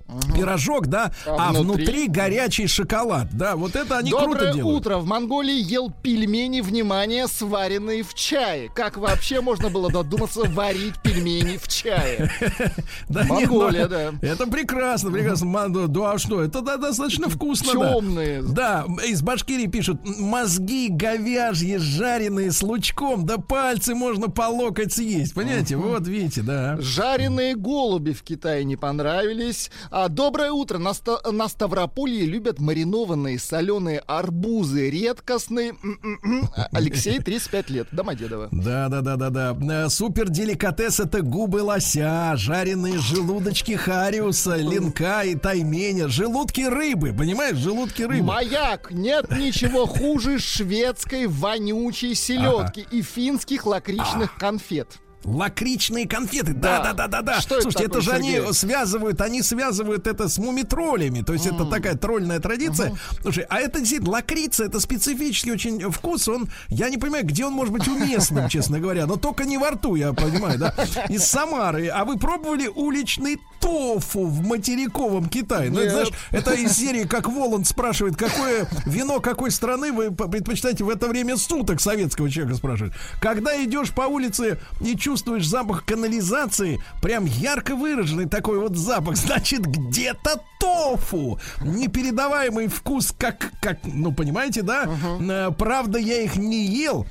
[0.08, 1.84] э, пирожок, да, А а, внутри?
[1.84, 2.08] внутри?
[2.08, 3.28] горячий шоколад.
[3.32, 4.80] Да, вот это они Доброе круто делают.
[4.80, 4.96] утро.
[4.98, 8.70] В Монголии ел пельмени, внимание, сваренные в чае.
[8.74, 12.30] Как вообще можно было додуматься варить пельмени в чае?
[13.08, 14.12] Монголия, ну, да.
[14.22, 15.46] Это прекрасно, прекрасно.
[15.46, 16.42] Ман- Да, а что?
[16.42, 17.72] Это достаточно вкусно.
[17.72, 18.42] Темные.
[18.42, 25.34] Да, из Башкирии пишут, мозги говяжьи, жареные с лучком, да пальцы можно по локоть съесть.
[25.34, 25.76] Понимаете?
[25.76, 26.76] Вот видите, да.
[26.80, 29.70] Жареные голуби в Китае не понравились.
[30.00, 30.78] А, доброе утро.
[30.78, 34.88] На, Ста- на Ставрополье любят маринованные соленые арбузы.
[34.90, 35.70] Редкостные.
[35.82, 36.48] М-м-м.
[36.56, 37.88] А, Алексей, 35 лет.
[37.90, 38.48] Домодедово.
[38.52, 39.56] Да, да, да, да, да.
[39.86, 47.56] Э, Супер деликатес это губы лося, жареные желудочки хариуса, линка и тайменя, желудки рыбы, понимаешь,
[47.56, 48.22] желудки рыбы.
[48.24, 48.92] Маяк!
[48.92, 54.98] Нет ничего хуже шведской вонючей селедки и финских лакричных конфет.
[55.24, 57.40] Лакричные конфеты, да, да, да, да, да.
[57.40, 58.40] Что это Слушайте, это, такое, же Сергей?
[58.40, 62.94] они связывают, они связывают это с мумитролями, то есть это такая тролльная традиция.
[63.20, 67.52] Слушай, а это действительно лакрица, это специфический очень вкус, он, я не понимаю, где он
[67.52, 70.74] может быть уместным, честно говоря, но только не во рту, я понимаю, да.
[71.08, 71.88] Из Самары.
[71.88, 75.70] А вы пробовали уличный тофу в материковом Китае?
[75.70, 80.84] Ну, это, знаешь, это из серии, как Воланд спрашивает, какое вино какой страны вы предпочитаете
[80.84, 82.94] в это время суток советского человека спрашивает.
[83.20, 89.66] Когда идешь по улице и чувствуешь запах канализации, прям ярко выраженный такой вот запах, значит,
[89.66, 91.38] где-то тофу.
[91.62, 94.88] Непередаваемый вкус, как, как ну, понимаете, да?
[95.20, 97.06] Э, Правда, я их не ел,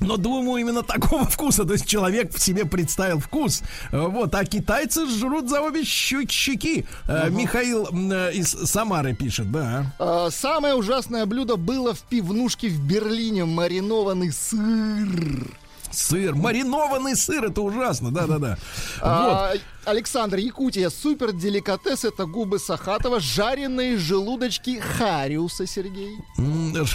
[0.00, 1.64] но думаю, именно такого вкуса.
[1.64, 3.62] То есть человек в себе представил вкус.
[3.90, 6.86] Э, Вот, а китайцы жрут за обе щеки.
[7.06, 9.92] Э, Михаил из Самары пишет, да.
[9.98, 13.44] А, Самое ужасное блюдо было в пивнушке в Берлине.
[13.44, 15.46] Маринованный сыр.
[15.90, 18.58] Сыр, маринованный сыр, это ужасно, да-да-да.
[19.00, 19.52] А,
[19.88, 26.18] Александр, Якутия, супер деликатес это губы Сахатова, жареные желудочки Хариуса, Сергей.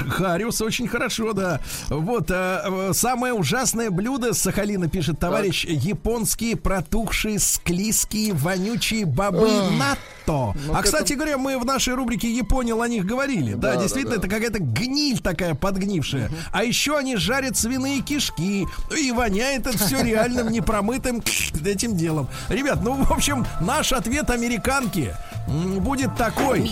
[0.09, 1.59] Хариус очень хорошо, да.
[1.89, 9.49] Вот, а, самое ужасное блюдо, Сахалина пишет товарищ, японские протухшие, склизкие, вонючие бобы.
[9.77, 10.03] НАТО.
[10.25, 13.55] Ну, а, кстати говоря, мы в нашей рубрике «Японил» о них говорили.
[13.55, 14.19] Да, Да, да, действительно, да.
[14.21, 16.29] это какая-то гниль такая подгнившая.
[16.51, 18.65] А еще они жарят свиные кишки.
[18.97, 21.21] И воняет это все реальным непромытым
[21.65, 22.29] этим делом.
[22.47, 25.15] Ребят, ну, в общем, наш ответ американки
[25.47, 26.71] м, будет такой.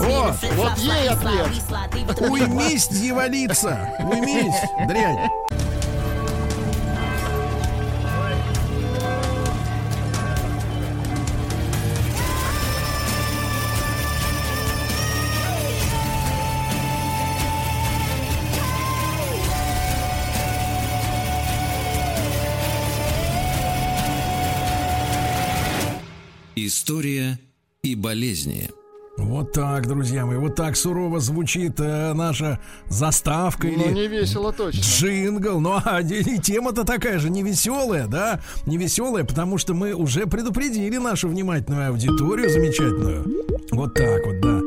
[0.00, 1.48] О, Вот ей ответ.
[2.20, 3.88] Уймись, дьяволица!
[4.00, 4.54] Уймись,
[4.88, 5.28] дрянь!
[26.66, 27.38] История
[27.84, 28.70] и болезни.
[29.18, 34.52] Вот так, друзья мои, вот так сурово звучит э, наша заставка Ну, или не весело
[34.52, 34.80] точно.
[34.80, 35.60] джингл.
[35.60, 38.40] Ну, а и тема-то такая же невеселая, да?
[38.66, 43.24] Невеселая, потому что мы уже предупредили нашу внимательную аудиторию замечательную.
[43.70, 44.60] Вот так вот, да.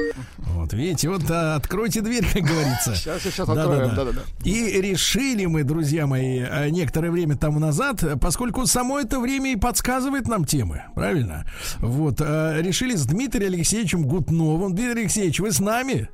[0.70, 2.96] Вот, видите, вот откройте дверь, как говорится.
[2.96, 3.72] Сейчас, сейчас Да-да-да.
[3.86, 3.96] откроем.
[3.96, 4.22] Да-да-да.
[4.44, 9.54] И решили мы, друзья мои, э, некоторое время тому назад, э, поскольку само это время
[9.54, 11.46] и подсказывает нам темы, правильно?
[11.80, 14.76] Вот, э, решили с Дмитрием Алексеевичем Гутновым.
[14.76, 16.10] Дмитрий Алексеевич, вы с нами?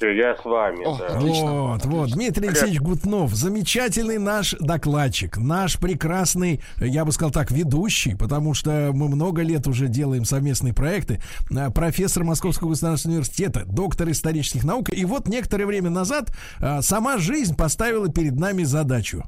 [0.00, 1.18] Я с вами, да.
[1.18, 2.10] Вот, вот.
[2.10, 8.90] Дмитрий Алексеевич Гутнов, замечательный наш докладчик, наш прекрасный, я бы сказал так, ведущий, потому что
[8.92, 11.20] мы много лет уже делаем совместные проекты.
[11.56, 14.90] А, Профессор Московского государственного университета, доктор исторических наук.
[14.92, 19.24] И вот некоторое время назад а, сама жизнь поставила перед нами задачу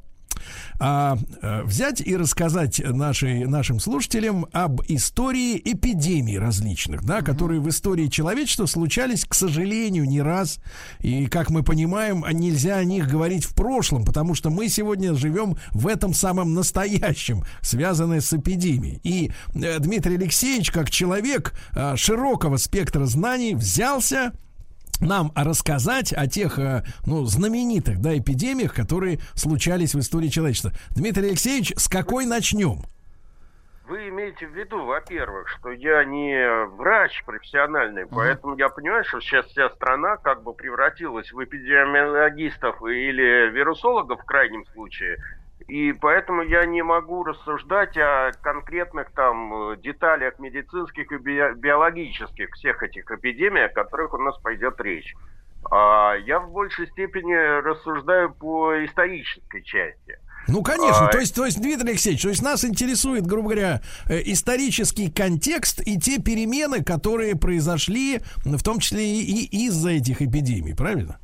[0.79, 7.69] а, а, взять и рассказать нашей, нашим слушателям об истории эпидемий различных, да, которые в
[7.69, 10.59] истории человечества случались, к сожалению, не раз.
[11.01, 15.15] И, как мы понимаем, а нельзя о них говорить в прошлом, потому что мы сегодня
[15.15, 19.01] живем в этом самом настоящем, связанное с эпидемией.
[19.03, 24.33] И э, Дмитрий Алексеевич, как человек э, широкого спектра знаний, взялся
[25.01, 30.73] нам рассказать о тех, э, ну, знаменитых, да, эпидемиях, которые случались в истории человечества.
[30.91, 32.83] Дмитрий Алексеевич, с какой начнем?
[33.89, 39.47] Вы имеете в виду, во-первых, что я не врач профессиональный, поэтому я понимаю, что сейчас
[39.47, 45.17] вся страна как бы превратилась в эпидемиологистов или вирусологов в крайнем случае,
[45.69, 52.51] и поэтому я не могу рассуждать о конкретных там э, деталях медицинских и би- биологических
[52.55, 55.15] всех этих эпидемий, о которых у нас пойдет речь.
[55.71, 60.19] А я в большей степени рассуждаю по исторической части.
[60.47, 61.09] Ну, конечно.
[61.09, 65.11] А, То есть, то есть, Дмитрий Алексеевич, то есть нас интересует, грубо говоря, э, исторический
[65.11, 71.19] контекст и те перемены, которые произошли, в том числе и из-за этих эпидемий, правильно?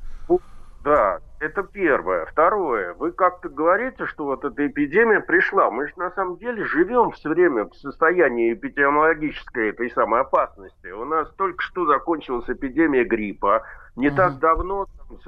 [0.85, 2.27] Да, это первое.
[2.27, 5.71] Второе, вы как-то говорите, что вот эта эпидемия пришла.
[5.71, 10.89] Мы же на самом деле живем все время в состоянии эпидемиологической этой самой опасности.
[10.89, 13.65] У нас только что закончилась эпидемия гриппа.
[13.97, 14.87] Не так давно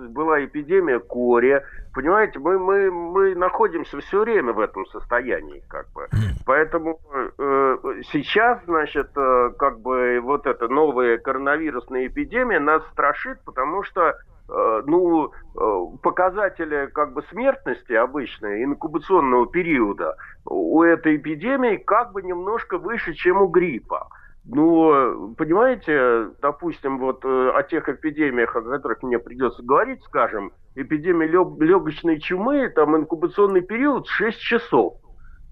[0.09, 1.62] была эпидемия кори.
[1.94, 6.09] Понимаете, мы, мы, мы находимся все время в этом состоянии, как бы.
[6.44, 6.98] Поэтому
[7.38, 7.76] э,
[8.10, 14.16] сейчас, значит, э, как бы вот эта новая коронавирусная эпидемия нас страшит, потому что
[14.48, 22.78] ну, э, показатели как бы смертности обычной, инкубационного периода у этой эпидемии как бы немножко
[22.78, 24.09] выше, чем у гриппа.
[24.48, 31.27] Ну, понимаете, допустим, вот э, о тех эпидемиях, о которых мне придется говорить, скажем, эпидемия
[31.27, 34.94] лег- легочной чумы, там инкубационный период 6 часов.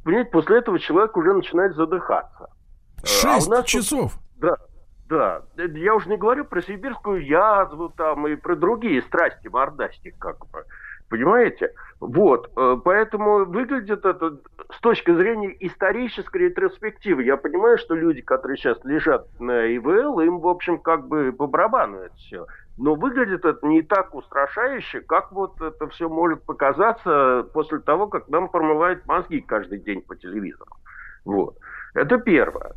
[0.04, 2.44] Понимаете, после этого человек уже начинает задыхаться.
[2.44, 2.46] Э,
[3.00, 4.12] а у Шесть нас тут- часов.
[4.36, 4.56] Да,
[5.08, 5.42] да.
[5.56, 10.64] Я уже не говорю про сибирскую язву там и про другие страсти мордасти, как бы.
[11.10, 11.72] Понимаете?
[12.00, 12.50] Вот.
[12.56, 14.38] э, Поэтому выглядит это
[14.72, 17.22] с точки зрения исторической ретроспективы.
[17.22, 21.46] Я понимаю, что люди, которые сейчас лежат на ИВЛ, им, в общем, как бы по
[21.46, 22.46] барабану это все.
[22.78, 28.28] Но выглядит это не так устрашающе, как вот это все может показаться после того, как
[28.28, 30.72] нам промывают мозги каждый день по телевизору.
[31.24, 31.56] Вот.
[31.94, 32.74] Это первое.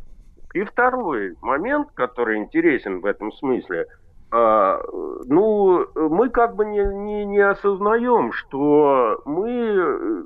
[0.58, 3.86] И второй момент, который интересен в этом смысле,
[4.32, 4.80] а,
[5.26, 10.22] ну, мы как бы не, не, не осознаем, что мы э,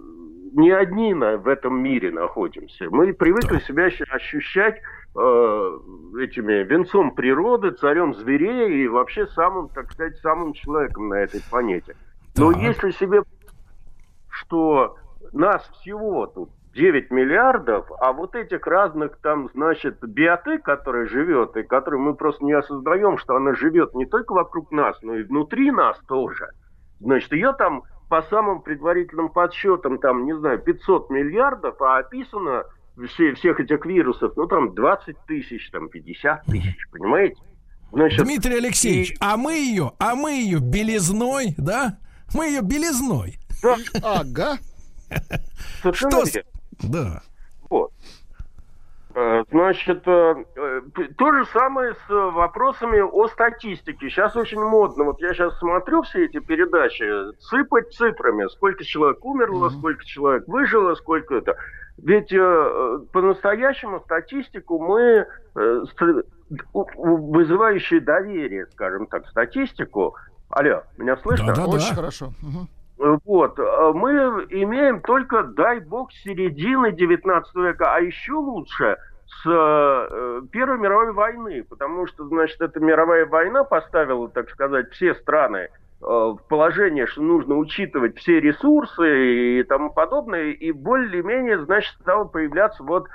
[0.54, 2.86] не одни на, в этом мире находимся.
[2.88, 5.78] Мы привыкли себя ощ- ощущать э,
[6.18, 11.94] этими венцом природы, царем зверей и вообще самым, так сказать, самым человеком на этой планете.
[12.38, 13.22] Но если себе
[14.30, 14.96] что
[15.34, 21.62] нас всего тут 9 миллиардов, а вот этих разных там, значит, биоты, которая живет, и
[21.62, 25.70] которую мы просто не осознаем, что она живет не только вокруг нас, но и внутри
[25.70, 26.48] нас тоже.
[27.00, 32.64] Значит, ее там по самым предварительным подсчетам, там, не знаю, 500 миллиардов, а описано
[33.08, 37.36] все, всех этих вирусов, ну, там, 20 тысяч, там, 50 тысяч, понимаете?
[37.92, 41.98] Значит, Дмитрий Алексеевич, а мы ее, а мы ее белизной, да?
[42.34, 43.36] Мы ее белизной.
[44.02, 44.56] Ага.
[45.92, 46.22] Что.
[46.82, 47.22] Да.
[47.70, 47.92] Вот.
[49.14, 50.80] Э, Значит, э, э,
[51.18, 54.08] то же самое с вопросами о статистике.
[54.08, 55.04] Сейчас очень модно.
[55.04, 57.04] Вот я сейчас смотрю все эти передачи,
[57.40, 58.48] сыпать цифрами.
[58.48, 61.56] Сколько человек умерло, сколько человек выжило, сколько это.
[61.98, 62.30] Ведь
[63.12, 65.26] по-настоящему статистику мы,
[66.96, 70.16] вызывающие доверие, скажем так, статистику.
[70.48, 71.52] Алло, меня слышно?
[71.52, 72.32] Очень хорошо.
[72.40, 72.68] Мгм.
[73.02, 74.12] Вот, э, мы
[74.50, 78.96] имеем только, дай бог, середины 19 века, а еще лучше
[79.26, 85.16] с э, Первой мировой войны, потому что, значит, эта мировая война поставила, так сказать, все
[85.16, 85.68] страны э,
[86.00, 92.84] в положение, что нужно учитывать все ресурсы и тому подобное, и более-менее, значит, стала появляться
[92.84, 93.08] вот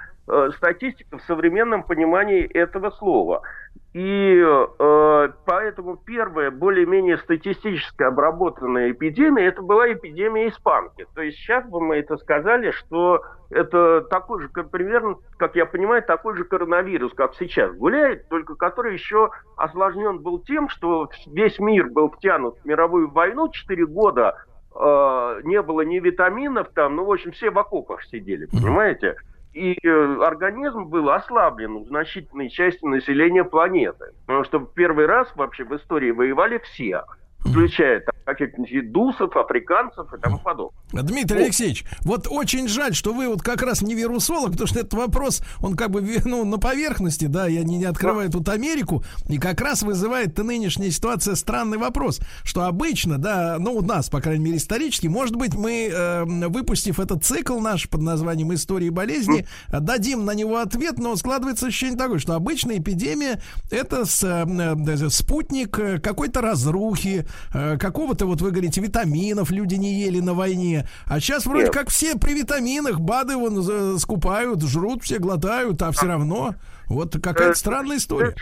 [0.57, 3.43] статистика в современном понимании этого слова.
[3.93, 11.07] И э, поэтому первая более-менее статистически обработанная эпидемия это была эпидемия испанки.
[11.15, 16.03] То есть сейчас бы мы это сказали, что это такой же, примерно, как я понимаю,
[16.03, 21.88] такой же коронавирус, как сейчас гуляет, только который еще осложнен был тем, что весь мир
[21.88, 24.35] был втянут в мировую войну 4 года,
[24.76, 29.15] э, не было ни витаминов там, ну, в общем, все в окопах сидели, понимаете?
[29.57, 34.13] И э, организм был ослаблен у значительной части населения планеты.
[34.25, 37.03] Потому что в первый раз вообще в истории воевали все
[37.39, 40.77] включая там, каких-нибудь дусов, африканцев и тому подобное.
[40.91, 44.93] Дмитрий Алексеевич, вот очень жаль, что вы вот как раз не вирусолог, потому что этот
[44.93, 49.38] вопрос, он как бы ну, на поверхности, да, я не, не открываю тут Америку, и
[49.38, 54.43] как раз вызывает нынешняя ситуация странный вопрос, что обычно, да, ну у нас, по крайней
[54.43, 60.26] мере, исторически, может быть, мы, э, выпустив этот цикл наш под названием «Истории болезни», дадим
[60.26, 63.41] на него ответ, но складывается ощущение такое, что обычная эпидемия
[63.72, 69.99] это с, э, спутник э, какой-то разрухи, э, какого-то, вот вы говорите, витаминов люди не
[70.01, 70.87] ели на войне.
[71.05, 71.73] А сейчас вроде Нет.
[71.73, 76.55] как все при витаминах, БАДы вон э, скупают, жрут, все глотают, а все равно.
[76.87, 78.33] Вот какая-то Э, странная история.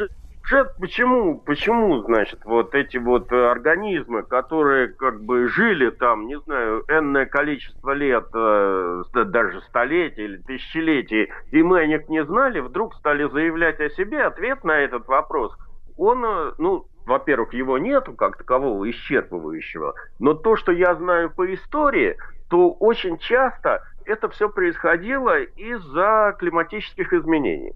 [0.79, 6.83] Почему, почему, значит, вот эти вот э, организмы, которые как бы жили там, не знаю,
[6.87, 12.93] энное количество лет, э, даже столетий или тысячелетий, и мы о них не знали, вдруг
[12.93, 15.57] стали заявлять о себе, ответ на этот вопрос,
[15.97, 21.53] он, э, ну, во-первых, его нету как такового исчерпывающего, но то, что я знаю по
[21.53, 22.17] истории,
[22.49, 27.73] то очень часто это все происходило из-за климатических изменений.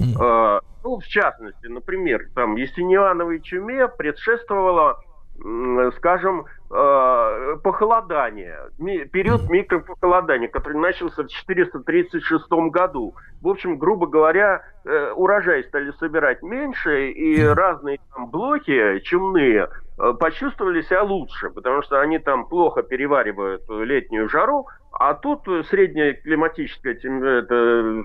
[0.00, 5.09] Э, ну, в частности, например, там Ясениановой чуме предшествовало, м,
[5.96, 8.58] скажем, э, похолодание,
[9.12, 13.14] период микропохолодания, который начался в 436 году.
[13.40, 19.68] В общем, грубо говоря, э, урожай стали собирать меньше, и разные там блоки чумные
[19.98, 26.12] э, почувствовали себя лучше, потому что они там плохо переваривают летнюю жару, а тут средняя
[26.14, 28.04] климатическая тем- это,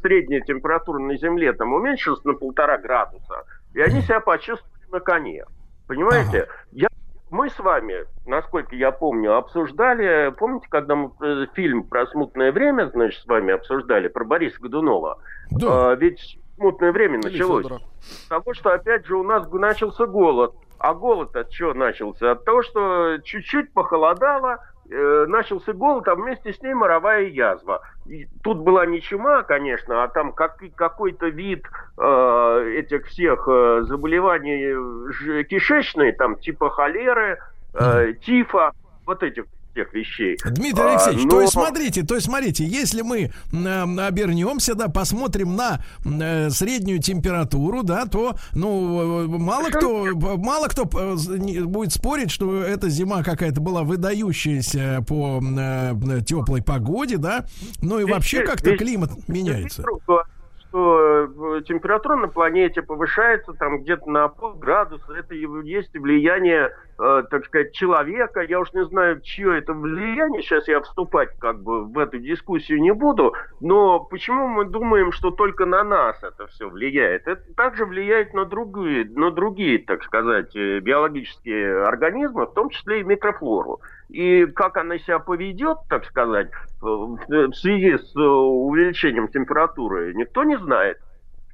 [0.00, 3.44] средняя температура на Земле там уменьшилась на полтора градуса,
[3.74, 5.44] и они себя почувствовали на коне.
[5.86, 6.48] Понимаете?
[6.72, 6.88] Я,
[7.30, 12.90] мы с вами, насколько я помню, обсуждали, помните, когда мы э, фильм про смутное время,
[12.92, 15.18] значит, с вами обсуждали, про Бориса Годунова?
[15.64, 17.66] А, ведь смутное время началось
[18.00, 20.54] с того, что опять же у нас начался голод.
[20.78, 22.32] А голод от чего начался?
[22.32, 24.58] От того, что чуть-чуть похолодало,
[24.90, 27.82] э, начался голод, а вместе с ней моровая язва.
[28.06, 31.64] И тут была не чума, конечно, а там как, какой-то вид
[31.98, 37.38] э, этих всех э, заболеваний э, кишечные, там типа холеры,
[37.74, 38.72] э, тифа,
[39.04, 39.44] вот этих
[39.76, 40.36] всех вещей.
[40.44, 44.88] Дмитрий А, Алексеевич, но- то есть смотрите, то есть смотрите, если мы м, обернемся, да,
[44.88, 50.06] посмотрим на э, среднюю температуру, да, то, ну, э, мало кто,
[50.38, 55.40] мало кто э, будет спорить, что эта зима какая-то была выдающаяся по
[56.26, 57.44] теплой погоде, да,
[57.82, 59.82] ну и вообще как-то климат меняется.
[59.82, 60.22] Что,
[60.76, 65.14] что э, температура на планете повышается там где-то на полградуса.
[65.14, 68.40] Это есть влияние, э, так сказать, человека.
[68.42, 70.42] Я уж не знаю, чье это влияние.
[70.42, 73.34] Сейчас я вступать как бы в эту дискуссию не буду.
[73.60, 77.26] Но почему мы думаем, что только на нас это все влияет?
[77.26, 83.00] Это также влияет на другие, на другие, так сказать, э, биологические организмы, в том числе
[83.00, 83.80] и микрофлору.
[84.08, 86.50] И как она себя поведет, так сказать,
[86.80, 87.18] в
[87.54, 90.98] связи с э, увеличением температуры, никто не знает.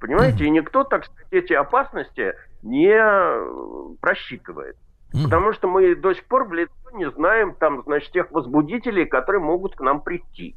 [0.00, 0.44] Понимаете?
[0.44, 4.76] И никто, так сказать, эти опасности не э, просчитывает.
[5.12, 9.42] Потому что мы до сих пор в лицо не знаем там, значит, тех возбудителей, которые
[9.42, 10.56] могут к нам прийти.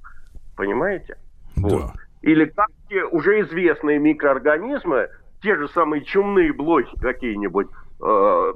[0.55, 1.17] Понимаете?
[1.57, 1.91] Вот.
[2.21, 5.09] Или как те уже известные микроорганизмы,
[5.41, 7.67] те же самые чумные блохи какие-нибудь,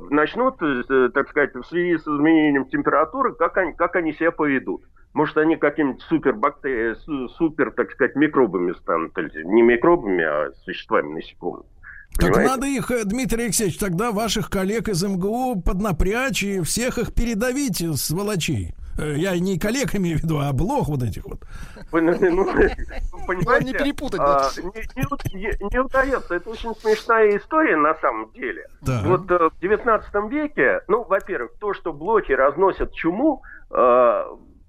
[0.09, 4.83] начнут, э, так сказать, в связи с изменением температуры, как они, как они себя поведут.
[5.13, 6.35] Может, они какими-нибудь супер
[7.37, 9.15] супер, так сказать, микробами станут.
[9.17, 11.65] Не микробами, а существами насекомых.
[12.17, 12.49] Так Понимаете?
[12.49, 17.81] надо их, э, Дмитрий Алексеевич, тогда ваших коллег из МГУ поднапрячь и всех их передавить,
[17.81, 18.73] э, сволочей.
[18.99, 21.39] Э, Я не коллег имею в виду, а блох вот этих вот.
[21.91, 22.45] Вы, ну, ну,
[23.25, 24.61] понимаете, не перепутать, а, да.
[24.61, 26.35] не, не не- удается.
[26.35, 28.67] Это очень смешная история на самом деле.
[28.85, 29.05] Так.
[29.05, 33.41] Вот в 19 веке, ну, во-первых, то, что блоки разносят чуму,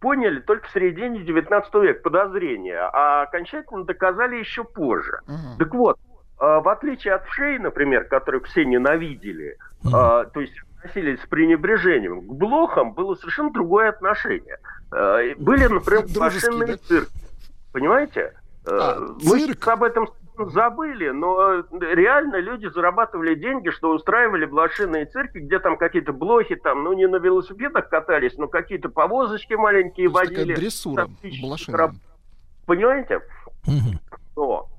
[0.01, 5.21] поняли только в середине 19 века, подозрения, а окончательно доказали еще позже.
[5.59, 5.99] Так вот,
[6.41, 12.33] в отличие от вшей, например, которых все ненавидели, э, то есть относились с пренебрежением, к
[12.33, 14.57] блохам было совершенно другое отношение.
[14.93, 16.77] Э, Были, например, машинные да?
[16.79, 17.13] цирки.
[17.73, 18.33] Понимаете?
[18.67, 19.69] А, Мы цирк?
[19.69, 20.09] об этом
[20.39, 26.57] забыли, но э, реально люди зарабатывали деньги, что устраивали блошиные цирки, где там какие-то блохи,
[26.57, 30.55] там, ну, не на велосипедах катались, но какие-то повозочки маленькие То есть такая водили.
[30.59, 31.09] дрессура
[31.43, 31.93] блошиная.
[32.65, 33.21] Понимаете?
[34.35, 34.70] Но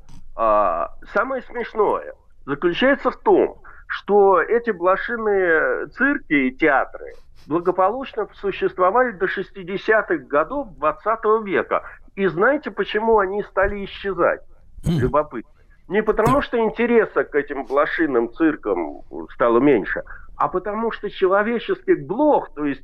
[0.43, 2.15] а, самое смешное
[2.47, 7.13] заключается в том, что эти блошиные цирки и театры
[7.45, 11.83] благополучно существовали до 60-х годов 20 века.
[12.15, 14.41] И знаете, почему они стали исчезать?
[14.83, 15.51] Любопытно.
[15.87, 19.01] Не потому, что интереса к этим блошиным циркам
[19.35, 20.01] стало меньше,
[20.37, 22.81] а потому что человеческих блох, то есть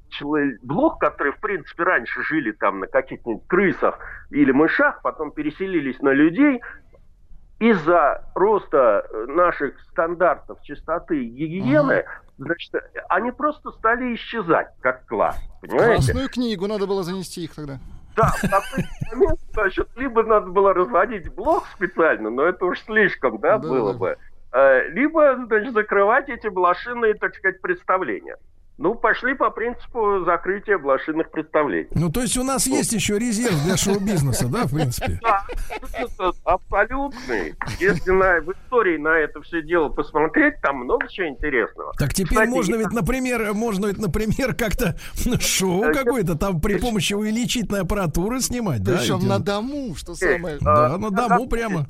[0.61, 3.97] блох, которые, в принципе, раньше жили там на каких-нибудь крысах
[4.29, 6.61] или мышах, потом переселились на людей,
[7.59, 12.05] из-за роста э, наших стандартов чистоты и гигиены,
[12.37, 12.73] значит,
[13.09, 15.39] они просто стали исчезать как класс.
[15.61, 16.05] Понимаете?
[16.11, 17.79] Красную книгу надо было занести их тогда.
[18.15, 23.39] Да, в такой момент, значит, либо надо было разводить блок специально, но это уж слишком,
[23.39, 24.17] да, Да, было бы.
[24.51, 28.37] Э, Либо, значит, закрывать эти блошиные, так сказать, представления.
[28.79, 31.87] Ну, пошли по принципу закрытия блошиных представлений.
[31.95, 35.19] Ну, то есть у нас есть еще резерв для шоу-бизнеса, да, в принципе?
[35.23, 35.43] Да,
[36.43, 37.55] абсолютный.
[37.79, 41.91] Если на, в истории на это все дело посмотреть, там много чего интересного.
[41.97, 44.95] Так теперь Кстати, можно ведь, например, можно ведь, например, как-то
[45.39, 48.97] шоу Э, какое-то там при помощи увеличительной аппаратуры снимать, да?
[48.97, 50.57] Причем ведь на это- дому, что Э, самое...
[50.61, 51.87] Да, а, на дому прямо.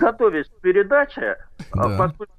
[0.00, 1.36] Готовясь к передаче,
[1.72, 1.98] а, Да.
[1.98, 2.32] поскольку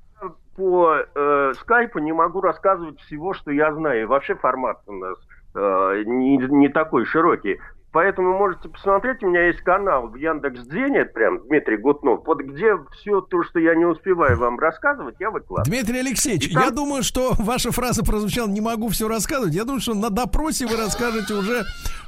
[0.59, 4.01] по э, скайпу не могу рассказывать всего, что я знаю.
[4.01, 5.17] И вообще формат у нас
[5.55, 7.61] э, не, не такой широкий.
[7.91, 13.21] Поэтому можете посмотреть, у меня есть канал в Яндекс.Дзене, прям Дмитрий Гутнов, вот где все
[13.21, 15.65] то, что я не успеваю вам рассказывать, я выкладываю.
[15.65, 19.55] Дмитрий Алексеевич, там- я думаю, что ваша фраза прозвучала «не могу все рассказывать».
[19.55, 21.63] Я думаю, что на допросе вы расскажете уже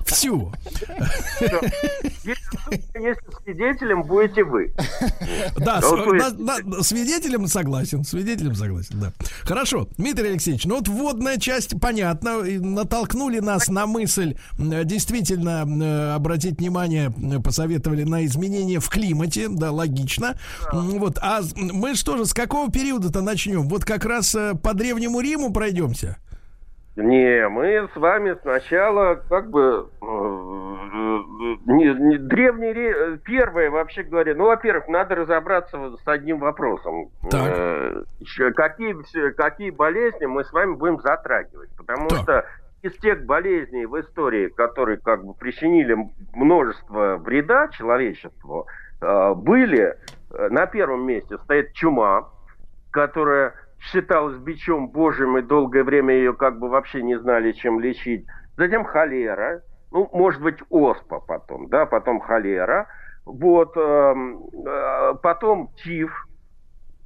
[0.06, 0.52] всю.
[2.94, 4.74] Если, свидетелем будете вы.
[5.58, 9.14] Да, Ну, свидетелем согласен, свидетелем согласен, да.
[9.44, 16.16] Хорошо, Дмитрий Алексеевич, ну вот вводная часть понятна, и натолкнули нас на мысль действительно м,
[16.16, 17.12] обратить внимание,
[17.44, 20.36] посоветовали на изменения в климате, да, логично.
[20.74, 23.68] М, Вот, а мы что же, с какого периода-то начнем?
[23.70, 26.18] Вот как раз э, по Древнему Риму пройдемся?
[26.98, 30.06] Не, мы с вами сначала как бы э,
[31.66, 37.10] не, не- древний Ри- первое вообще говоря, ну, во-первых, надо разобраться с одним вопросом.
[37.30, 37.42] Так.
[37.48, 38.04] Э,
[38.56, 38.96] какие,
[39.32, 41.70] какие болезни мы с вами будем затрагивать?
[41.78, 42.20] Потому Так.
[42.22, 42.46] что
[42.82, 45.96] из тех болезней в истории, которые как бы причинили
[46.34, 48.68] множество вреда человечеству,
[49.02, 49.96] э, были
[50.32, 52.30] э, на первом месте стоит чума,
[52.92, 58.26] которая считалась бичом божьим, и долгое время ее как бы вообще не знали, чем лечить.
[58.58, 62.88] Затем холера, ну, может быть, оспа потом, да, потом холера.
[63.26, 66.28] Вот, эм, э, потом тиф.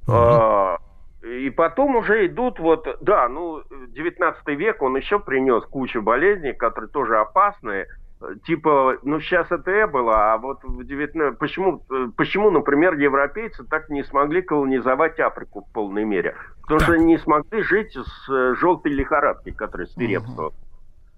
[0.08, 0.76] Э,
[1.26, 6.88] и потом уже идут вот, да, ну, 19 век, он еще принес кучу болезней, которые
[6.88, 7.88] тоже опасные.
[8.46, 11.38] Типа, ну, сейчас это Эбола, а вот в 19...
[11.38, 11.82] Почему,
[12.16, 16.34] почему, например, европейцы так не смогли колонизовать Африку в полной мере?
[16.62, 20.54] Потому что они не смогли жить с э, желтой лихорадкой, которая свирепствовала.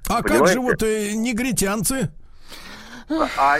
[0.08, 0.54] А как Понимаете?
[0.54, 2.10] же вот э, негритянцы?
[3.38, 3.58] А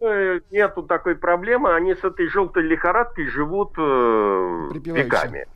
[0.00, 5.46] нету такой проблемы, они с этой желтой лихорадкой живут э, веками.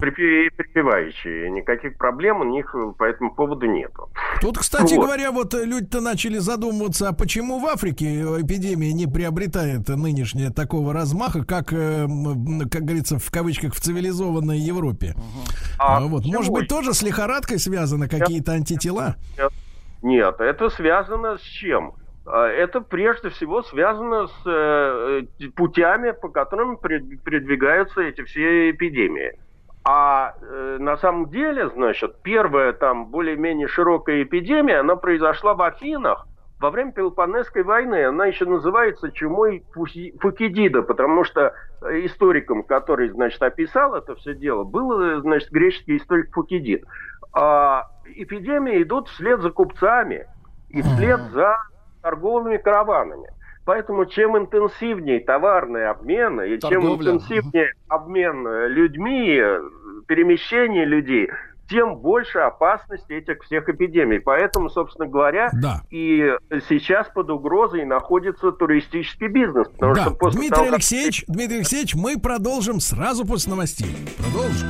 [0.00, 1.50] Припи- Припевающие.
[1.50, 4.08] Никаких проблем у них э, по этому поводу нету.
[4.40, 5.04] Тут, кстати Вот.
[5.04, 10.50] говоря, вот э, люди-то начали задумываться, а почему в Африке э, эпидемия не приобретает нынешняя
[10.50, 12.06] такого размаха, как, э,
[12.70, 15.14] как говорится, в кавычках, в цивилизованной Европе.
[15.78, 16.38] А А вот, почему?
[16.38, 19.16] может быть, тоже с лихорадкой связаны какие-то антитела?
[19.36, 19.52] Нет,
[20.02, 21.92] Нет, это связано с чем?
[22.26, 29.38] А, Это прежде всего связано с э, э, путями, по которым передвигаются эти все эпидемии.
[29.84, 36.26] А э, на самом деле, значит, первая там более-менее широкая эпидемия, она произошла в Афинах
[36.58, 38.04] во время Пелопоннесской войны.
[38.04, 45.00] Она еще называется чумой Фукидида, потому что историком, который, значит, описал это все дело, был,
[45.00, 46.84] э, значит, греческий историк Фукидид.
[47.32, 50.26] А эпидемии идут вслед за купцами
[50.70, 51.56] и вслед за
[52.10, 53.28] торговыми караванами.
[53.64, 57.12] Поэтому чем интенсивнее товарный обмен, и чем Торговля.
[57.14, 59.60] интенсивнее обмен э, людьми, э,
[60.06, 61.28] перемещение людей,
[61.68, 64.20] тем больше опасности этих всех эпидемий.
[64.20, 65.80] Поэтому, собственно говоря, Да.
[65.90, 66.32] и
[66.68, 69.66] сейчас под угрозой находится туристический бизнес.
[69.70, 73.96] Потому Да, что после Дмитрий того, как- Алексеевич, Дмитрий Алексеевич, мы продолжим сразу после новостей.
[74.16, 74.68] Продолжим.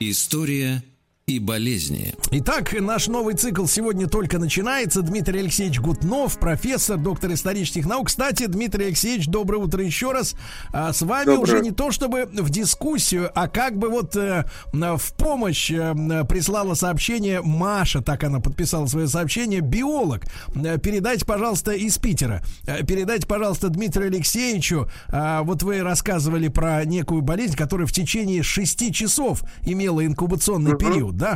[0.00, 0.82] История
[1.28, 2.14] и болезни.
[2.30, 5.02] Итак, наш новый цикл сегодня только начинается.
[5.02, 8.06] Дмитрий Алексеевич Гутнов, профессор, доктор исторических наук.
[8.08, 10.34] Кстати, Дмитрий Алексеевич, доброе утро еще раз.
[10.72, 11.42] А с вами Доброе.
[11.42, 15.92] уже не то чтобы в дискуссию, а как бы вот э, в помощь э,
[16.26, 20.24] прислала сообщение Маша, так она подписала свое сообщение, биолог.
[20.54, 22.42] Э, Передайте, пожалуйста, из Питера.
[22.66, 24.88] Э, Передайте, пожалуйста, Дмитрию Алексеевичу.
[25.08, 31.17] а, Вот вы рассказывали про некую болезнь, которая в течение шести часов имела инкубационный период,
[31.18, 31.34] да?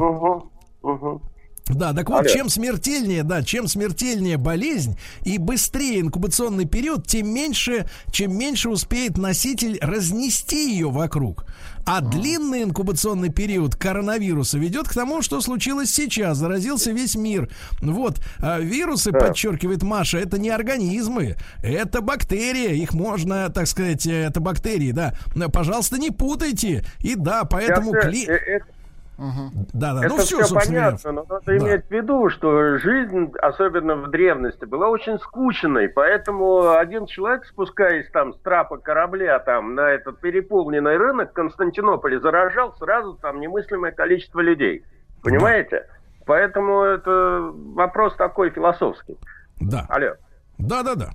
[1.69, 2.29] Да, так вот, Алло.
[2.29, 9.17] чем смертельнее, да, чем смертельнее болезнь и быстрее инкубационный период, тем меньше, чем меньше успеет
[9.17, 11.47] носитель разнести ее вокруг.
[11.87, 16.39] А длинный инкубационный период коронавируса ведет к тому, что случилось сейчас.
[16.39, 17.49] Заразился весь мир.
[17.81, 19.21] Вот, а вирусы, Да.
[19.21, 22.77] подчеркивает Маша, это не организмы, это бактерии.
[22.83, 25.15] Их можно, так сказать, э, это бактерии, да.
[25.53, 26.85] Пожалуйста, не путайте.
[26.99, 27.93] И да, поэтому...
[27.95, 28.61] Кли- всё- э,
[29.23, 33.33] э, Да, да, Это ну все, все понятно, но надо иметь в виду, что жизнь,
[33.41, 39.75] особенно в древности, была очень скучной, поэтому один человек, спускаясь там с трапа корабля там
[39.75, 44.85] на этот переполненный рынок в Константинополе, заражал сразу там немыслимое количество людей.
[45.23, 45.87] Понимаете?
[46.27, 49.17] Поэтому это вопрос такой философский.
[49.61, 49.87] Да.
[49.89, 50.15] Алло.
[50.59, 51.11] Да, да, да.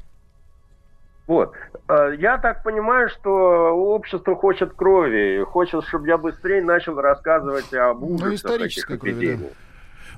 [1.27, 1.53] Вот.
[1.89, 3.29] Э, Я так понимаю, что
[3.71, 9.45] общество хочет крови, хочет, чтобы я быстрее начал рассказывать об ужасах исторической этих крови, да.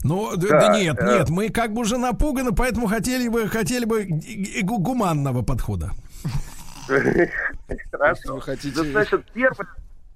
[0.03, 1.05] Ну, да, Да, да нет, э.
[1.05, 4.07] нет, мы как бы уже напуганы, поэтому хотели бы, хотели бы
[4.63, 5.91] гуманного подхода.
[7.91, 8.41] Хорошо.
[8.47, 9.67] Да, значит, первая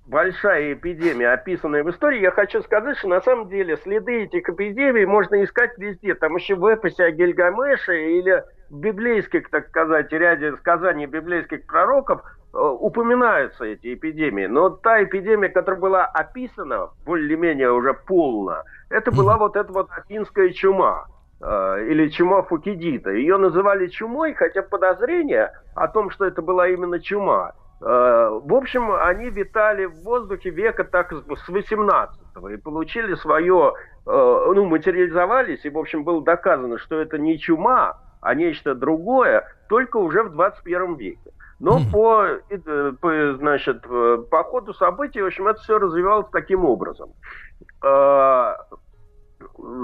[0.06, 5.06] большая эпидемия, описанная в истории, я хочу сказать, что на самом деле следы этих эпидемий
[5.06, 6.16] можно искать везде.
[6.16, 12.22] Там еще в эпосе о Гильгамеше или в библейских, так сказать, ряде сказаний библейских пророков
[12.54, 14.46] э, упоминаются эти эпидемии.
[14.48, 20.50] Но та эпидемия, которая была описана более-менее уже полно, это была вот эта вот афинская
[20.50, 21.06] чума
[21.42, 23.12] э, или чума Фукидида.
[23.12, 27.54] Ее называли чумой, хотя подозрение о том, что это была именно чума,
[27.86, 33.74] в общем, они витали в воздухе века так с с 18-го и получили свое,
[34.06, 39.46] э, ну, материализовались, и, в общем, было доказано, что это не чума, а нечто другое,
[39.68, 41.32] только уже в 21 веке.
[41.60, 46.66] Но по, э, по, значит, э, по ходу событий, в общем, это все развивалось таким
[46.66, 47.12] образом.
[47.84, 48.54] Э,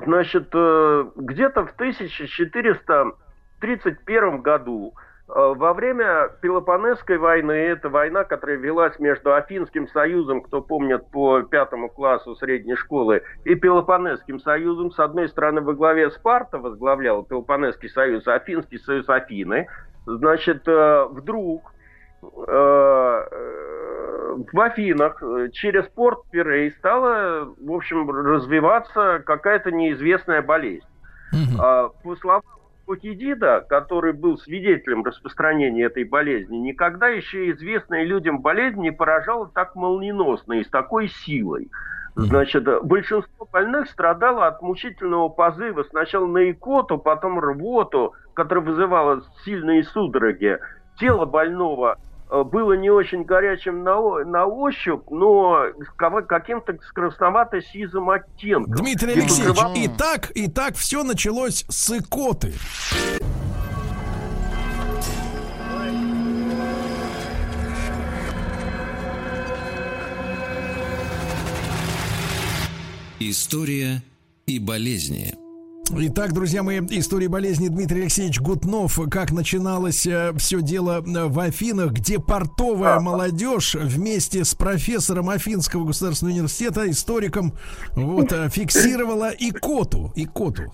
[0.06, 4.98] Значит, э, где-то в 1431 году э,
[5.30, 11.90] во время Пелопонесской войны, это война, которая велась между Афинским союзом, кто помнит по пятому
[11.90, 18.28] классу средней школы, и Пелопонесским союзом, с одной стороны во главе Спарта возглавлял Пелопонесский союз,
[18.28, 19.68] Афинский союз Афины,
[20.08, 21.74] значит, э, вдруг
[22.24, 30.86] э, э, в Афинах э, через порт Пирей стала, в общем, развиваться какая-то неизвестная болезнь.
[31.60, 32.42] А, По словам
[32.90, 39.76] Фукидида, который был свидетелем распространения этой болезни, никогда еще известная людям болезнь не поражала так
[39.76, 41.70] молниеносно и с такой силой.
[42.16, 49.84] Значит, большинство больных страдало от мучительного позыва сначала на икоту, потом рвоту, которая вызывала сильные
[49.84, 50.58] судороги.
[50.98, 51.96] Тело больного
[52.30, 55.66] было не очень горячим на, на ощупь, но
[56.28, 58.76] каким-то с красновато-сизым оттенком.
[58.76, 62.54] Дмитрий И Алексеевич, покрывал- и так, и так все началось с икоты.
[73.20, 74.02] История
[74.46, 75.34] и болезни.
[75.92, 79.00] Итак, друзья мои, история болезни Дмитрий Алексеевич Гутнов.
[79.10, 80.08] Как начиналось
[80.38, 87.54] все дело э, в Афинах, где портовая молодежь вместе с профессором Афинского государственного университета, историком,
[87.96, 90.14] вот, э, фиксировала икоту.
[90.16, 90.72] Икоту.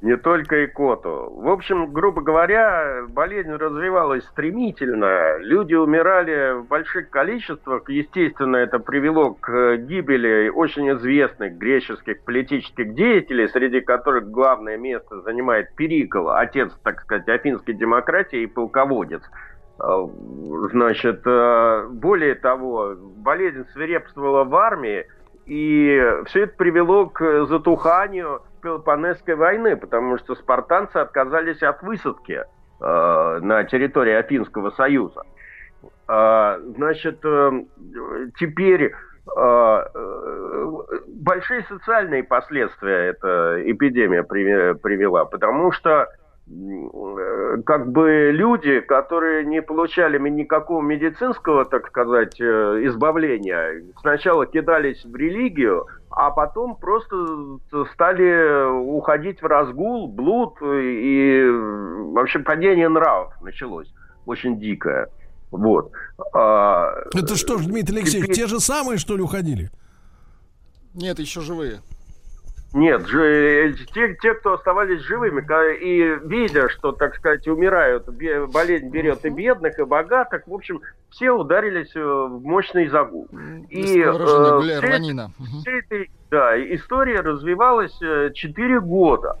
[0.00, 1.28] Не только икоту.
[1.34, 5.38] В общем, грубо говоря, болезнь развивалась стремительно.
[5.38, 7.88] Люди умирали в больших количествах.
[7.88, 15.20] Естественно, это привело к э, гибели очень известных греческих политических деятелей, среди которых главное место
[15.22, 19.22] занимает Перикл, отец, так сказать, афинской демократии и полководец.
[19.80, 20.06] Э,
[20.70, 25.06] Значит, э, более того, болезнь свирепствовала в армии,
[25.46, 32.44] и все это привело к затуханию Пелопонесской войны, потому что спартанцы отказались от высадки
[32.80, 35.22] э, на территории Афинского союза.
[36.06, 37.50] А, значит, э,
[38.38, 38.90] теперь э,
[39.36, 40.72] э,
[41.08, 46.27] большие социальные последствия эта эпидемия привела, потому что э, э,
[47.64, 52.44] как бы люди, которые не получали никакого медицинского, так сказать, э,
[52.86, 57.58] избавления, сначала кидались в религию, а потом просто
[57.92, 61.50] стали уходить в разгул, блуд и э,
[62.12, 63.92] вообще падение нравов началось
[64.26, 65.08] очень дикое.
[65.50, 65.92] Вот.
[66.34, 69.70] А, Это что ж, Дмитрий Алексеевич, теперь- те же самые, что ли, уходили?
[70.94, 71.80] Нет, еще живые.
[72.74, 75.40] Нет, же, э, те, те, кто оставались живыми,
[75.80, 78.06] и видя, что, так сказать, умирают,
[78.52, 83.26] болезнь берет и бедных, и богатых, в общем, все ударились э, в мощный загул.
[83.70, 89.38] И э, вся эта да, история развивалась 4 года.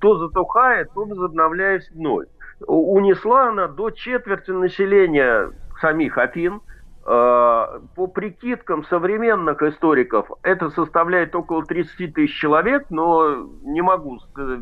[0.00, 2.28] То затухая, то возобновляясь вновь.
[2.66, 6.62] Унесла она до четверти населения самих Афин.
[7.04, 14.58] Э, По прикидкам современных историков, это составляет около 30 тысяч человек, но не могу э,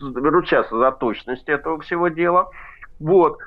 [0.00, 2.50] ручаться за точность этого всего дела.
[3.00, 3.38] Вот.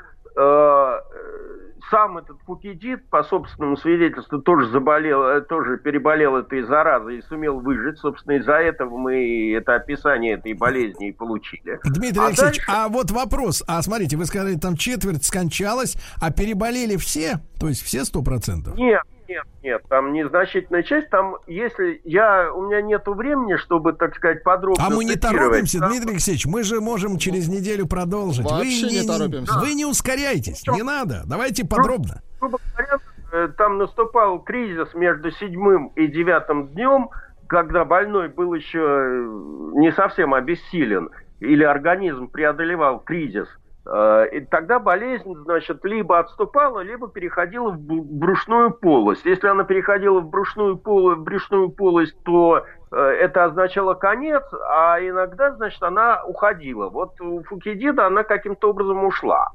[1.89, 7.59] Сам этот Фукидид, по собственному свидетельству, тоже заболел, э, тоже переболел этой заразой и сумел
[7.59, 7.97] выжить.
[7.99, 11.79] Собственно, из-за этого мы это описание этой болезни и получили.
[11.85, 13.63] Дмитрий А Алексеевич, дальше- а вот вопрос.
[13.67, 17.39] А смотрите, вы сказали, там четверть скончалась, а переболели все?
[17.59, 18.75] То есть все сто процентов?
[18.77, 24.15] Нет, нет, нет, там незначительная часть, там, если я, у меня нету времени, чтобы, так
[24.15, 28.45] сказать, подробно А мы не торопимся, Дмитрий Алексеевич, мы же можем через неделю продолжить.
[28.45, 29.59] Вообще вы не торопимся.
[29.59, 31.23] Вы не ускоряйтесь, не надо.
[31.25, 32.21] Давайте подробно.
[32.39, 32.97] грубо говоря,
[33.31, 37.09] э, там наступал кризис между седьмым и девятым днем,
[37.47, 41.09] когда больной был еще э, не совсем обессилен,
[41.39, 43.47] или организм преодолевал кризис.
[43.89, 49.25] Э, И тогда болезнь, значит, либо отступала, либо переходила в брюшную полость.
[49.25, 54.99] Если она переходила в брюшную, поло- в брюшную полость, то э, это означало конец, а
[54.99, 56.89] иногда, значит, она уходила.
[56.89, 59.49] Вот у Фукидида она каким-то образом ушла.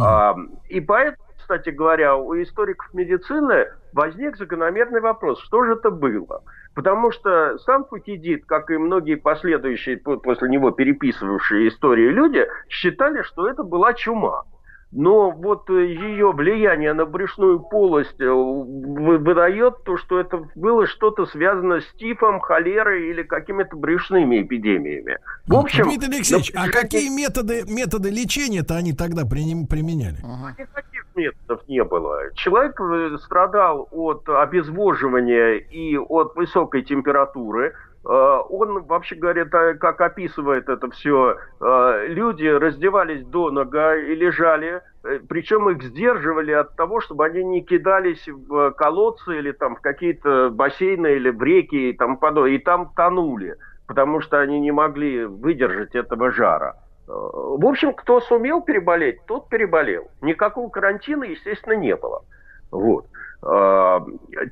[0.00, 0.36] А,
[0.68, 6.42] и поэтому, кстати говоря, у историков медицины возник закономерный вопрос, что же это было?
[6.74, 13.22] Потому что сам Фукидид, как и многие последующие по- после него переписывавшие истории люди, считали,
[13.22, 14.44] что это была чума.
[14.92, 20.86] Но вот э, ее влияние на брюшную полость э, вы- выдает то, что это было
[20.88, 25.18] что-то связано с тифом, холерой или какими-то брюшными эпидемиями.
[25.46, 30.16] В общем, Дмитрий Алексеевич, на а какие методы, методы лечения-то они тогда применяли?
[30.58, 32.32] Никаких методов не было.
[32.34, 37.74] Человек э, страдал от обезвоживания и от высокой температуры.
[38.04, 45.20] Э, Он, вообще говоря, как описывает это все, люди раздевались до нога и лежали, э,
[45.28, 50.50] причем их сдерживали от того, чтобы они не кидались в колодцы или там в какие-то
[50.50, 53.56] бассейны или в реки и тому подобное, и там тонули,
[53.86, 56.76] потому что они не могли выдержать этого жара.
[57.10, 60.08] В общем, кто сумел переболеть, тот переболел.
[60.20, 62.22] Никакого карантина, естественно, не было.
[62.70, 63.06] Вот.
[63.42, 64.04] А,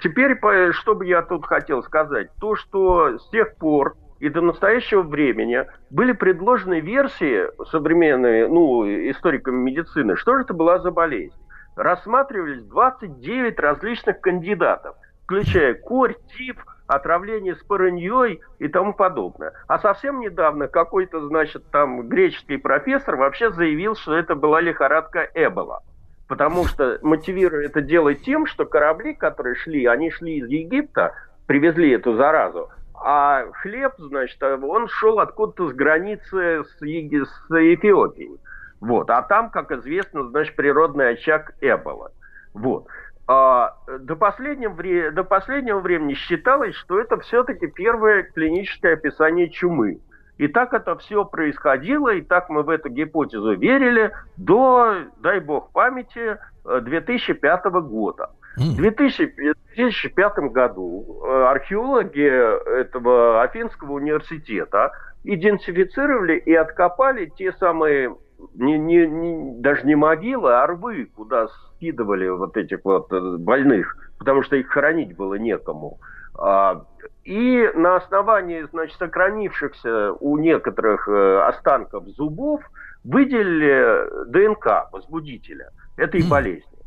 [0.02, 0.36] Теперь,
[0.72, 5.66] что бы я тут хотел сказать, то, что с тех пор и до настоящего времени
[5.90, 11.36] были предложены версии современные, ну, историками медицины, что же это была за болезнь.
[11.76, 16.56] Рассматривались 29 различных кандидатов, включая корь, тиф,
[16.88, 19.52] отравление спорыньей и тому подобное.
[19.68, 25.82] А совсем недавно какой-то, значит, там греческий профессор вообще заявил, что это была лихорадка Эбола.
[26.26, 31.14] Потому что мотивируя это дело тем, что корабли, которые шли, они шли из Египта,
[31.46, 38.38] привезли эту заразу, а хлеб, значит, он шел откуда-то с границы с, Еги- с Эфиопией.
[38.80, 39.08] Вот.
[39.10, 42.12] А там, как известно, значит, природный очаг Эбола.
[42.54, 42.86] Вот.
[43.30, 50.00] А, до, последнего вре- до последнего времени считалось, что это все-таки первое клиническое описание чумы.
[50.38, 55.72] И так это все происходило, и так мы в эту гипотезу верили до, дай бог
[55.72, 58.30] памяти, э, 2005 года.
[58.56, 64.90] В 2000 2005 году э, археологи этого Афинского университета
[65.22, 68.16] идентифицировали и откопали те самые
[68.54, 73.96] не, не- не- даже не могилы, а рвы, куда скидывали вот этих вот э, больных,
[74.18, 75.98] потому что их хоронить было некому.
[76.34, 76.84] А,
[77.24, 82.60] И на основании, значит, сохранившихся у некоторых э, останков зубов
[83.04, 86.78] выделили ДНК возбудителя этой болезни.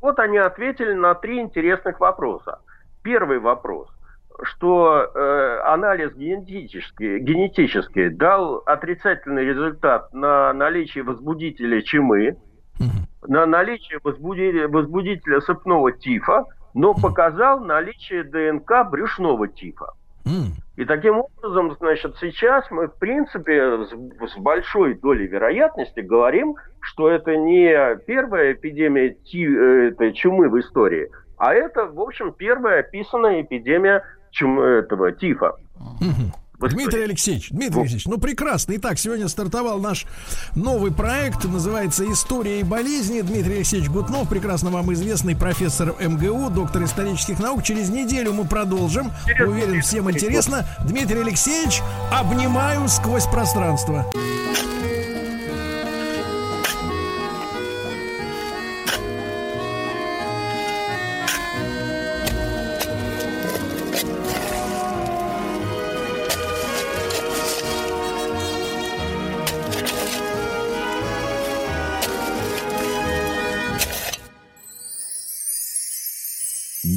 [0.00, 2.60] Вот они ответили на три интересных вопроса.
[3.02, 3.88] Первый вопрос,
[4.42, 12.36] что э, анализ генетический, генетический дал отрицательный результат на наличие возбудителя чумы,
[13.26, 16.44] на наличие возбудителя, возбудителя сыпного тифа,
[16.74, 19.92] но показал наличие ДНК брюшного тифа.
[20.76, 27.10] И таким образом, значит, сейчас мы, в принципе, с, с большой долей вероятности говорим, что
[27.10, 32.80] это не первая эпидемия ти, э, этой чумы в истории, а это, в общем, первая
[32.80, 35.52] описанная эпидемия чум, этого тифа.
[36.68, 38.74] Дмитрий Алексеевич, Дмитрий Алексеевич, ну прекрасно.
[38.76, 40.04] Итак, сегодня стартовал наш
[40.54, 43.22] новый проект, называется «История и болезни».
[43.22, 47.62] Дмитрий Алексеевич Гутнов, прекрасно вам известный профессор МГУ, доктор исторических наук.
[47.62, 49.10] Через неделю мы продолжим.
[49.40, 50.66] Уверен, всем интересно.
[50.86, 51.80] Дмитрий Алексеевич,
[52.12, 54.04] обнимаю сквозь пространство.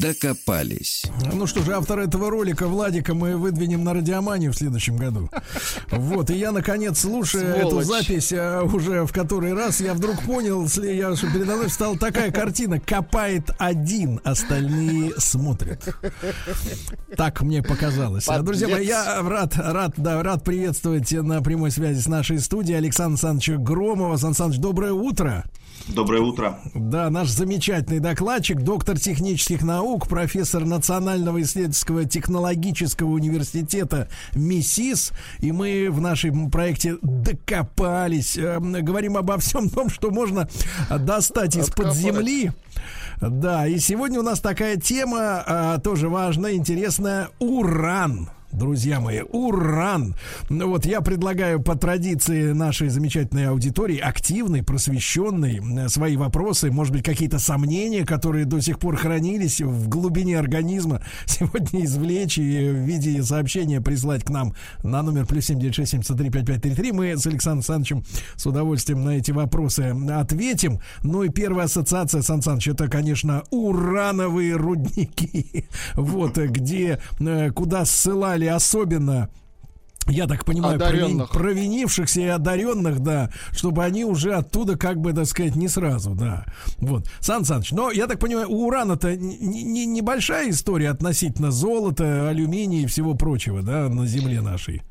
[0.03, 1.05] Докопались.
[1.33, 5.29] Ну что же, автор этого ролика Владика мы выдвинем на радиоманию в следующем году.
[5.91, 7.87] Вот, и я, наконец, слушая эту Сволочь.
[7.87, 12.31] запись а, уже в который раз, я вдруг понял, я, что передо мной стала такая
[12.31, 12.79] картина.
[12.79, 15.83] Копает один, остальные смотрят.
[17.15, 18.27] Так мне показалось.
[18.27, 22.77] А, Друзья мои, я рад, рад, да, рад приветствовать на прямой связи с нашей студией
[22.77, 24.17] Александра Александровича Громова.
[24.17, 25.45] Сан Саныч, доброе утро.
[25.87, 26.59] Доброе утро.
[26.73, 35.11] Да, наш замечательный докладчик, доктор технических наук, профессор Национального исследовательского технологического университета МИСИС.
[35.39, 38.37] И мы в нашем проекте докопались.
[38.37, 40.47] э, говорим обо всем том, что можно
[40.89, 42.51] достать из-под земли.
[43.19, 48.29] Да, и сегодня у нас такая тема, а, тоже важная, интересная, уран.
[48.53, 50.15] Друзья мои, уран.
[50.49, 56.93] Ну вот я предлагаю по традиции нашей замечательной аудитории, активной, просвещенной, э, свои вопросы, может
[56.93, 62.75] быть, какие-то сомнения, которые до сих пор хранились в глубине организма, сегодня извлечь и в
[62.75, 64.53] виде сообщения прислать к нам
[64.83, 66.91] на номер плюс семь девять шесть семьдесят три пять пять три три.
[66.91, 68.03] Мы с Александром Александровичем
[68.35, 70.79] с удовольствием на эти вопросы ответим.
[71.01, 75.65] Ну и первая ассоциация, Сан Саныч, это, конечно, урановые рудники.
[75.95, 79.29] Вот, э, где, э, куда ссылали особенно
[80.07, 81.29] я так понимаю, провин- Одаренных.
[81.31, 86.45] провинившихся и одаренных, да, чтобы они уже оттуда, как бы, так сказать, не сразу, да.
[86.79, 87.07] Вот.
[87.21, 92.81] Сан Саныч, но я так понимаю, у урана-то не- не- небольшая история относительно золота, алюминия
[92.83, 94.81] и всего прочего, да, на земле нашей.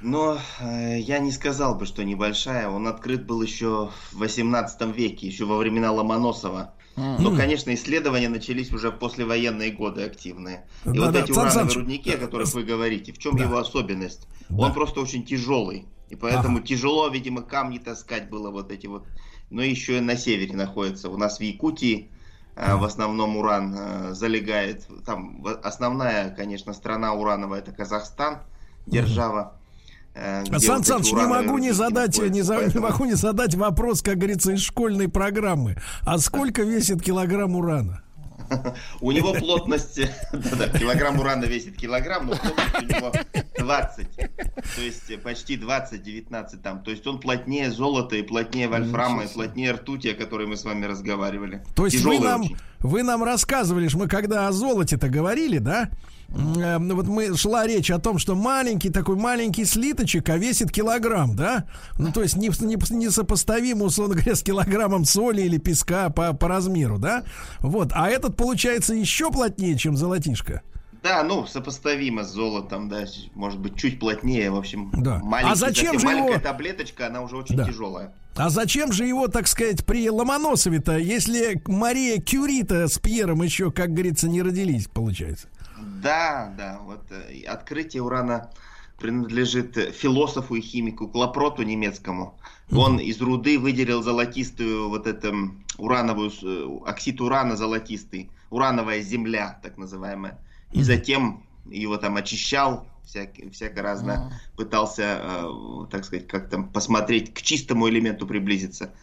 [0.00, 2.68] Но э, я не сказал бы, что небольшая.
[2.68, 6.73] Он открыт был еще в 18 веке, еще во времена Ломоносова.
[6.96, 10.64] Но, конечно, исследования начались уже в послевоенные годы активные.
[10.84, 13.44] И Да, вот да, эти Сан урановые рудники, о которых вы говорите, в чем Да.
[13.44, 14.28] его особенность?
[14.56, 15.86] Он просто очень тяжелый.
[16.10, 19.06] И поэтому тяжело, видимо, камни таскать было вот эти вот.
[19.50, 21.08] Но еще и на севере находится.
[21.10, 22.10] У нас в Якутии
[22.56, 24.86] э, в основном уран э, залегает.
[25.04, 28.38] Там основная, конечно, страна урановая это Казахстан,
[28.86, 29.42] держава.
[29.42, 29.63] где
[30.14, 34.00] Сан вот эти Саныч, не могу не задать, не, за- не могу не задать вопрос,
[34.02, 35.76] как говорится, из школьной программы.
[36.02, 38.00] А сколько весит килограмм урана?
[39.00, 39.96] У него плотность,
[40.78, 43.12] килограмм урана весит килограмм, но плотность у него
[43.58, 44.16] 20.
[44.16, 46.82] То есть э, почти 20, 19 там.
[46.82, 50.64] То есть он плотнее золота и плотнее вольфрама и плотнее ртути, о которой мы с
[50.64, 51.64] вами разговаривали.
[51.74, 52.44] То есть вы нам,
[52.80, 55.88] вы нам рассказывали, что мы когда о золоте-то говорили, да?
[56.36, 61.36] Э, Вот мы шла речь о том, что маленький такой маленький слиточек, а весит килограмм,
[61.36, 61.64] да?
[61.98, 66.48] Ну то есть не, не, несопоставимо, условно говоря, с килограммом соли или песка по, по
[66.48, 67.24] размеру, да?
[67.60, 70.62] Вот, а этот получается еще плотнее, чем золотишко.
[71.02, 73.04] Да, ну, сопоставимо с золотом, да,
[73.34, 74.90] может быть, чуть плотнее, в общем.
[74.96, 75.20] Да.
[75.42, 77.66] А зачем же его- Маленькая таблеточка, она уже очень Да.
[77.66, 78.14] тяжелая.
[78.36, 83.92] А зачем же его, так сказать, при Ломоносове-то, если Мария Кюри-то с Пьером еще, как
[83.92, 85.48] говорится, не родились, получается?
[86.04, 88.50] Да, да, вот э, открытие урана
[88.98, 92.38] принадлежит философу и химику Клопроту немецкому.
[92.70, 99.58] Он из руды выделил золотистую вот это м, урановую, э, оксид урана золотистый, урановая земля,
[99.62, 100.38] так называемая.
[100.72, 107.32] И затем его там очищал, всяк- всяко разно пытался, э, так сказать, как там посмотреть
[107.32, 108.94] к чистому элементу приблизиться.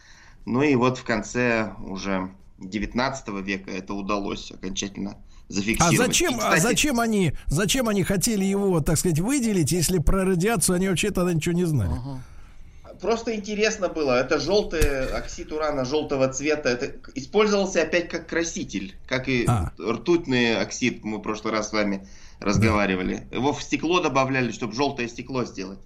[0.44, 5.16] Ну и вот в конце уже 19 века это удалось окончательно
[5.52, 5.96] А зафиксировать.
[5.98, 10.24] зачем, И, а кстати, зачем они, зачем они хотели его, так сказать, выделить, если про
[10.24, 11.92] радиацию они вообще тогда ничего не знали?
[13.00, 14.12] Просто интересно было.
[14.20, 16.68] Это желтый оксид урана желтого цвета.
[16.68, 19.72] Это использовался опять как краситель, как и А.
[19.80, 21.02] ртутный оксид.
[21.04, 22.06] Мы в прошлый раз с вами
[22.38, 23.26] разговаривали.
[23.32, 25.80] Его в стекло добавляли, чтобы желтое стекло сделать.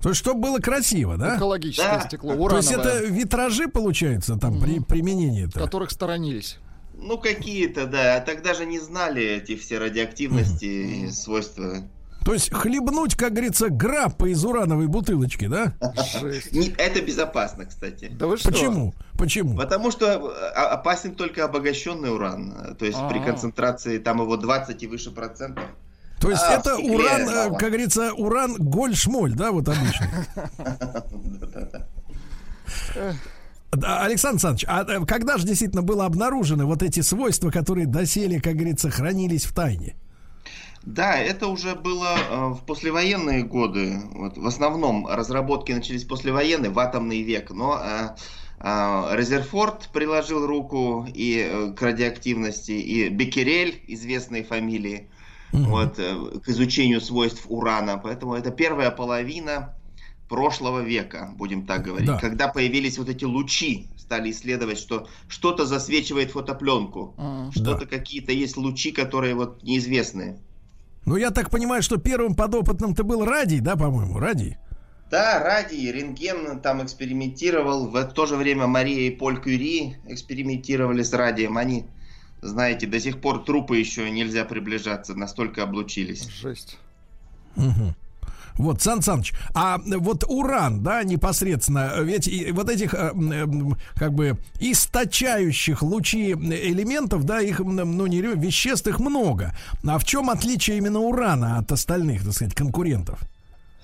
[0.00, 1.36] То есть, чтобы было красиво, да?
[1.36, 2.06] Экологическое Да.
[2.08, 5.60] стекло, То есть урановое, это витражи, получается, там, при применении это.
[5.60, 6.58] которых сторонились.
[7.02, 8.20] Ну, какие-то, да.
[8.20, 11.78] Тогда же не знали эти все радиоактивности и свойства
[12.24, 15.74] То есть хлебнуть, как говорится, граппа из урановой бутылочки, да?
[16.78, 18.08] Это безопасно, кстати.
[18.12, 18.94] Да вы Почему?
[19.18, 19.56] Почему?
[19.56, 22.52] Потому что э, опасен только обогащенный уран.
[22.52, 23.24] э, То есть при А.
[23.24, 25.64] концентрации там его 20 и выше процентов.
[26.20, 27.58] То есть А, это стекле уран, э, мало.
[27.58, 30.08] как говорится, уран голь-шмоль, да, вот обычно.
[33.72, 38.54] Александр Александрович, а э, когда же действительно было обнаружены вот эти свойства, которые доселе, как
[38.54, 39.96] говорится, хранились в тайне?
[40.82, 43.98] Да, это уже было э, в послевоенные годы.
[44.12, 47.50] Вот, в основном разработки начались послевоенные, в атомный век.
[47.50, 48.08] Но э,
[49.16, 55.08] Резерфорд приложил руку и к радиоактивности, и Беккерель, известные фамилии,
[55.52, 57.96] вот, э, к изучению свойств урана.
[57.96, 59.74] Поэтому это первая половина
[60.32, 62.06] прошлого века, будем так говорить.
[62.06, 62.18] Да.
[62.18, 67.14] Когда появились вот эти лучи, стали исследовать, что что-то засвечивает фотопленку,
[67.50, 70.38] что-то какие-то есть лучи, которые вот неизвестные.
[71.04, 74.56] Ну, я так понимаю, что первым подопытным-то был радий, да, по-моему, радий?
[75.10, 77.88] Да, радий, рентген там экспериментировал.
[77.88, 81.58] В то же время Мария и Поль Кюри экспериментировали с радием.
[81.58, 81.84] Они,
[82.40, 86.26] знаете, до сих пор трупы еще нельзя приближаться, настолько облучились.
[86.30, 86.78] Жесть.
[87.56, 87.94] Мгм.
[88.58, 94.12] Вот, Сан Саныч, а вот уран, да, непосредственно, ведь и вот этих, э, м, как
[94.12, 99.54] бы, источающих лучи элементов, да, их, ну, не веществ их много.
[99.86, 103.18] А в чем отличие именно урана от остальных, так сказать, конкурентов?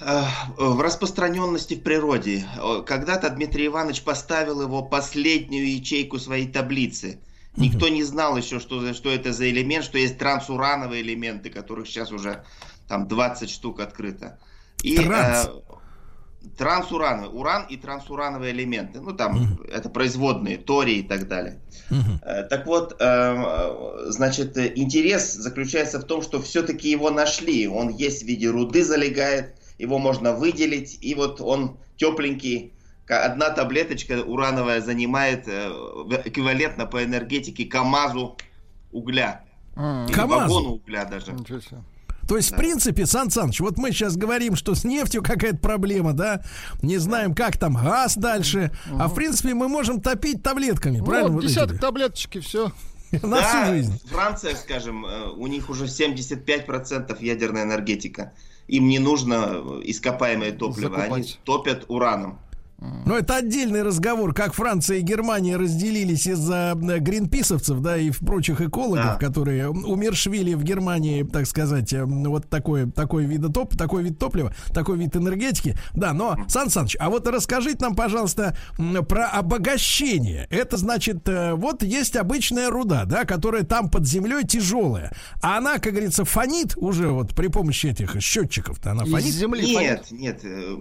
[0.01, 0.23] Э,
[0.59, 2.45] В распространенности в природе.
[2.57, 7.19] Э, Когда-то Дмитрий Иванович поставил его последнюю ячейку своей таблицы.
[7.57, 11.89] Никто не знал еще, что, за- что это за элемент, что есть трансурановые элементы, которых
[11.89, 12.45] сейчас уже
[12.86, 14.39] там 20 штук открыто.
[14.83, 15.49] И, Транс.
[15.49, 17.31] э, трансурановые.
[17.31, 19.01] Уран и трансурановые элементы.
[19.01, 21.61] Ну, там это производные, торий и так далее.
[22.23, 27.69] Э, Так вот, э, э, значит, э, интерес заключается в том, что все-таки его нашли.
[27.69, 32.73] Он есть в виде руды залегает, его можно выделить, и вот он тепленький.
[33.09, 35.71] Одна таблеточка урановая занимает э,
[36.25, 38.37] эквивалентно по энергетике КАМАЗу
[38.93, 39.45] угля.
[39.77, 40.55] Или КАМАЗу?
[40.55, 41.33] вагону угля даже.
[42.29, 46.13] То есть, в принципе, Сан Саныч, вот мы сейчас говорим, что с нефтью какая-то проблема,
[46.13, 46.43] да,
[46.83, 51.33] не знаем, как там газ дальше, а в принципе мы можем топить таблетками, правильно?
[51.33, 52.71] Вот, десяток таблеточки, все.
[53.13, 54.01] На всю Да, жизнь.
[54.11, 58.35] Франция, скажем, э, у них уже 75% ядерная энергетика.
[58.67, 62.39] Им не нужно э, ископаемое топливо, они топят ураном.
[62.81, 68.61] Но это отдельный разговор, как Франция и Германия разделились из-за э, гринписовцев, да, и прочих
[68.61, 69.15] экологов, Да.
[69.17, 74.55] которые умершвили в Германии, так сказать, э, вот такой, такой, вид топ, такой вид топлива,
[74.73, 75.77] такой вид энергетики.
[75.95, 78.57] Да, но, Сан Саныч, а вот расскажите нам, пожалуйста,
[79.09, 80.47] про обогащение.
[80.51, 85.79] Это значит, э, вот есть обычная руда, да, которая там под землей тяжелая, а она,
[85.79, 89.35] как говорится, фонит уже вот при помощи этих счетчиков-то, она фонит?
[89.81, 90.41] нет, нет.
[90.45, 90.77] э,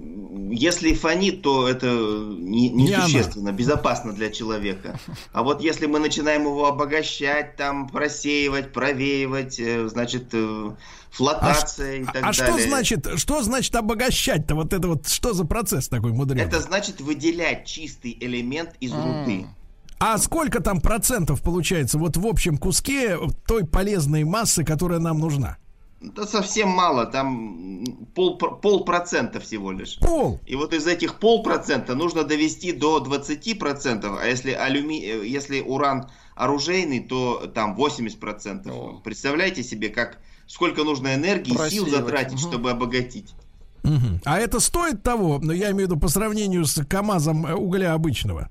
[0.52, 5.00] Если фонит, то это не, Не несущественно, безопасно для человека.
[5.34, 10.72] А вот если мы начинаем его обогащать, там просеивать, провеивать, э, значит, э,
[11.12, 12.34] флотация и так А далее.
[12.34, 14.56] что значит, что значит обогащать-то?
[14.56, 16.42] Вот это вот, что за процесс такой мудрый?
[16.42, 19.48] Это значит выделять чистый элемент из руды.
[20.00, 25.58] А сколько там процентов получается вот в общем куске той полезной массы, которая нам нужна?
[26.00, 27.84] Да совсем мало, там
[28.14, 29.98] пол, полпроцента всего лишь.
[30.00, 30.40] Пол.
[30.46, 35.02] И вот из этих полпроцента нужно довести до 20 процентов, а если алюми...
[35.04, 39.02] э, если уран оружейный, то там 80 процентов.
[39.04, 42.50] Представляете себе, как сколько нужно энергии и сил затратить, Мгм.
[42.52, 43.34] чтобы обогатить.
[43.82, 44.22] Мгм.
[44.26, 47.94] А это стоит того, но я имею в виду по сравнению с КАМАЗом э, угля
[47.94, 48.50] обычного.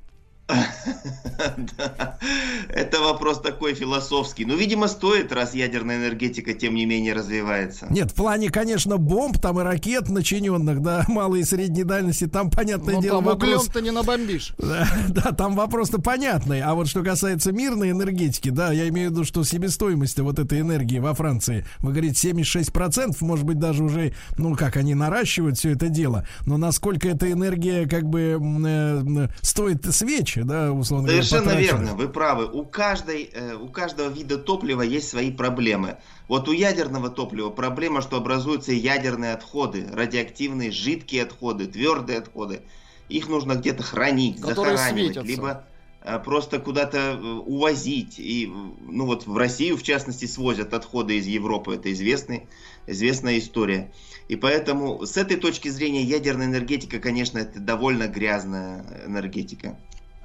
[2.68, 4.44] Это вопрос такой философский.
[4.44, 7.86] Но, видимо, стоит, раз ядерная энергетика, тем не менее, развивается.
[7.90, 12.50] Нет, в плане, конечно, бомб там и ракет начиненных, да, малой и средней дальности, там,
[12.50, 13.50] понятное Ну, дело, там вопрос...
[13.50, 14.54] углем-то не набомбишь.
[14.66, 16.60] Да, да, там вопрос-то понятный.
[16.60, 20.60] А вот что касается мирной энергетики, да, я имею в виду, что себестоимость вот этой
[20.60, 25.70] энергии во Франции, вы говорите, 76%, может быть, даже уже, ну, как они наращивают все
[25.70, 26.26] это дело.
[26.44, 31.80] Но насколько эта энергия, как бы, э, стоит свеч, да, условно говоря, Совершенно потраченных?
[31.80, 32.46] верно, вы правы.
[32.46, 35.98] У, каждой, э, у каждого вида топлива есть свои проблемы.
[36.28, 42.60] Вот у ядерного топлива проблема, что образуются ядерные отходы, радиоактивные жидкие отходы, твердые отходы.
[43.08, 45.28] Их нужно где-то хранить, Которые захоранивать, светятся.
[45.28, 45.64] либо
[46.02, 48.18] э, просто куда-то э, увозить.
[48.18, 48.52] И,
[48.88, 51.74] ну вот в Россию, в частности, свозят отходы из Европы.
[51.76, 52.46] Это известный,
[52.86, 53.92] известная история.
[54.28, 59.78] И поэтому с этой точки зрения ядерная энергетика, конечно, это довольно грязная энергетика.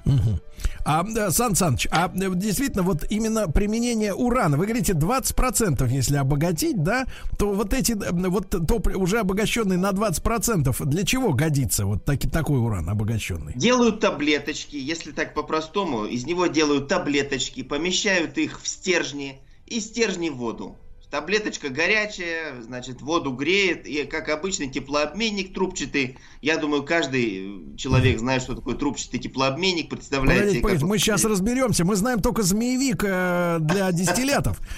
[0.06, 0.40] Мгм.
[0.84, 6.82] А, Сан Саныч, а э, действительно, вот именно применение урана, вы говорите 20%, если обогатить,
[6.82, 7.06] да,
[7.38, 12.28] то вот эти, э, вот топ уже обогащенный на 20%, для чего годится вот таки,
[12.28, 13.54] такой уран обогащенный?
[13.56, 20.30] Делают таблеточки, если так по-простому, из него делают таблеточки, помещают их в стержни и стержни
[20.30, 20.78] в воду.
[21.12, 26.18] Таблеточка горячая, значит, воду греет, и как обычный теплообменник трубчатый.
[26.42, 30.40] Я думаю, каждый человек знает, что такое трубчатый теплообменник, представляете.
[30.40, 31.84] Погодите, как погодите, мы сейчас разберемся.
[31.84, 34.60] Мы знаем только змеевик э, для дистиллятов.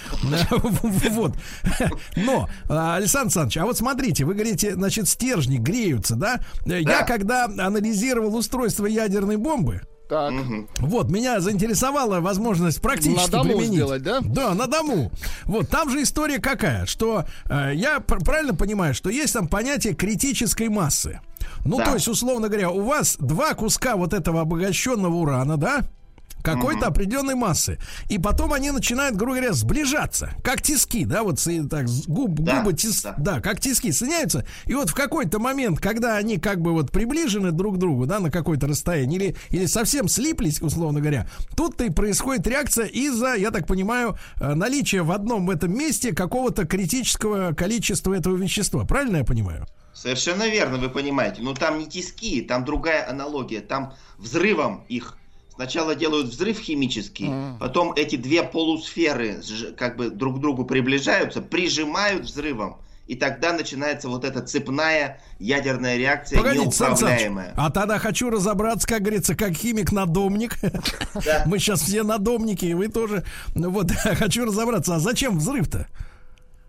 [1.14, 1.36] Вот.
[2.16, 6.40] Но, а, Александр Александрович, а вот смотрите, вы говорите, значит, стержни греются, да?
[6.66, 9.82] Я когда анализировал устройство ядерной бомбы,
[10.14, 10.32] Так.
[10.78, 13.72] вот, меня заинтересовала возможность практически На дому применить.
[13.74, 14.20] сделать, да?
[14.22, 15.10] Да, на дому.
[15.44, 19.94] Вот, там же история какая, что э, я пр- правильно понимаю, что есть там понятие
[19.94, 21.20] критической массы.
[21.64, 21.86] Ну, Да.
[21.86, 25.80] то есть, условно говоря, у вас два куска вот этого обогащенного урана, да?
[26.44, 27.78] Какой-то определенной массы.
[28.10, 30.30] И потом они начинают, грубо говоря, сближаться.
[30.44, 33.40] Как тиски, да, вот так, губ, Да, губы тис- да.
[33.40, 34.46] как тиски соединяются.
[34.66, 38.20] И вот в какой-то момент, когда они как бы вот приближены друг к другу, да,
[38.20, 41.26] на какое-то расстояние, или, или совсем слиплись, условно говоря,
[41.56, 46.66] тут-то и происходит реакция из-за, я так понимаю, э, наличия в одном этом месте какого-то
[46.66, 48.84] критического количества этого вещества.
[48.84, 49.66] Правильно я понимаю?
[49.94, 51.40] Совершенно верно, вы понимаете.
[51.40, 53.60] Но там не тиски, там другая аналогия.
[53.60, 55.16] Там взрывом их
[55.54, 59.40] сначала делают взрыв химический, потом эти две полусферы
[59.76, 62.76] как бы друг к другу приближаются, прижимают взрывом.
[63.06, 67.52] И тогда начинается вот эта цепная ядерная реакция Погодите, Сан Саныч, неуправляемая.
[67.54, 70.56] а тогда хочу разобраться, как говорится, как химик-надомник.
[71.44, 73.22] Мы сейчас все надомники, и вы тоже.
[73.54, 75.86] Ну Вот, хочу разобраться, а зачем взрыв-то?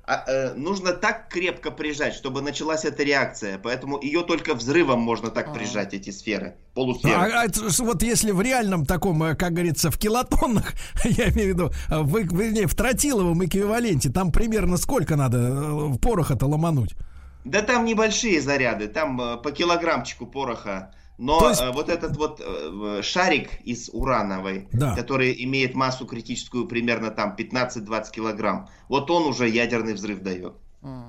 [0.07, 3.57] А, э, нужно так крепко прижать, чтобы началась эта реакция.
[3.57, 7.13] Поэтому ее только взрывом можно так прижать, эти сферы, полусферы.
[7.15, 7.47] А, а
[7.79, 10.73] вот если в реальном таком, э, как говорится, в килотоннах,
[11.03, 16.45] я имею в виду, э, в, вернее, в тротиловом эквиваленте, там примерно сколько надо пороха-то
[16.45, 16.95] ломануть?
[17.43, 20.91] Да там небольшие заряды, там по килограммчику пороха.
[21.17, 24.95] Но То есть- э, вот этот вот э, шарик из урановой, Да.
[24.95, 30.53] который имеет массу критическую примерно там 15-20 килограмм, вот он уже ядерный взрыв дает.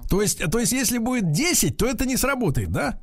[0.08, 2.98] То есть, то есть, если будет 10, то это не сработает, да?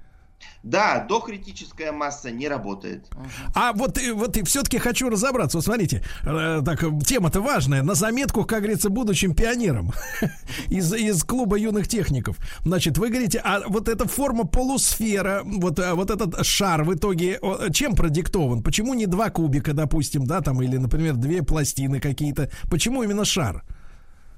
[0.64, 3.10] Да, докритическая масса не работает.
[3.54, 5.58] А вот, и- вот и все-таки хочу разобраться.
[5.58, 7.84] Вот смотрите, э, так, э, тема-то важная.
[7.84, 9.92] На заметку, как говорится, будущим пионером
[10.70, 12.38] из, из клуба юных техников.
[12.64, 17.40] Значит, вы говорите, а вот эта форма полусфера, вот, а вот этот шар в итоге
[17.74, 18.64] чем продиктован?
[18.64, 22.50] Почему не два кубика, допустим, да, там, или, например, две пластины какие-то?
[22.70, 23.64] Почему именно шар?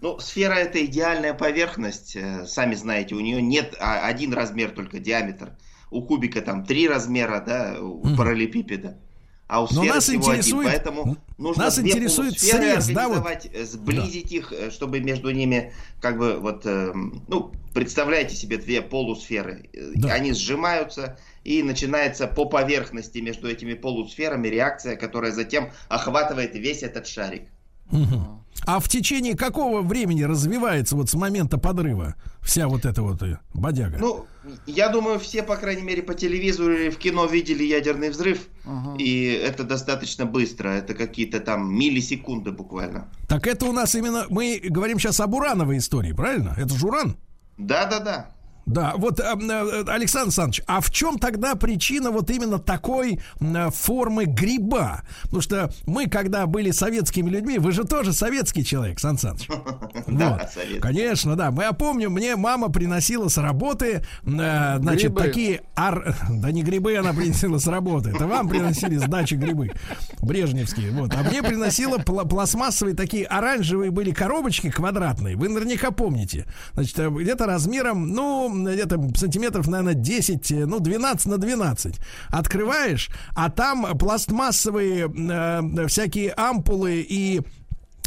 [0.01, 4.99] Ну, сфера это идеальная поверхность, э, сами знаете, у нее нет а, один размер только
[4.99, 5.49] диаметр.
[5.95, 8.17] У кубика там три размера, да, у Мгм.
[8.17, 8.97] параллелепипеда.
[9.47, 13.07] А у Но сферы нас всего один, интересует- поэтому нужно нас две интересует срез, да,
[13.07, 13.17] вот?
[13.19, 18.57] организовать, э, сблизить их, э, чтобы между ними, как бы, вот, эм, ну, представляете себе
[18.57, 19.69] две полусферы.
[19.73, 20.13] Э, Да.
[20.13, 27.05] Они сжимаются, и начинается по поверхности между этими полусферами реакция, которая затем охватывает весь этот
[27.07, 27.43] шарик.
[27.91, 28.43] Мгм.
[28.65, 33.39] А в течение какого времени развивается вот с момента подрыва вся вот эта вот э,
[33.53, 33.97] бодяга?
[33.99, 34.25] Ну,
[34.65, 38.47] я думаю, все, по крайней мере, по телевизору или в кино видели ядерный взрыв,
[38.97, 43.07] и это достаточно быстро, это какие-то там миллисекунды буквально.
[43.27, 46.55] Так это у нас именно, мы говорим сейчас об урановой истории, правильно?
[46.57, 47.17] Это же уран?
[47.57, 48.01] Да-да-да.
[48.05, 48.34] Да, вот,
[48.67, 55.01] э, э, Александр Александрович, а в чем тогда причина вот именно такой э, формы гриба?
[55.23, 59.47] Потому что мы, когда были советскими людьми, вы же тоже советский человек, Сан Саныч.
[60.07, 60.51] Да, Вот.
[60.51, 60.79] советский.
[60.79, 61.51] Конечно, да.
[61.51, 65.61] Мы, я помню, мне мама приносила с работы, значит, такие...
[65.75, 68.09] ар- Да не грибы она приносила с работы.
[68.11, 69.71] Это вам приносили с дачи грибы.
[70.21, 70.91] Брежневские.
[70.91, 71.13] Вот.
[71.13, 75.35] А мне приносила пла- пластмассовые такие оранжевые были коробочки квадратные.
[75.35, 76.45] Вы наверняка помните.
[76.73, 81.95] Значит, где-то размером, ну, где-то сантиметров, наверное, 10, э, ну, 12 на 12.
[82.29, 87.41] Открываешь, а там пластмассовые э, всякие ампулы и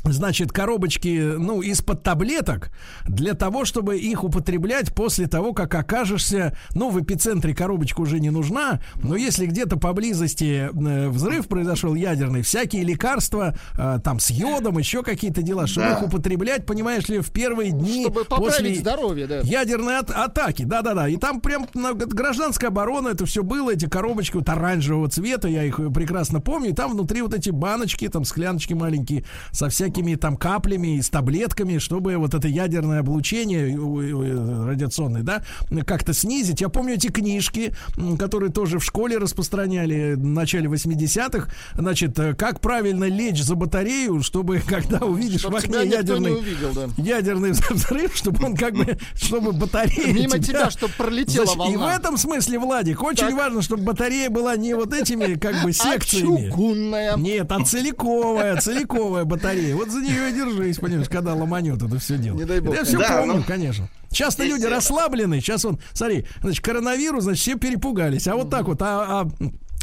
[0.05, 2.71] значит, коробочки, ну, из-под таблеток
[3.07, 8.31] для того, чтобы их употреблять после того, как окажешься, ну, в эпицентре коробочка уже не
[8.31, 14.79] нужна, но если где-то поблизости э, взрыв произошел ядерный, всякие лекарства, э, там, с йодом,
[14.79, 15.97] еще какие-то дела, чтобы Да.
[15.99, 19.41] их употреблять, понимаешь ли, в первые дни Чтобы после здоровье, да.
[19.41, 21.09] ядерной от- атаки, да-да-да.
[21.09, 25.65] И там прям на- гражданская оборона, это все было, эти коробочки вот оранжевого цвета, я
[25.65, 26.71] их прекрасно помню.
[26.71, 31.03] И там внутри вот эти баночки, там скляночки маленькие со всякими всякими там каплями и
[31.03, 35.43] с таблетками, чтобы вот это ядерное облучение э, э, радиационное, да,
[35.87, 36.61] как-то снизить.
[36.61, 37.73] Я помню эти книжки,
[38.19, 41.49] которые тоже в школе распространяли в начале 80-х.
[41.75, 46.73] Значит, э, как правильно лечь за батарею, чтобы когда увидишь Чтоб в окне ядерный, увидел,
[46.75, 46.89] да.
[47.03, 51.81] ядерный взрыв, чтобы он как бы, чтобы батарея Мимо тебя, чтоб пролетела Значит, И в
[51.81, 51.97] волна.
[51.97, 53.35] этом смысле, Владик, очень Так.
[53.37, 56.51] важно, чтобы батарея была не вот этими как бы секциями.
[56.51, 57.17] чугунная.
[57.17, 59.78] Нет, а целиковая, целиковая батарея.
[59.79, 62.37] Вот за нее и держись, понимаешь, когда ломанет это все дело.
[62.37, 62.75] Не дай бог.
[62.75, 63.89] Я все Да, помню, ну, конечно.
[64.11, 65.41] Часто люди э, расслаблены.
[65.41, 68.27] Сейчас он, смотри, значит, коронавирус, значит, все перепугались.
[68.27, 69.29] А вот так вот, а, а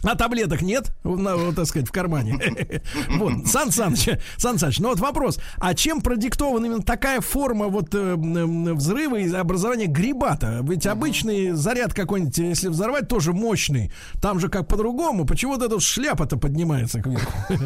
[0.04, 2.38] а таблеток нет, на, вот, так сказать, в кармане.
[3.18, 7.96] Вот, Сан Саныч, Сан Саныч, ну вот вопрос, а чем продиктована именно такая форма вот
[7.96, 10.60] э, м, взрыва и образования гриба-то?
[10.64, 13.92] Ведь обычный заряд какой-нибудь, если взорвать, тоже мощный.
[14.22, 15.26] Там же как по-другому.
[15.26, 17.32] Почему вот эта шляпа-то поднимается кверху?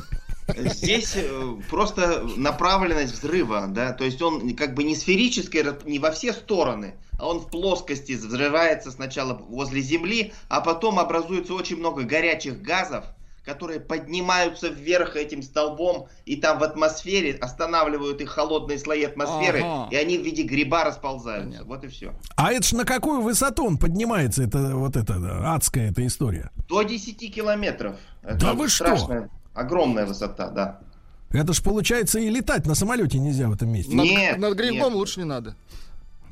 [0.57, 6.11] Здесь э, просто направленность взрыва, да, то есть он как бы не сферический, не во
[6.11, 12.03] все стороны, а он в плоскости взрывается сначала возле Земли, а потом образуется очень много
[12.03, 13.05] горячих газов,
[13.45, 19.88] которые поднимаются вверх этим столбом, и там в атмосфере останавливают их холодные слои атмосферы, Ага.
[19.91, 21.63] и они в виде гриба расползаются.
[21.63, 22.13] Вот и все.
[22.35, 25.15] А это ж на какую высоту он поднимается, это вот эта
[25.51, 26.51] адская эта история?
[26.67, 27.95] До 10 километров.
[28.21, 29.27] Это Да вы что?
[29.60, 30.80] Огромная высота, да.
[31.31, 33.95] Это ж получается и летать на самолете нельзя в этом месте.
[33.95, 34.94] Над, Нет, над грибом нет.
[34.94, 35.56] лучше не надо.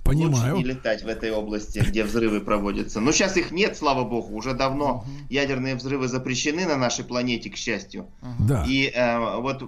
[0.04, 0.56] Понимаю.
[0.56, 3.02] Лучше не летать в этой области, где взрывы проводятся.
[3.02, 4.34] Но сейчас их нет, слава богу.
[4.36, 8.08] Уже давно ядерные взрывы запрещены на нашей планете, к счастью.
[8.40, 8.64] Да.
[8.66, 9.66] И э, вот э,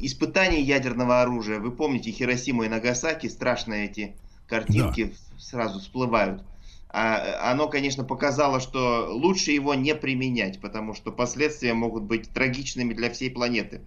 [0.00, 4.14] испытания ядерного оружия, вы помните Хиросиму и Нагасаки, страшные эти
[4.46, 6.42] картинки сразу всплывают.
[6.90, 12.94] А, оно, конечно, показало, что лучше его не применять, потому что последствия могут быть трагичными
[12.94, 13.82] для всей планеты.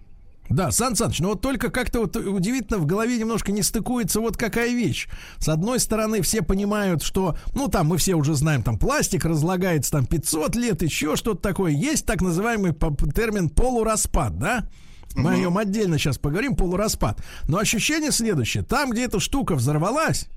[0.48, 4.36] Да, Сан Саныч, ну вот только как-то вот удивительно в голове немножко не стыкуется вот
[4.36, 5.08] какая вещь.
[5.38, 9.92] С одной стороны, все понимают, что, ну там мы все уже знаем, там пластик разлагается
[9.92, 11.72] там 500 лет, еще что-то такое.
[11.72, 12.74] Есть так называемый
[13.14, 14.68] термин полураспад, да?
[15.14, 17.22] Мы о нем отдельно сейчас поговорим, полураспад.
[17.48, 18.62] Но ощущение следующее.
[18.62, 20.28] Там, где эта штука взорвалась,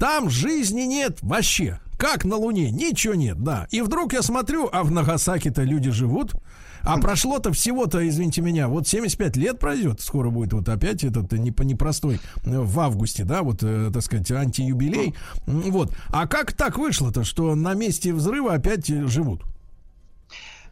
[0.00, 1.80] там жизни нет вообще.
[2.02, 3.68] Как на Луне, ничего нет, да.
[3.70, 6.32] И вдруг я смотрю, а в Нагасаки-то люди живут.
[6.80, 10.00] А прошло-то всего-то, извините меня, вот 75 лет пройдет.
[10.00, 14.28] Скоро будет вот опять этот не- непростой э, в августе, да, вот, э, так сказать,
[14.32, 15.14] антиюбилей.
[15.46, 15.94] Вот.
[16.08, 19.44] А как так вышло-то, что на месте взрыва опять э, живут?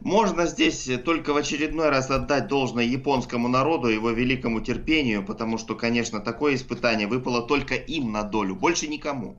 [0.01, 5.75] Можно здесь только в очередной раз отдать должное японскому народу, его великому терпению, потому что,
[5.75, 9.37] конечно, такое испытание выпало только им на долю, больше никому.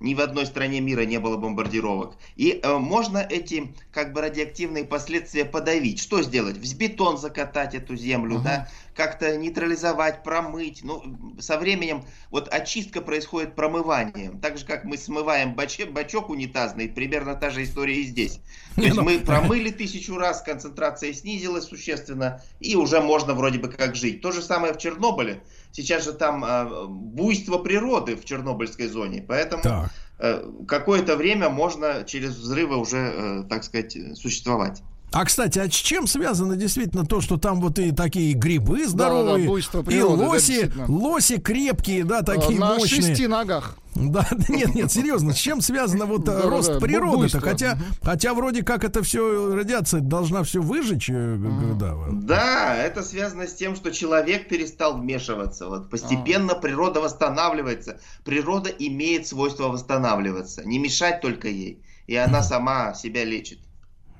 [0.00, 2.16] Ни в одной стране мира не было бомбардировок.
[2.36, 5.98] И э, можно эти как бы радиоактивные последствия подавить.
[6.00, 6.56] Что сделать?
[6.56, 8.68] В бетон закатать эту землю, да?
[8.94, 10.84] Как-то нейтрализовать, промыть.
[10.84, 11.02] Ну,
[11.40, 14.40] со временем вот очистка происходит промыванием.
[14.40, 18.40] Так же, как мы смываем баче- бачок унитазный, примерно та же история и здесь.
[18.76, 23.68] То есть Ну, мы промыли тысячу раз, концентрация снизилась существенно, и уже можно вроде бы
[23.68, 24.20] как жить.
[24.20, 25.42] То же самое в Чернобыле.
[25.72, 29.90] Сейчас же там а, буйство природы в Чернобыльской зоне, поэтому Так.
[30.18, 34.82] э, какое-то время можно через взрывы уже, э, так сказать, существовать.
[35.10, 39.46] А, кстати, а с чем связано действительно то, что там вот и такие грибы здоровые,
[39.46, 40.86] буйство и природы, да, лоси, действительно.
[40.86, 43.02] лоси крепкие, да, такие Э, на мощные.
[43.02, 43.76] шести ногах.
[43.98, 47.40] Да, нет, нет, серьезно, с чем связано вот э, Да-да-да, рост бу- природы-то?
[47.40, 51.94] Хотя, хотя вроде как это все радиация должна все выжечь, э, г- г- да.
[51.94, 52.26] вот.
[52.26, 55.66] Да, это связано с тем, что человек перестал вмешиваться.
[55.68, 57.98] Вот постепенно природа восстанавливается.
[58.24, 60.64] Природа имеет свойство восстанавливаться.
[60.64, 61.82] Не мешать только ей.
[62.06, 63.58] И она сама себя лечит.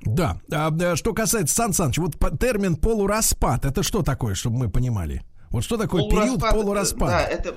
[0.02, 4.70] Да, а, да, что касается Сан Саныч, вот термин полураспад, это что такое, чтобы мы
[4.70, 5.22] понимали?
[5.50, 7.12] Вот что такое период Полураспад, э, полураспада?
[7.12, 7.56] Да, это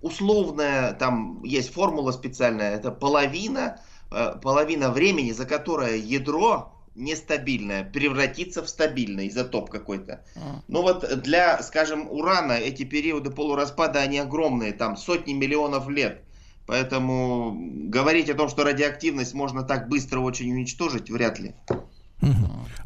[0.00, 3.80] условная, там есть формула специальная, это половина,
[4.10, 10.24] э, половина времени, за которое ядро нестабильное превратится в стабильный изотоп какой-то.
[10.66, 16.24] Ну вот для, скажем, урана эти периоды полураспада, они огромные, там сотни миллионов лет.
[16.68, 17.56] Поэтому
[17.88, 21.54] говорить о том, что радиоактивность можно так быстро очень уничтожить, вряд ли.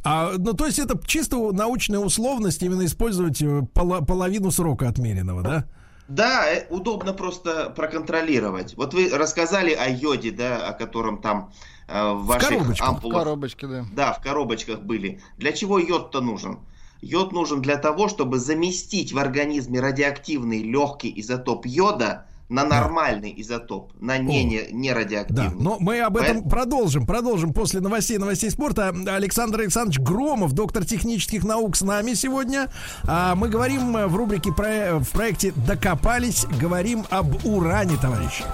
[0.04, 5.42] А, ну, то есть это чисто научная условность именно использовать э, поло- половину срока отмеренного,
[5.42, 5.64] да?
[6.06, 8.76] Да, э, удобно просто проконтролировать.
[8.76, 11.52] Вот вы рассказали о йоде, да, о котором там
[11.88, 12.88] э, в ваших коробочках.
[12.88, 13.16] ампулах.
[13.16, 13.86] В коробочке, да.
[13.92, 15.20] Да, в коробочках были.
[15.38, 16.58] Для чего йод-то нужен?
[17.00, 23.92] Йод нужен для того, чтобы заместить в организме радиоактивный легкий изотоп йода на нормальный изотоп,
[24.00, 25.48] на не, не, не радиоактивный.
[25.48, 28.94] Да, но мы об этом Поэтому- продолжим, продолжим после новостей, новостей спорта.
[29.08, 32.70] Александр Александрович Громов, доктор технических наук, с нами сегодня.
[33.04, 38.44] А мы говорим э, в рубрике про- в проекте «Докопались», говорим об уране, товарищи.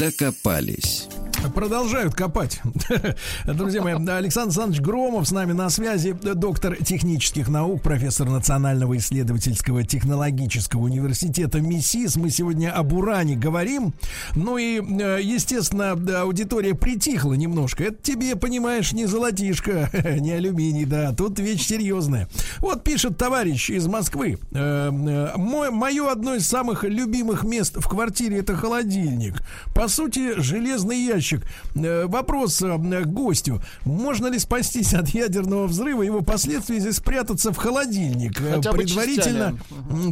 [0.00, 1.10] Докопались.
[1.48, 2.60] Продолжают копать.
[3.46, 9.82] Друзья мои, Александр Александрович Громов с нами на связи, доктор технических наук, профессор Национального исследовательского
[9.82, 12.16] технологического университета МИСИС.
[12.16, 13.94] Мы сегодня об уране говорим.
[14.34, 17.84] Ну и, э, естественно, аудитория притихла немножко.
[17.84, 19.90] Это тебе, понимаешь, не золотишко,
[20.20, 21.12] не алюминий, да.
[21.14, 22.28] Тут вещь серьезная.
[22.58, 24.38] Вот пишет товарищ из Москвы.
[24.52, 29.42] Э, э, мое одно из самых любимых мест в квартире это холодильник.
[29.74, 31.29] По сути, железный ящик.
[31.74, 33.62] Э, Вопрос э, к гостю.
[33.84, 38.40] Можно ли спастись от ядерного взрыва его последствий, если спрятаться в холодильник?
[38.40, 39.58] Э, Хотя предварительно,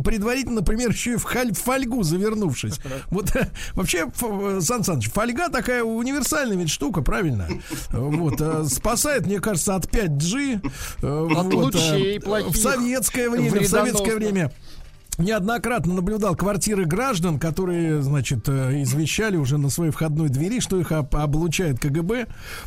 [0.05, 2.78] предварительно, например, еще и в, халь- в фольгу завернувшись.
[3.11, 3.32] Вот
[3.74, 4.07] вообще,
[4.61, 7.49] Сан Саныч, фольга такая универсальная ведь штука, правильно?
[7.90, 8.40] Вот,
[8.70, 10.61] спасает, мне кажется, от 5G.
[11.03, 14.53] э, От вот, лучей В советское время, в советское время
[15.19, 20.93] неоднократно наблюдал квартиры граждан, которые, значит, э, извещали уже на своей входной двери, что их
[20.93, 22.27] об- облучает КГБ.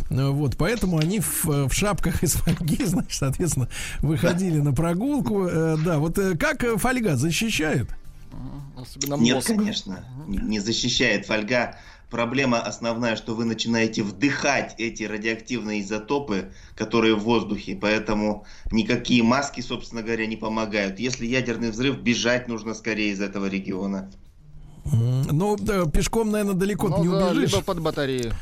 [0.10, 3.70] Э, Вот, поэтому они в, в шапках из фольги, значит, соответственно,
[4.00, 5.46] выходили на прогулку.
[5.48, 7.88] Э, Да, вот как фольга защищает?
[8.78, 11.76] Особенно Нет, конечно, не не защищает фольга.
[12.12, 19.62] Проблема основная, что вы начинаете вдыхать эти радиоактивные изотопы, которые в воздухе, поэтому никакие маски,
[19.62, 21.00] собственно говоря, не помогают.
[21.00, 24.12] Если ядерный взрыв, бежать нужно скорее из этого региона.
[24.84, 27.52] Ну, да, пешком, наверное, далеко Ну не да, убежишь.
[27.52, 28.34] либо под батарею.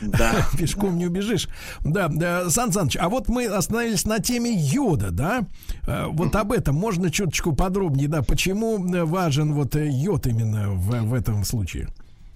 [0.00, 0.46] Да.
[0.58, 1.48] Пешком не убежишь.
[1.84, 5.42] Да, да, Сан Саныч, а вот мы остановились на теме йода, да?
[5.86, 8.22] Э, Вот об этом можно чуточку подробнее, да?
[8.22, 11.88] Почему э, важен вот э, йод именно в, в этом случае?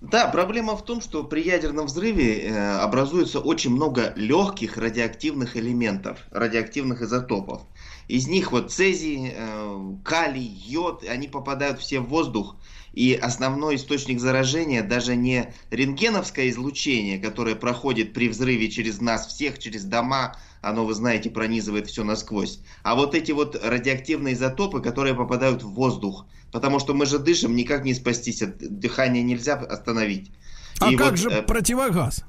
[0.03, 6.19] Да, проблема в том, что при ядерном взрыве э, образуется очень много легких радиоактивных элементов,
[6.33, 7.62] радиоактивных изотопов.
[8.09, 12.57] Из них вот цезий, э, калий, йод, они попадают все в воздух.
[12.93, 19.61] И основной источник заражения даже не рентгеновское излучение, которое проходит при взрыве через нас всех,
[19.61, 22.59] через дома, оно, вы знаете, пронизывает все насквозь.
[22.83, 26.27] А вот эти вот радиоактивные изотопы, которые попадают в воздух.
[26.53, 30.31] Потому что мы же дышим, никак не спастись от дыхания нельзя остановить.
[30.81, 32.24] А И как вот, же э, противогаз?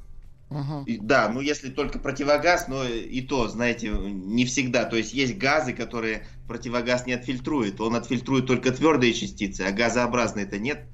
[0.85, 4.85] и- Да, ну если только противогаз, но и то, знаете, не всегда.
[4.85, 7.81] То есть есть газы, которые противогаз не отфильтрует.
[7.81, 10.85] Он отфильтрует только твердые частицы, а газообразные это нет.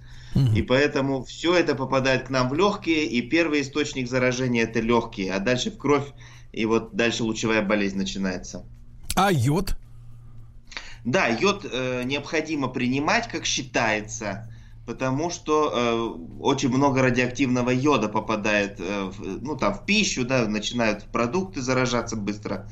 [0.55, 5.33] И поэтому все это попадает к нам в легкие, и первый источник заражения это легкие,
[5.33, 6.05] а дальше в кровь,
[6.53, 8.63] и вот дальше лучевая болезнь начинается.
[9.15, 9.75] А йод?
[11.05, 14.49] Да, йод э, необходимо принимать, как считается,
[14.89, 20.47] потому что э, очень много радиоактивного йода попадает, э, в, ну там в пищу, да,
[20.47, 22.67] начинают продукты заражаться быстро.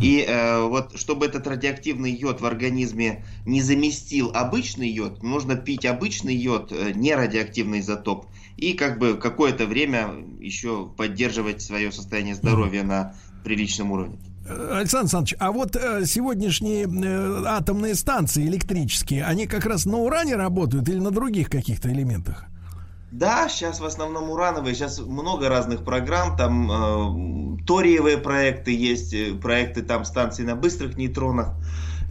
[0.00, 5.86] И э, вот чтобы этот радиоактивный йод в организме не заместил обычный йод, нужно пить
[5.86, 8.26] обычный йод, э, не радиоактивный изотоп,
[8.58, 10.10] и как бы какое-то время
[10.40, 13.14] еще поддерживать свое состояние здоровья на
[13.44, 14.18] приличном уровне.
[14.48, 20.36] Александр Александрович, а вот э, сегодняшние э, атомные станции электрические, они как раз на уране
[20.36, 22.46] работают или на других каких-то элементах?
[23.12, 29.34] Да, сейчас в основном урановые, сейчас много разных программ, там э, ториевые проекты есть, э,
[29.34, 31.54] проекты там станций на быстрых нейтронах.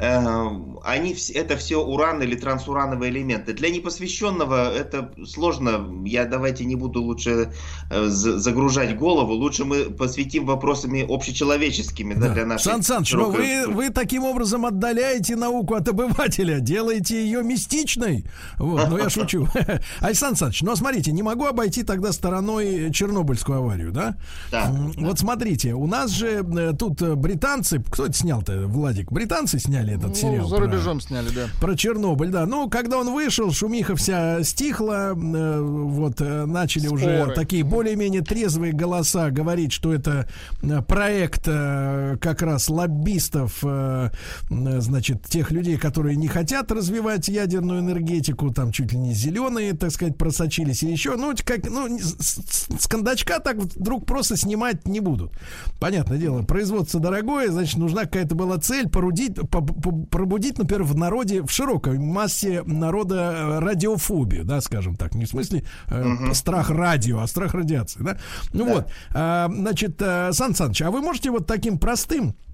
[0.02, 3.54] Они вс- это все уран или трансурановые элементы.
[3.54, 5.88] Для непосвященного это сложно.
[6.06, 7.54] Я давайте не буду лучше
[7.92, 9.34] э, за- загружать голову.
[9.34, 12.64] Лучше мы посвятим вопросами общечеловеческими да, для нашей.
[12.64, 18.26] Сан Саныч, широкой вы, вы таким образом отдаляете науку от обывателя, делаете ее мистичной.
[18.58, 19.48] Вот, ну я шучу.
[20.00, 24.16] Александр Александрович, но смотрите, не могу обойти тогда стороной Чернобыльскую аварию, да?
[24.50, 24.72] Да.
[24.98, 29.12] Вот смотрите, у нас же э, тут э, британцы, кто это снял-то, Владик?
[29.12, 30.48] Британцы сняли сняли этот Ну, сериал.
[30.48, 31.48] за про- рубежом сняли, да.
[31.60, 32.46] Про Чернобыль, да.
[32.46, 37.36] Ну, когда он вышел, шумиха вся стихла, э, вот э, начали уже Споры.
[37.36, 40.28] такие более-менее трезвые голоса говорить, что это
[40.62, 44.10] э, проект э, как раз лоббистов, э,
[44.50, 49.74] э, значит, тех людей, которые не хотят развивать ядерную энергетику, там чуть ли не зеленые,
[49.74, 51.16] так сказать, просочились или еще.
[51.16, 55.32] Ну, как, ну, не- с, с- с кондачка так вдруг просто снимать не будут.
[55.80, 60.98] Понятное дело, производство дорогое, значит, нужна какая-то была цель порудить, по- по- пробудить, например, в
[60.98, 66.70] народе, в широкой массе народа э, радиофобию, да, скажем так, не в смысле э, страх
[66.70, 68.18] радио, а страх радиации, да.
[68.54, 72.51] Ну вот, а, значит, э, Сан Саныч, а вы можете вот таким простым э,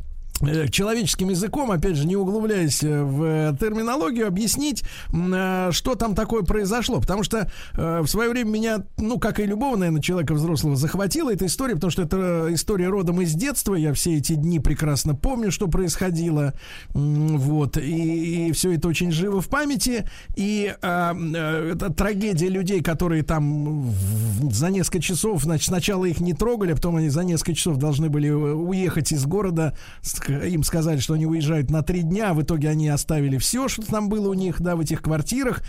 [0.72, 6.44] человеческим языком, опять же, не углубляясь э, в э, терминологию, объяснить, э, что там такое
[6.44, 7.00] произошло.
[7.00, 11.34] Потому что э, в свое время меня, ну, как и любого, наверное, человека взрослого, захватила
[11.34, 13.76] эта история, потому что это история родом из детства.
[13.76, 16.54] Я все эти дни прекрасно помню, что происходило.
[16.94, 17.78] Вот.
[17.78, 20.08] И, все это очень живо в памяти.
[20.36, 23.92] И а, э, это трагедия людей, которые там
[24.52, 28.10] за несколько часов, значит, сначала их не трогали, а потом они за несколько часов должны
[28.10, 29.76] были э, уехать из города.
[30.02, 33.68] С- Им сказали, что они уезжают на три дня, а в итоге они оставили все,
[33.68, 35.62] что там было у них, да, в этих квартирах.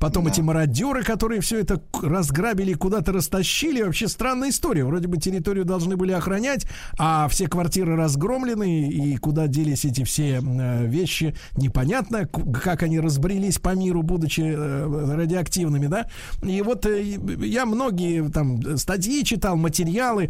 [0.00, 3.82] Потом эти мародеры, которые все это разграбили, куда-то растащили.
[3.82, 4.84] Вообще странная история.
[4.84, 6.66] Вроде бы территорию должны были охранять,
[6.98, 13.58] а все квартиры разгромлены, и куда делись эти все э, вещи, непонятно, как они разбрелись
[13.58, 16.06] по миру, будучи э, радиоактивными, да.
[16.42, 17.02] И вот э,
[17.40, 20.28] я многие там статьи читал, материалы,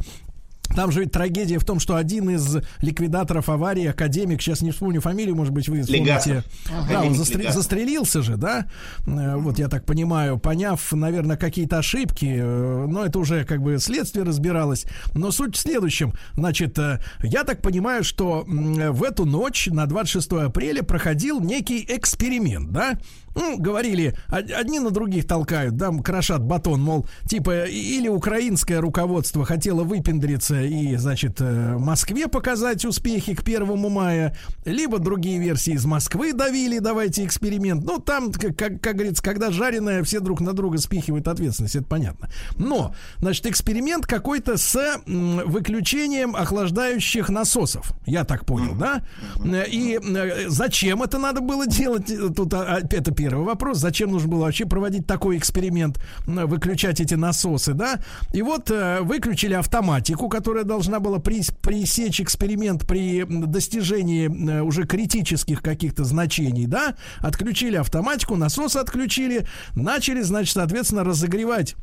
[0.77, 5.01] там же ведь трагедия в том, что один из ликвидаторов аварии, академик, сейчас не вспомню
[5.01, 6.05] фамилию, может быть, вы вспомните.
[6.05, 6.45] Легасов.
[6.91, 8.67] Да, он застр- застрелился же, да?
[9.07, 13.79] Э, Вот я так понимаю, поняв, наверное, какие-то ошибки, э, но это уже как бы
[13.79, 14.85] следствие разбиралось.
[15.15, 16.13] Но суть в следующем.
[16.35, 22.71] Значит, э, я так понимаю, что в эту ночь на 26 апреля проходил некий эксперимент,
[22.71, 22.99] да?
[23.35, 29.45] Ну, говорили, од- одни на других толкают, да, крошат батон, мол, типа, или украинское руководство
[29.45, 35.85] хотело выпендриться и, значит, э, Москве показать успехи к первому мая, либо другие версии из
[35.85, 37.85] Москвы давили, давайте эксперимент.
[37.85, 41.87] Ну, там, как, как, как говорится, когда жареное, все друг на друга спихивают ответственность, это
[41.87, 42.29] понятно.
[42.57, 49.03] Но, значит, эксперимент какой-то с выключением охлаждающих насосов, я так понял, да?
[49.45, 52.11] Э, И э, зачем это надо было делать?
[52.11, 53.79] Э, Тут а, это первый вопрос.
[53.79, 58.01] Зачем нужно было вообще проводить такой эксперимент, выключать эти насосы, да?
[58.33, 64.87] И вот э, выключили автоматику, которая должна была прес- пресечь эксперимент при достижении э, уже
[64.87, 66.95] критических каких-то значений, да?
[67.19, 71.77] Отключили автоматику, насосы отключили, начали, значит, соответственно, разогревать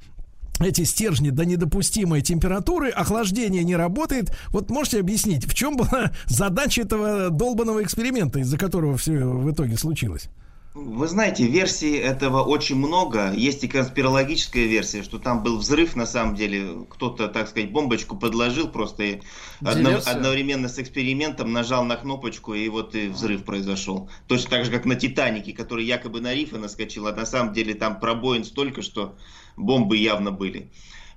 [0.60, 4.32] эти стержни до недопустимой температуры, охлаждение не работает.
[4.50, 9.78] Вот можете объяснить, в чем была задача этого долбанного эксперимента, из-за которого все в итоге
[9.78, 10.30] случилось?
[10.76, 13.31] Вы знаете, версий этого очень много.
[13.31, 16.85] Есть и конспирологическая версия, что там был взрыв, на самом деле.
[16.89, 19.22] Кто-то, так сказать, бомбочку подложил просто и
[19.61, 24.10] одно- одновременно с экспериментом нажал на кнопочку, и вот и взрыв произошел.
[24.27, 27.73] Точно так же, как на Титанике, который якобы на рифы наскочил, а на самом деле
[27.73, 29.15] там пробоин столько, что
[29.56, 30.69] бомбы явно были.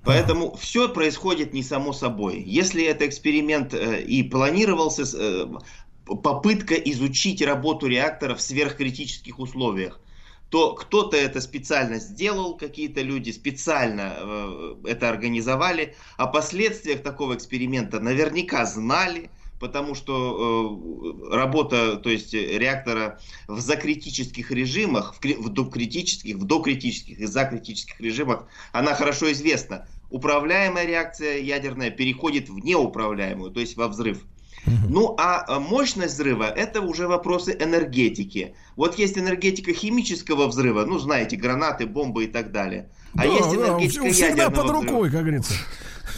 [0.05, 2.41] Поэтому все происходит не само собой.
[2.41, 5.47] Если это эксперимент э, и планировался, э,
[6.15, 9.99] попытка изучить работу реактора в сверхкритических условиях,
[10.49, 17.99] то кто-то это специально сделал, какие-то люди специально э, это организовали, о последствиях такого эксперимента
[17.99, 19.29] наверняка знали,
[19.59, 20.79] потому что
[21.29, 27.99] э, работа, то есть реактора в закритических режимах, в, в докритических, в докритических и закритических
[28.01, 29.87] режимах, она хорошо известна.
[30.09, 34.25] Управляемая реакция ядерная переходит в неуправляемую, то есть во взрыв.
[34.65, 38.55] Ну, а э, мощность взрыва– это уже вопросы энергетики.
[38.75, 42.89] Вот есть энергетика химического взрыва, ну, знаете, гранаты, бомбы и так далее.
[43.15, 44.81] А Да, есть да, энергетика всегда ядерного под взрыва.
[44.81, 45.53] рукой, как говорится.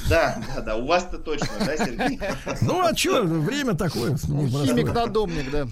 [0.09, 2.19] Да, да, да, у вас-то точно, да, Сергей?
[2.61, 4.17] Ну, а что, время такое.
[4.17, 5.67] Химик-надомник, да.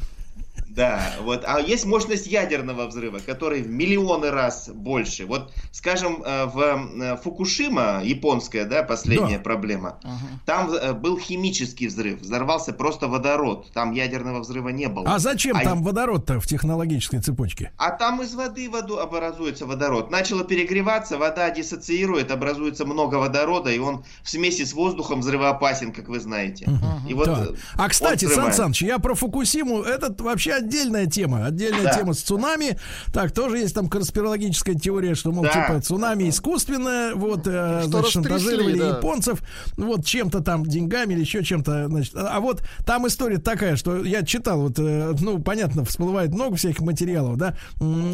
[0.69, 1.43] Да, вот.
[1.47, 5.25] А есть мощность ядерного взрыва, который в миллионы раз больше.
[5.25, 9.43] Вот, скажем, э, в э, Фукушима, японская, да, последняя Да.
[9.43, 9.99] проблема,
[10.45, 15.05] там э, был химический взрыв, взорвался просто водород, там ядерного взрыва не было.
[15.07, 17.71] А зачем там водород-то в технологической цепочке?
[17.77, 20.11] А там из воды воду образуется водород.
[20.11, 26.09] Начало перегреваться, вода диссоциирует, образуется много водорода, и он в смеси с воздухом взрывоопасен, как
[26.09, 26.69] вы знаете.
[27.07, 27.47] И вот Да.
[27.75, 28.53] А, кстати, Сан.
[28.53, 31.45] Саныч, я про Фукусиму, этот вообще отдельная тема.
[31.45, 31.93] Отдельная Да.
[31.93, 32.77] тема с цунами.
[33.13, 35.49] Так, тоже есть там конспирологическая теория, что, мол, Да.
[35.49, 38.87] типа, цунами искусственное, вот, э, Что значит, шантажировали да.
[38.97, 39.41] японцев,
[39.77, 42.13] вот, чем-то там, деньгами или еще чем-то, значит.
[42.15, 46.81] А вот там история такая, что я читал, вот, э, ну, понятно, всплывает много всяких
[46.81, 47.55] материалов, да,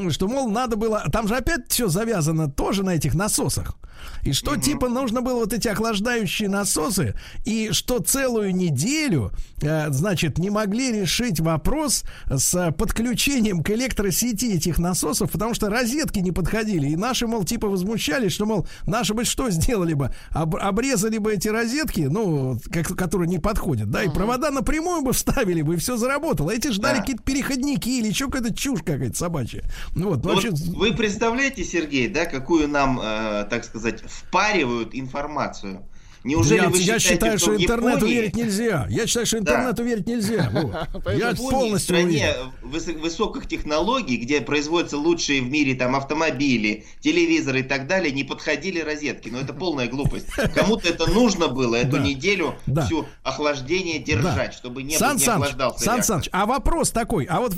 [0.10, 3.76] что, мол, надо было, там же опять все завязано тоже на этих насосах.
[4.24, 7.16] И что, типа, нужно было вот эти охлаждающие насосы,
[7.46, 9.32] и что целую неделю,
[9.62, 12.04] э, значит, не могли решить вопрос
[12.38, 16.90] с подключением к электросети этих насосов, потому что розетки не подходили.
[16.90, 20.12] И наши, мол, типа возмущались, что, мол, наши бы что сделали бы?
[20.32, 25.14] Об- обрезали бы эти розетки, ну, как- которые не подходят, да, и провода напрямую бы
[25.14, 26.52] вставили бы, и все заработало.
[26.52, 27.02] Эти ждали Да.
[27.02, 29.64] какие-то переходники или еще какая-то чушь какая-то собачья.
[29.96, 30.52] Ну, вот, Ну, вообще...
[30.52, 35.82] вот вы представляете, Сергей, да, какую нам, э, так сказать, впаривают информацию?
[36.26, 38.88] Неужели я, вы я считаю, что в интернету Японии- верить нельзя.
[38.90, 39.52] Я считаю, что Да.
[39.54, 40.50] интернету верить нельзя.
[40.54, 40.74] Вот.
[41.14, 42.34] Я Японии, полностью в стране
[42.64, 43.00] уверен.
[43.02, 48.80] высоких технологий, где производятся лучшие в мире там автомобили, телевизоры и так далее, не подходили
[48.80, 49.30] розетки.
[49.30, 50.26] Но это полная глупость.
[50.56, 52.00] Кому-то это нужно было эту Да.
[52.00, 52.86] неделю Да.
[52.86, 56.04] всю охлаждение держать, чтобы не, Сан не охлаждался Сан.
[56.04, 57.54] Саныч, а вопрос такой, а вот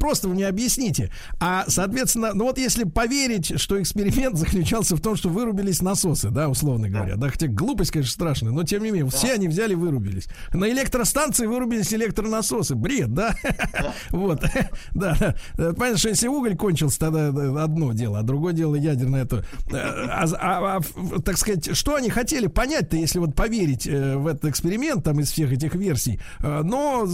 [0.00, 5.14] просто вы мне объясните, а, соответственно, ну вот если поверить, что эксперимент заключался в том,
[5.16, 9.08] что вырубились насосы, да, условно говоря, да, хотя глупость, конечно, страшная, но тем не менее,
[9.10, 10.28] все они взяли и вырубились.
[10.52, 13.34] На электростанции вырубились электронасосы, бред, да?
[14.10, 14.42] Вот,
[14.94, 15.16] да,
[15.56, 15.72] да.
[15.74, 17.28] понятно, что если уголь кончился, тогда
[17.62, 19.44] одно дело, а другое дело ядерное это.
[19.70, 24.26] Э, А, а- а, так сказать, что они хотели понять-то, если вот поверить э, в
[24.26, 27.06] этот эксперимент, там, из всех этих версий, Э, но,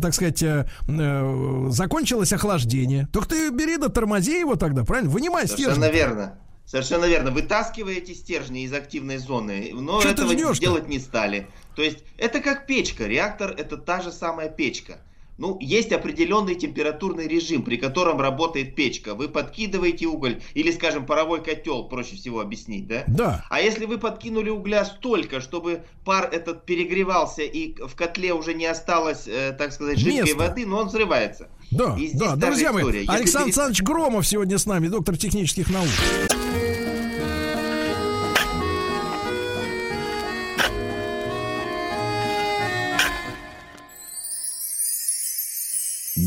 [0.00, 0.42] так сказать,
[1.68, 3.08] закончилось охлаждение.
[3.12, 5.10] Только ты бери да тормози его тогда, правильно?
[5.10, 5.92] Вынимай Совершенно стержень.
[5.94, 6.34] верно.
[6.70, 7.32] Совершенно верно.
[7.32, 11.48] Вытаскиваете стержни из активной зоны, но Чё этого делать не стали.
[11.74, 13.08] То есть это как печка.
[13.08, 15.00] Реактор это та же самая печка.
[15.40, 19.14] Ну, есть определенный температурный режим, при котором работает печка.
[19.14, 23.04] Вы подкидываете уголь, или, скажем, паровой котел, проще всего объяснить, да?
[23.06, 23.46] Да.
[23.48, 28.66] А если вы подкинули угля столько, чтобы пар этот перегревался и в котле уже не
[28.66, 30.36] осталось, э, так сказать, жидкой Места.
[30.36, 31.48] воды, но он взрывается.
[31.70, 35.88] Да, да, друзья мои, Александр Александрович Громов сегодня с нами, доктор технических наук.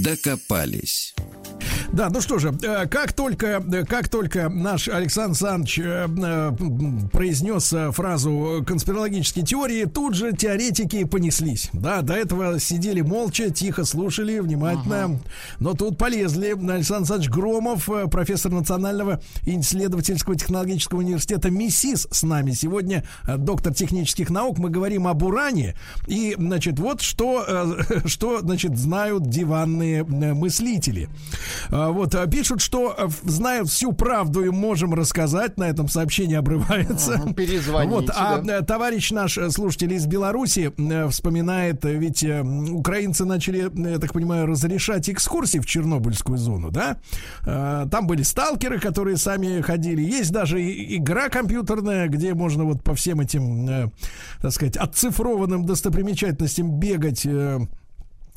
[0.03, 1.15] Докопались.
[1.94, 7.74] Да, ну что же, э, как только, э, как только наш Александр Александрович э, произнес
[7.91, 11.70] фразу конспирологические теории, тут же теоретики понеслись.
[11.72, 15.20] Да, до этого сидели молча, тихо слушали, внимательно.
[15.60, 16.53] Но тут полезли.
[16.53, 22.52] Александр Александрович Громов, профессор Национального исследовательского технологического университета МИСИС с нами.
[22.53, 23.03] Сегодня
[23.38, 24.57] доктор технических наук.
[24.57, 25.76] Мы говорим об уране.
[26.07, 31.10] И, значит, вот что, что значит, знают диванные мыслители.
[31.84, 35.57] А, Вот, а, пишут, что э, знают всю правду и можем рассказать.
[35.57, 37.22] На этом сообщение обрывается.
[37.35, 38.60] Перезвоните, Вот, а да.
[38.60, 40.72] э, товарищ наш э, слушатель из Беларуси
[41.10, 46.97] вспоминает, ведь украинцы начали, я так понимаю, разрешать экскурсии в Чернобыльскую зону, да?
[47.43, 50.01] Там были сталкеры, которые сами ходили.
[50.01, 53.91] Есть даже игра компьютерная, где можно вот по всем этим,
[54.41, 57.27] так сказать, отцифрованным достопримечательностям бегать.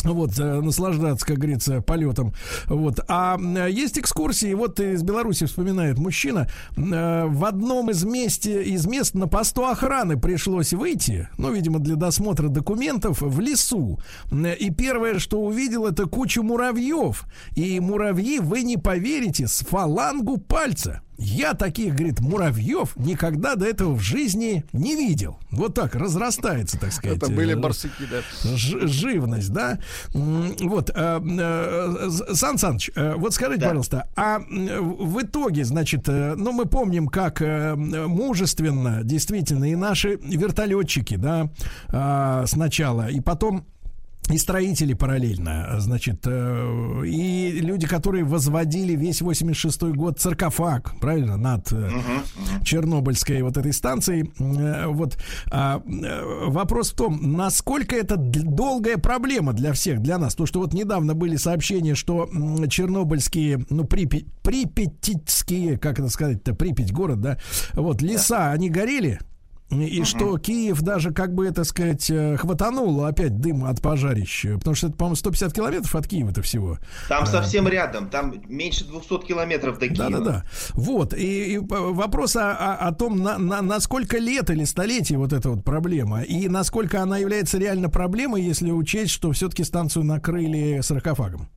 [0.04, 2.32] Вот, э, наслаждаться, как говорится, полетом.
[2.66, 3.00] Вот.
[3.08, 8.86] А э, есть экскурсии, вот из Беларуси вспоминает мужчина, э, в одном из, месте, из
[8.86, 13.98] мест на посту охраны пришлось выйти, ну, видимо, для досмотра документов, в лесу.
[14.32, 17.24] И первое, что увидел, это кучу муравьев.
[17.54, 21.02] И муравьи, вы не поверите, с фалангу пальца.
[21.18, 25.38] Я таких, говорит, муравьев никогда до этого в жизни не видел.
[25.50, 27.18] Вот так разрастается, так сказать.
[27.18, 28.20] Это были э, барсуки, да.
[28.56, 29.78] Живность, да.
[30.12, 37.08] Вот, э, э, Сан Саныч, вот скажите, пожалуйста, а в итоге, значит, ну, мы помним,
[37.08, 41.50] как мужественно, действительно, и наши вертолетчики, да,
[41.88, 43.66] а, сначала, и потом
[44.30, 51.72] и строители параллельно, значит, э, и люди, которые возводили весь 86-й год саркофаг, правильно, над
[51.72, 51.90] э,
[52.64, 54.30] Чернобыльской вот этой станцией.
[54.38, 55.18] Э, Вот
[55.50, 60.34] а, э, вопрос в том, насколько это долгая проблема для всех, для нас.
[60.34, 62.28] То, что вот недавно были сообщения, что
[62.68, 67.38] чернобыльские, ну, Припять, припятитские, как это сказать-то, Припять город, да,
[67.74, 69.20] вот, леса, они горели,
[69.70, 74.46] и что Киев даже, как бы это сказать, э, хватанул опять дым от пожарищ.
[74.58, 76.78] Потому что это, по-моему, 150 километров от Киева-то всего.
[77.08, 80.10] Там А, совсем рядом, там меньше 200 километров до Киева.
[80.10, 80.44] Да-да-да.
[80.74, 81.14] Вот.
[81.14, 85.32] И, и вопрос о, о- о том, на, на, на сколько лет или столетий вот
[85.32, 90.80] эта вот проблема, и насколько она является реально проблемой, если учесть, что все-таки станцию накрыли
[90.82, 91.48] саркофагом.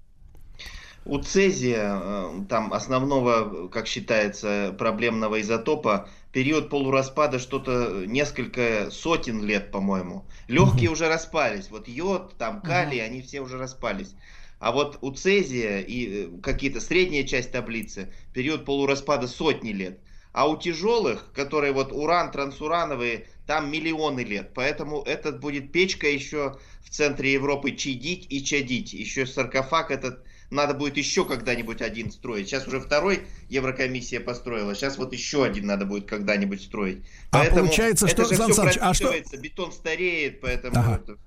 [1.06, 9.72] У цезия, э, там основного, как считается, проблемного изотопа, период полураспада что-то несколько сотен лет,
[9.72, 10.26] по-моему.
[10.48, 11.70] Легкие уже распались.
[11.70, 14.14] Вот йод, там калий, они все уже распались.
[14.60, 20.00] А вот у цезия и э, какие-то средняя часть таблицы, период полураспада сотни лет.
[20.32, 24.52] А у тяжелых, которые вот уран, трансурановые, там миллионы лет.
[24.54, 28.94] Поэтому этот будет печка еще в центре Европы чадить и чадить.
[28.94, 32.48] Еще саркофаг этот надо будет еще когда-нибудь один строить.
[32.48, 37.04] Сейчас уже второй Еврокомиссия построила, сейчас вот еще один надо будет когда-нибудь строить.
[37.32, 40.78] А получается, что, Сан Саныч, а что- бетон стареет, поэтому...
[40.78, 41.02] Ага.
[41.04, 41.18] это-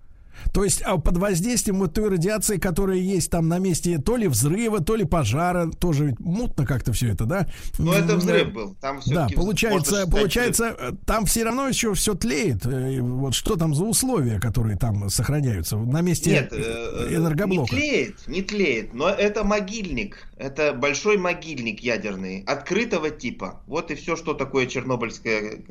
[0.53, 4.29] То есть а под воздействием вот той радиации, которая есть там на месте то ли
[4.29, 7.47] взрыва, то ли пожара, тоже ведь мутно как-то все это, да?
[7.79, 8.75] Ну, это взрыв был.
[8.81, 12.67] Там Да, получается, получается, э, там все равно еще все тлеет.
[12.67, 17.75] Э, Вот что там за условия, которые там сохраняются на месте Нет, э, энергоблока?
[17.75, 23.63] не тлеет, не тлеет, но это могильник, это большой могильник ядерный, открытого типа.
[23.67, 25.63] Вот и все, что такое Чернобыльская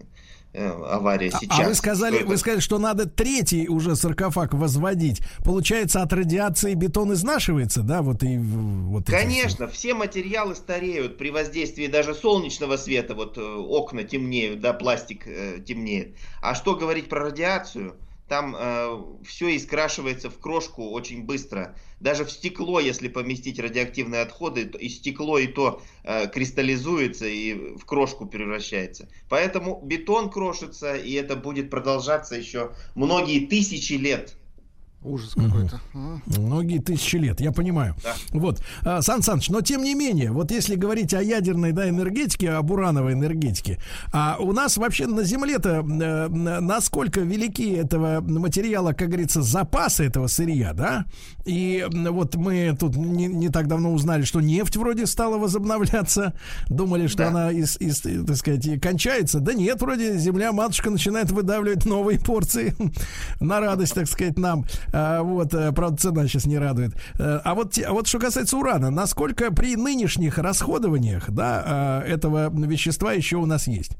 [0.54, 1.60] авария А- сейчас.
[1.60, 5.22] А вы сказали, Что вы сказали, что надо третий уже саркофаг возводить.
[5.44, 8.02] Получается, от радиации бетон изнашивается, да?
[8.02, 13.16] Вот и вот Конечно, все материалы стареют при воздействии даже солнечного света.
[13.16, 16.16] Вот э, окна темнеют, да, пластик э, темнеет.
[16.42, 17.96] А что говорить про радиацию?
[18.32, 18.56] Там
[19.26, 21.76] все искрашивается в крошку очень быстро.
[22.00, 27.84] Даже в стекло, если поместить радиоактивные отходы, и стекло и то э, кристаллизуется и в
[27.84, 29.10] крошку превращается.
[29.28, 34.38] Поэтому бетон крошится, и это будет продолжаться еще многие тысячи лет.
[35.04, 35.80] Ужас какой-то.
[36.28, 37.96] Многие тысячи лет, я понимаю.
[38.04, 38.14] Да.
[38.30, 42.52] Вот, а, Сан Саныч, но тем не менее, вот если говорить о ядерной да, энергетике,
[42.52, 43.80] об урановой энергетике,
[44.14, 50.28] а у нас вообще на Земле-то э, насколько велики этого материала, как говорится, запасы этого
[50.28, 51.06] сырья, да?
[51.46, 56.34] И вот мы тут не, не так давно узнали, что нефть вроде стала возобновляться,
[56.70, 57.28] думали, что Да.
[57.30, 59.40] она, из, из, так сказать, и кончается.
[59.40, 62.76] Да нет, вроде земля-матушка начинает выдавливать новые порции
[63.40, 64.66] на радость, так сказать, нам.
[64.94, 66.94] А, вот, э, правда, цена сейчас не радует.
[67.20, 72.50] Э, А вот, а вот что касается урана, насколько при нынешних расходованиях, да, э, этого
[72.66, 73.92] вещества еще у нас есть?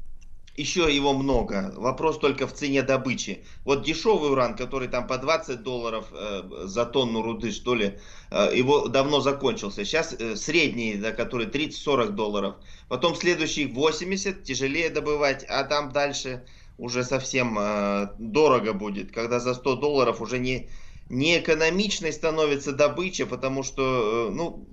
[0.56, 1.72] Еще его много.
[1.76, 3.42] Вопрос только в цене добычи.
[3.64, 7.98] Вот дешевый уран, который там по 20 долларов э, за тонну руды, что ли,
[8.30, 9.84] э, его давно закончился.
[9.86, 12.56] Сейчас э, средний, да, который 30-40 долларов.
[12.88, 16.44] Потом следующий 80, тяжелее добывать, а там дальше
[16.76, 20.68] уже совсем э, дорого будет, когда за 100 долларов уже не
[21.12, 24.66] не экономичной становится добыча, потому что, э, ну,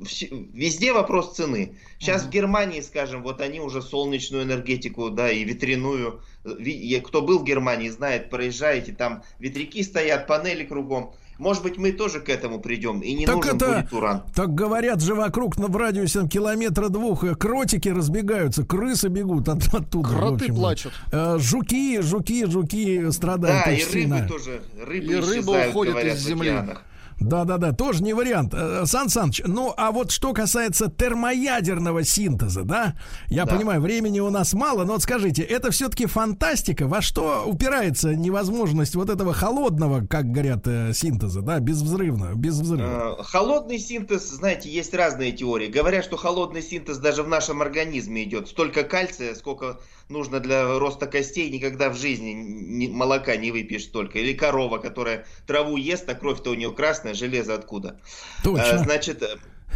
[0.53, 1.77] везде вопрос цены.
[1.99, 6.21] Сейчас в Германии, скажем, вот они уже солнечную энергетику, да, и ветряную.
[6.45, 11.13] э, Кто был в Германии, знает, проезжаете, там ветряки стоят, панели кругом.
[11.39, 14.23] Может быть, мы тоже к этому придем, и не Так нужен это- будет уран.
[14.35, 19.73] Так говорят же вокруг на, в радиусе километра двух э, кротики разбегаются, крысы бегут от,
[19.73, 20.09] оттуда.
[20.09, 20.91] Кроты плачут.
[21.13, 24.27] Э, жуки, жуки, жуки страдают Да, и рыбы сильно.
[24.27, 26.49] тоже, рыбы И рыба уходит говорят, из в земли.
[26.49, 26.81] океанах.
[27.19, 28.53] Да, да, да, тоже не вариант.
[28.53, 32.95] Э, Сан Саныч, ну а вот что касается термоядерного синтеза, да?
[33.27, 33.55] Я Да.
[33.55, 36.87] понимаю, времени у нас мало, но вот скажите, это все-таки фантастика?
[36.87, 43.17] Во что упирается невозможность вот этого холодного, как говорят, э, синтеза, да, безвзрывного, без взрыва?
[43.19, 45.67] Э, Холодный синтез, знаете, есть разные теории.
[45.67, 48.47] Говорят, что холодный синтез даже в нашем организме идет.
[48.47, 49.79] Столько кальция, сколько
[50.09, 54.19] нужно для роста костей, никогда в жизни ни- молока не выпьешь столько.
[54.19, 57.99] Или корова, которая траву ест, а кровь-то у нее красная, железо откуда?
[58.43, 58.61] Точно.
[58.63, 59.23] Э, Значит,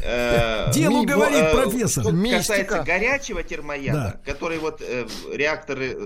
[0.04, 2.04] э, Делу говорит э, профессор.
[2.04, 5.98] Что касается горячего термояда, который вот э, реакторы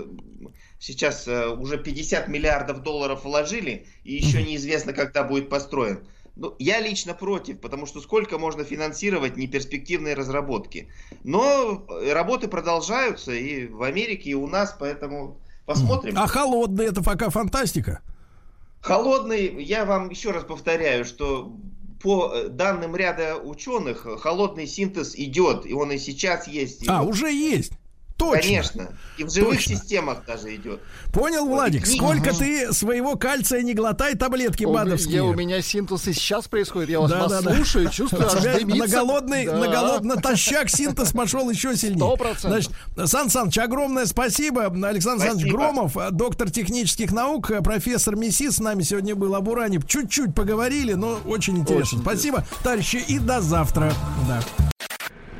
[0.78, 6.06] сейчас э, уже 50 миллиардов долларов вложили, и еще неизвестно, когда будет построен.
[6.38, 10.88] Ну, я лично против, потому что сколько можно финансировать неперспективные разработки.
[11.24, 15.36] Но э, работы продолжаются и в Америке, и у нас, поэтому
[15.66, 16.14] посмотрим.
[16.16, 18.02] А холодный это пока фантастика?
[18.80, 21.52] Холодный, я вам еще раз повторяю, что
[22.00, 26.84] по э, данным ряда ученых, холодный синтез идет, и он и сейчас есть.
[26.84, 27.72] и А, вот- уже есть.
[28.18, 28.40] Точно.
[28.42, 28.88] Конечно.
[29.16, 29.76] И в живых Точно.
[29.76, 30.80] системах даже идет.
[31.12, 31.96] Понял, Владик, книги.
[31.98, 35.16] сколько ты своего кальция не глотай таблетки У, бадовские.
[35.16, 36.90] я, у меня синтез и сейчас происходит.
[36.90, 37.54] Я вас, Да, вас да, да.
[37.54, 38.76] слушаю, чувствую, У аж дымится.
[38.76, 39.56] на голодный, Да.
[39.56, 41.98] на голод- натощак синтез пошел еще сильнее.
[41.98, 42.50] Сто процентов.
[42.94, 44.64] Значит, Сан Саныч, огромное спасибо.
[44.66, 45.56] Александр Александрович Спасибо.
[45.58, 49.80] Громов, э, доктор технических наук, профессор МИСИ с нами сегодня был об уране.
[49.86, 51.98] Чуть-чуть поговорили, но очень интересно.
[51.98, 53.92] Очень спасибо, товарищи, и до завтра.
[54.28, 54.42] Да.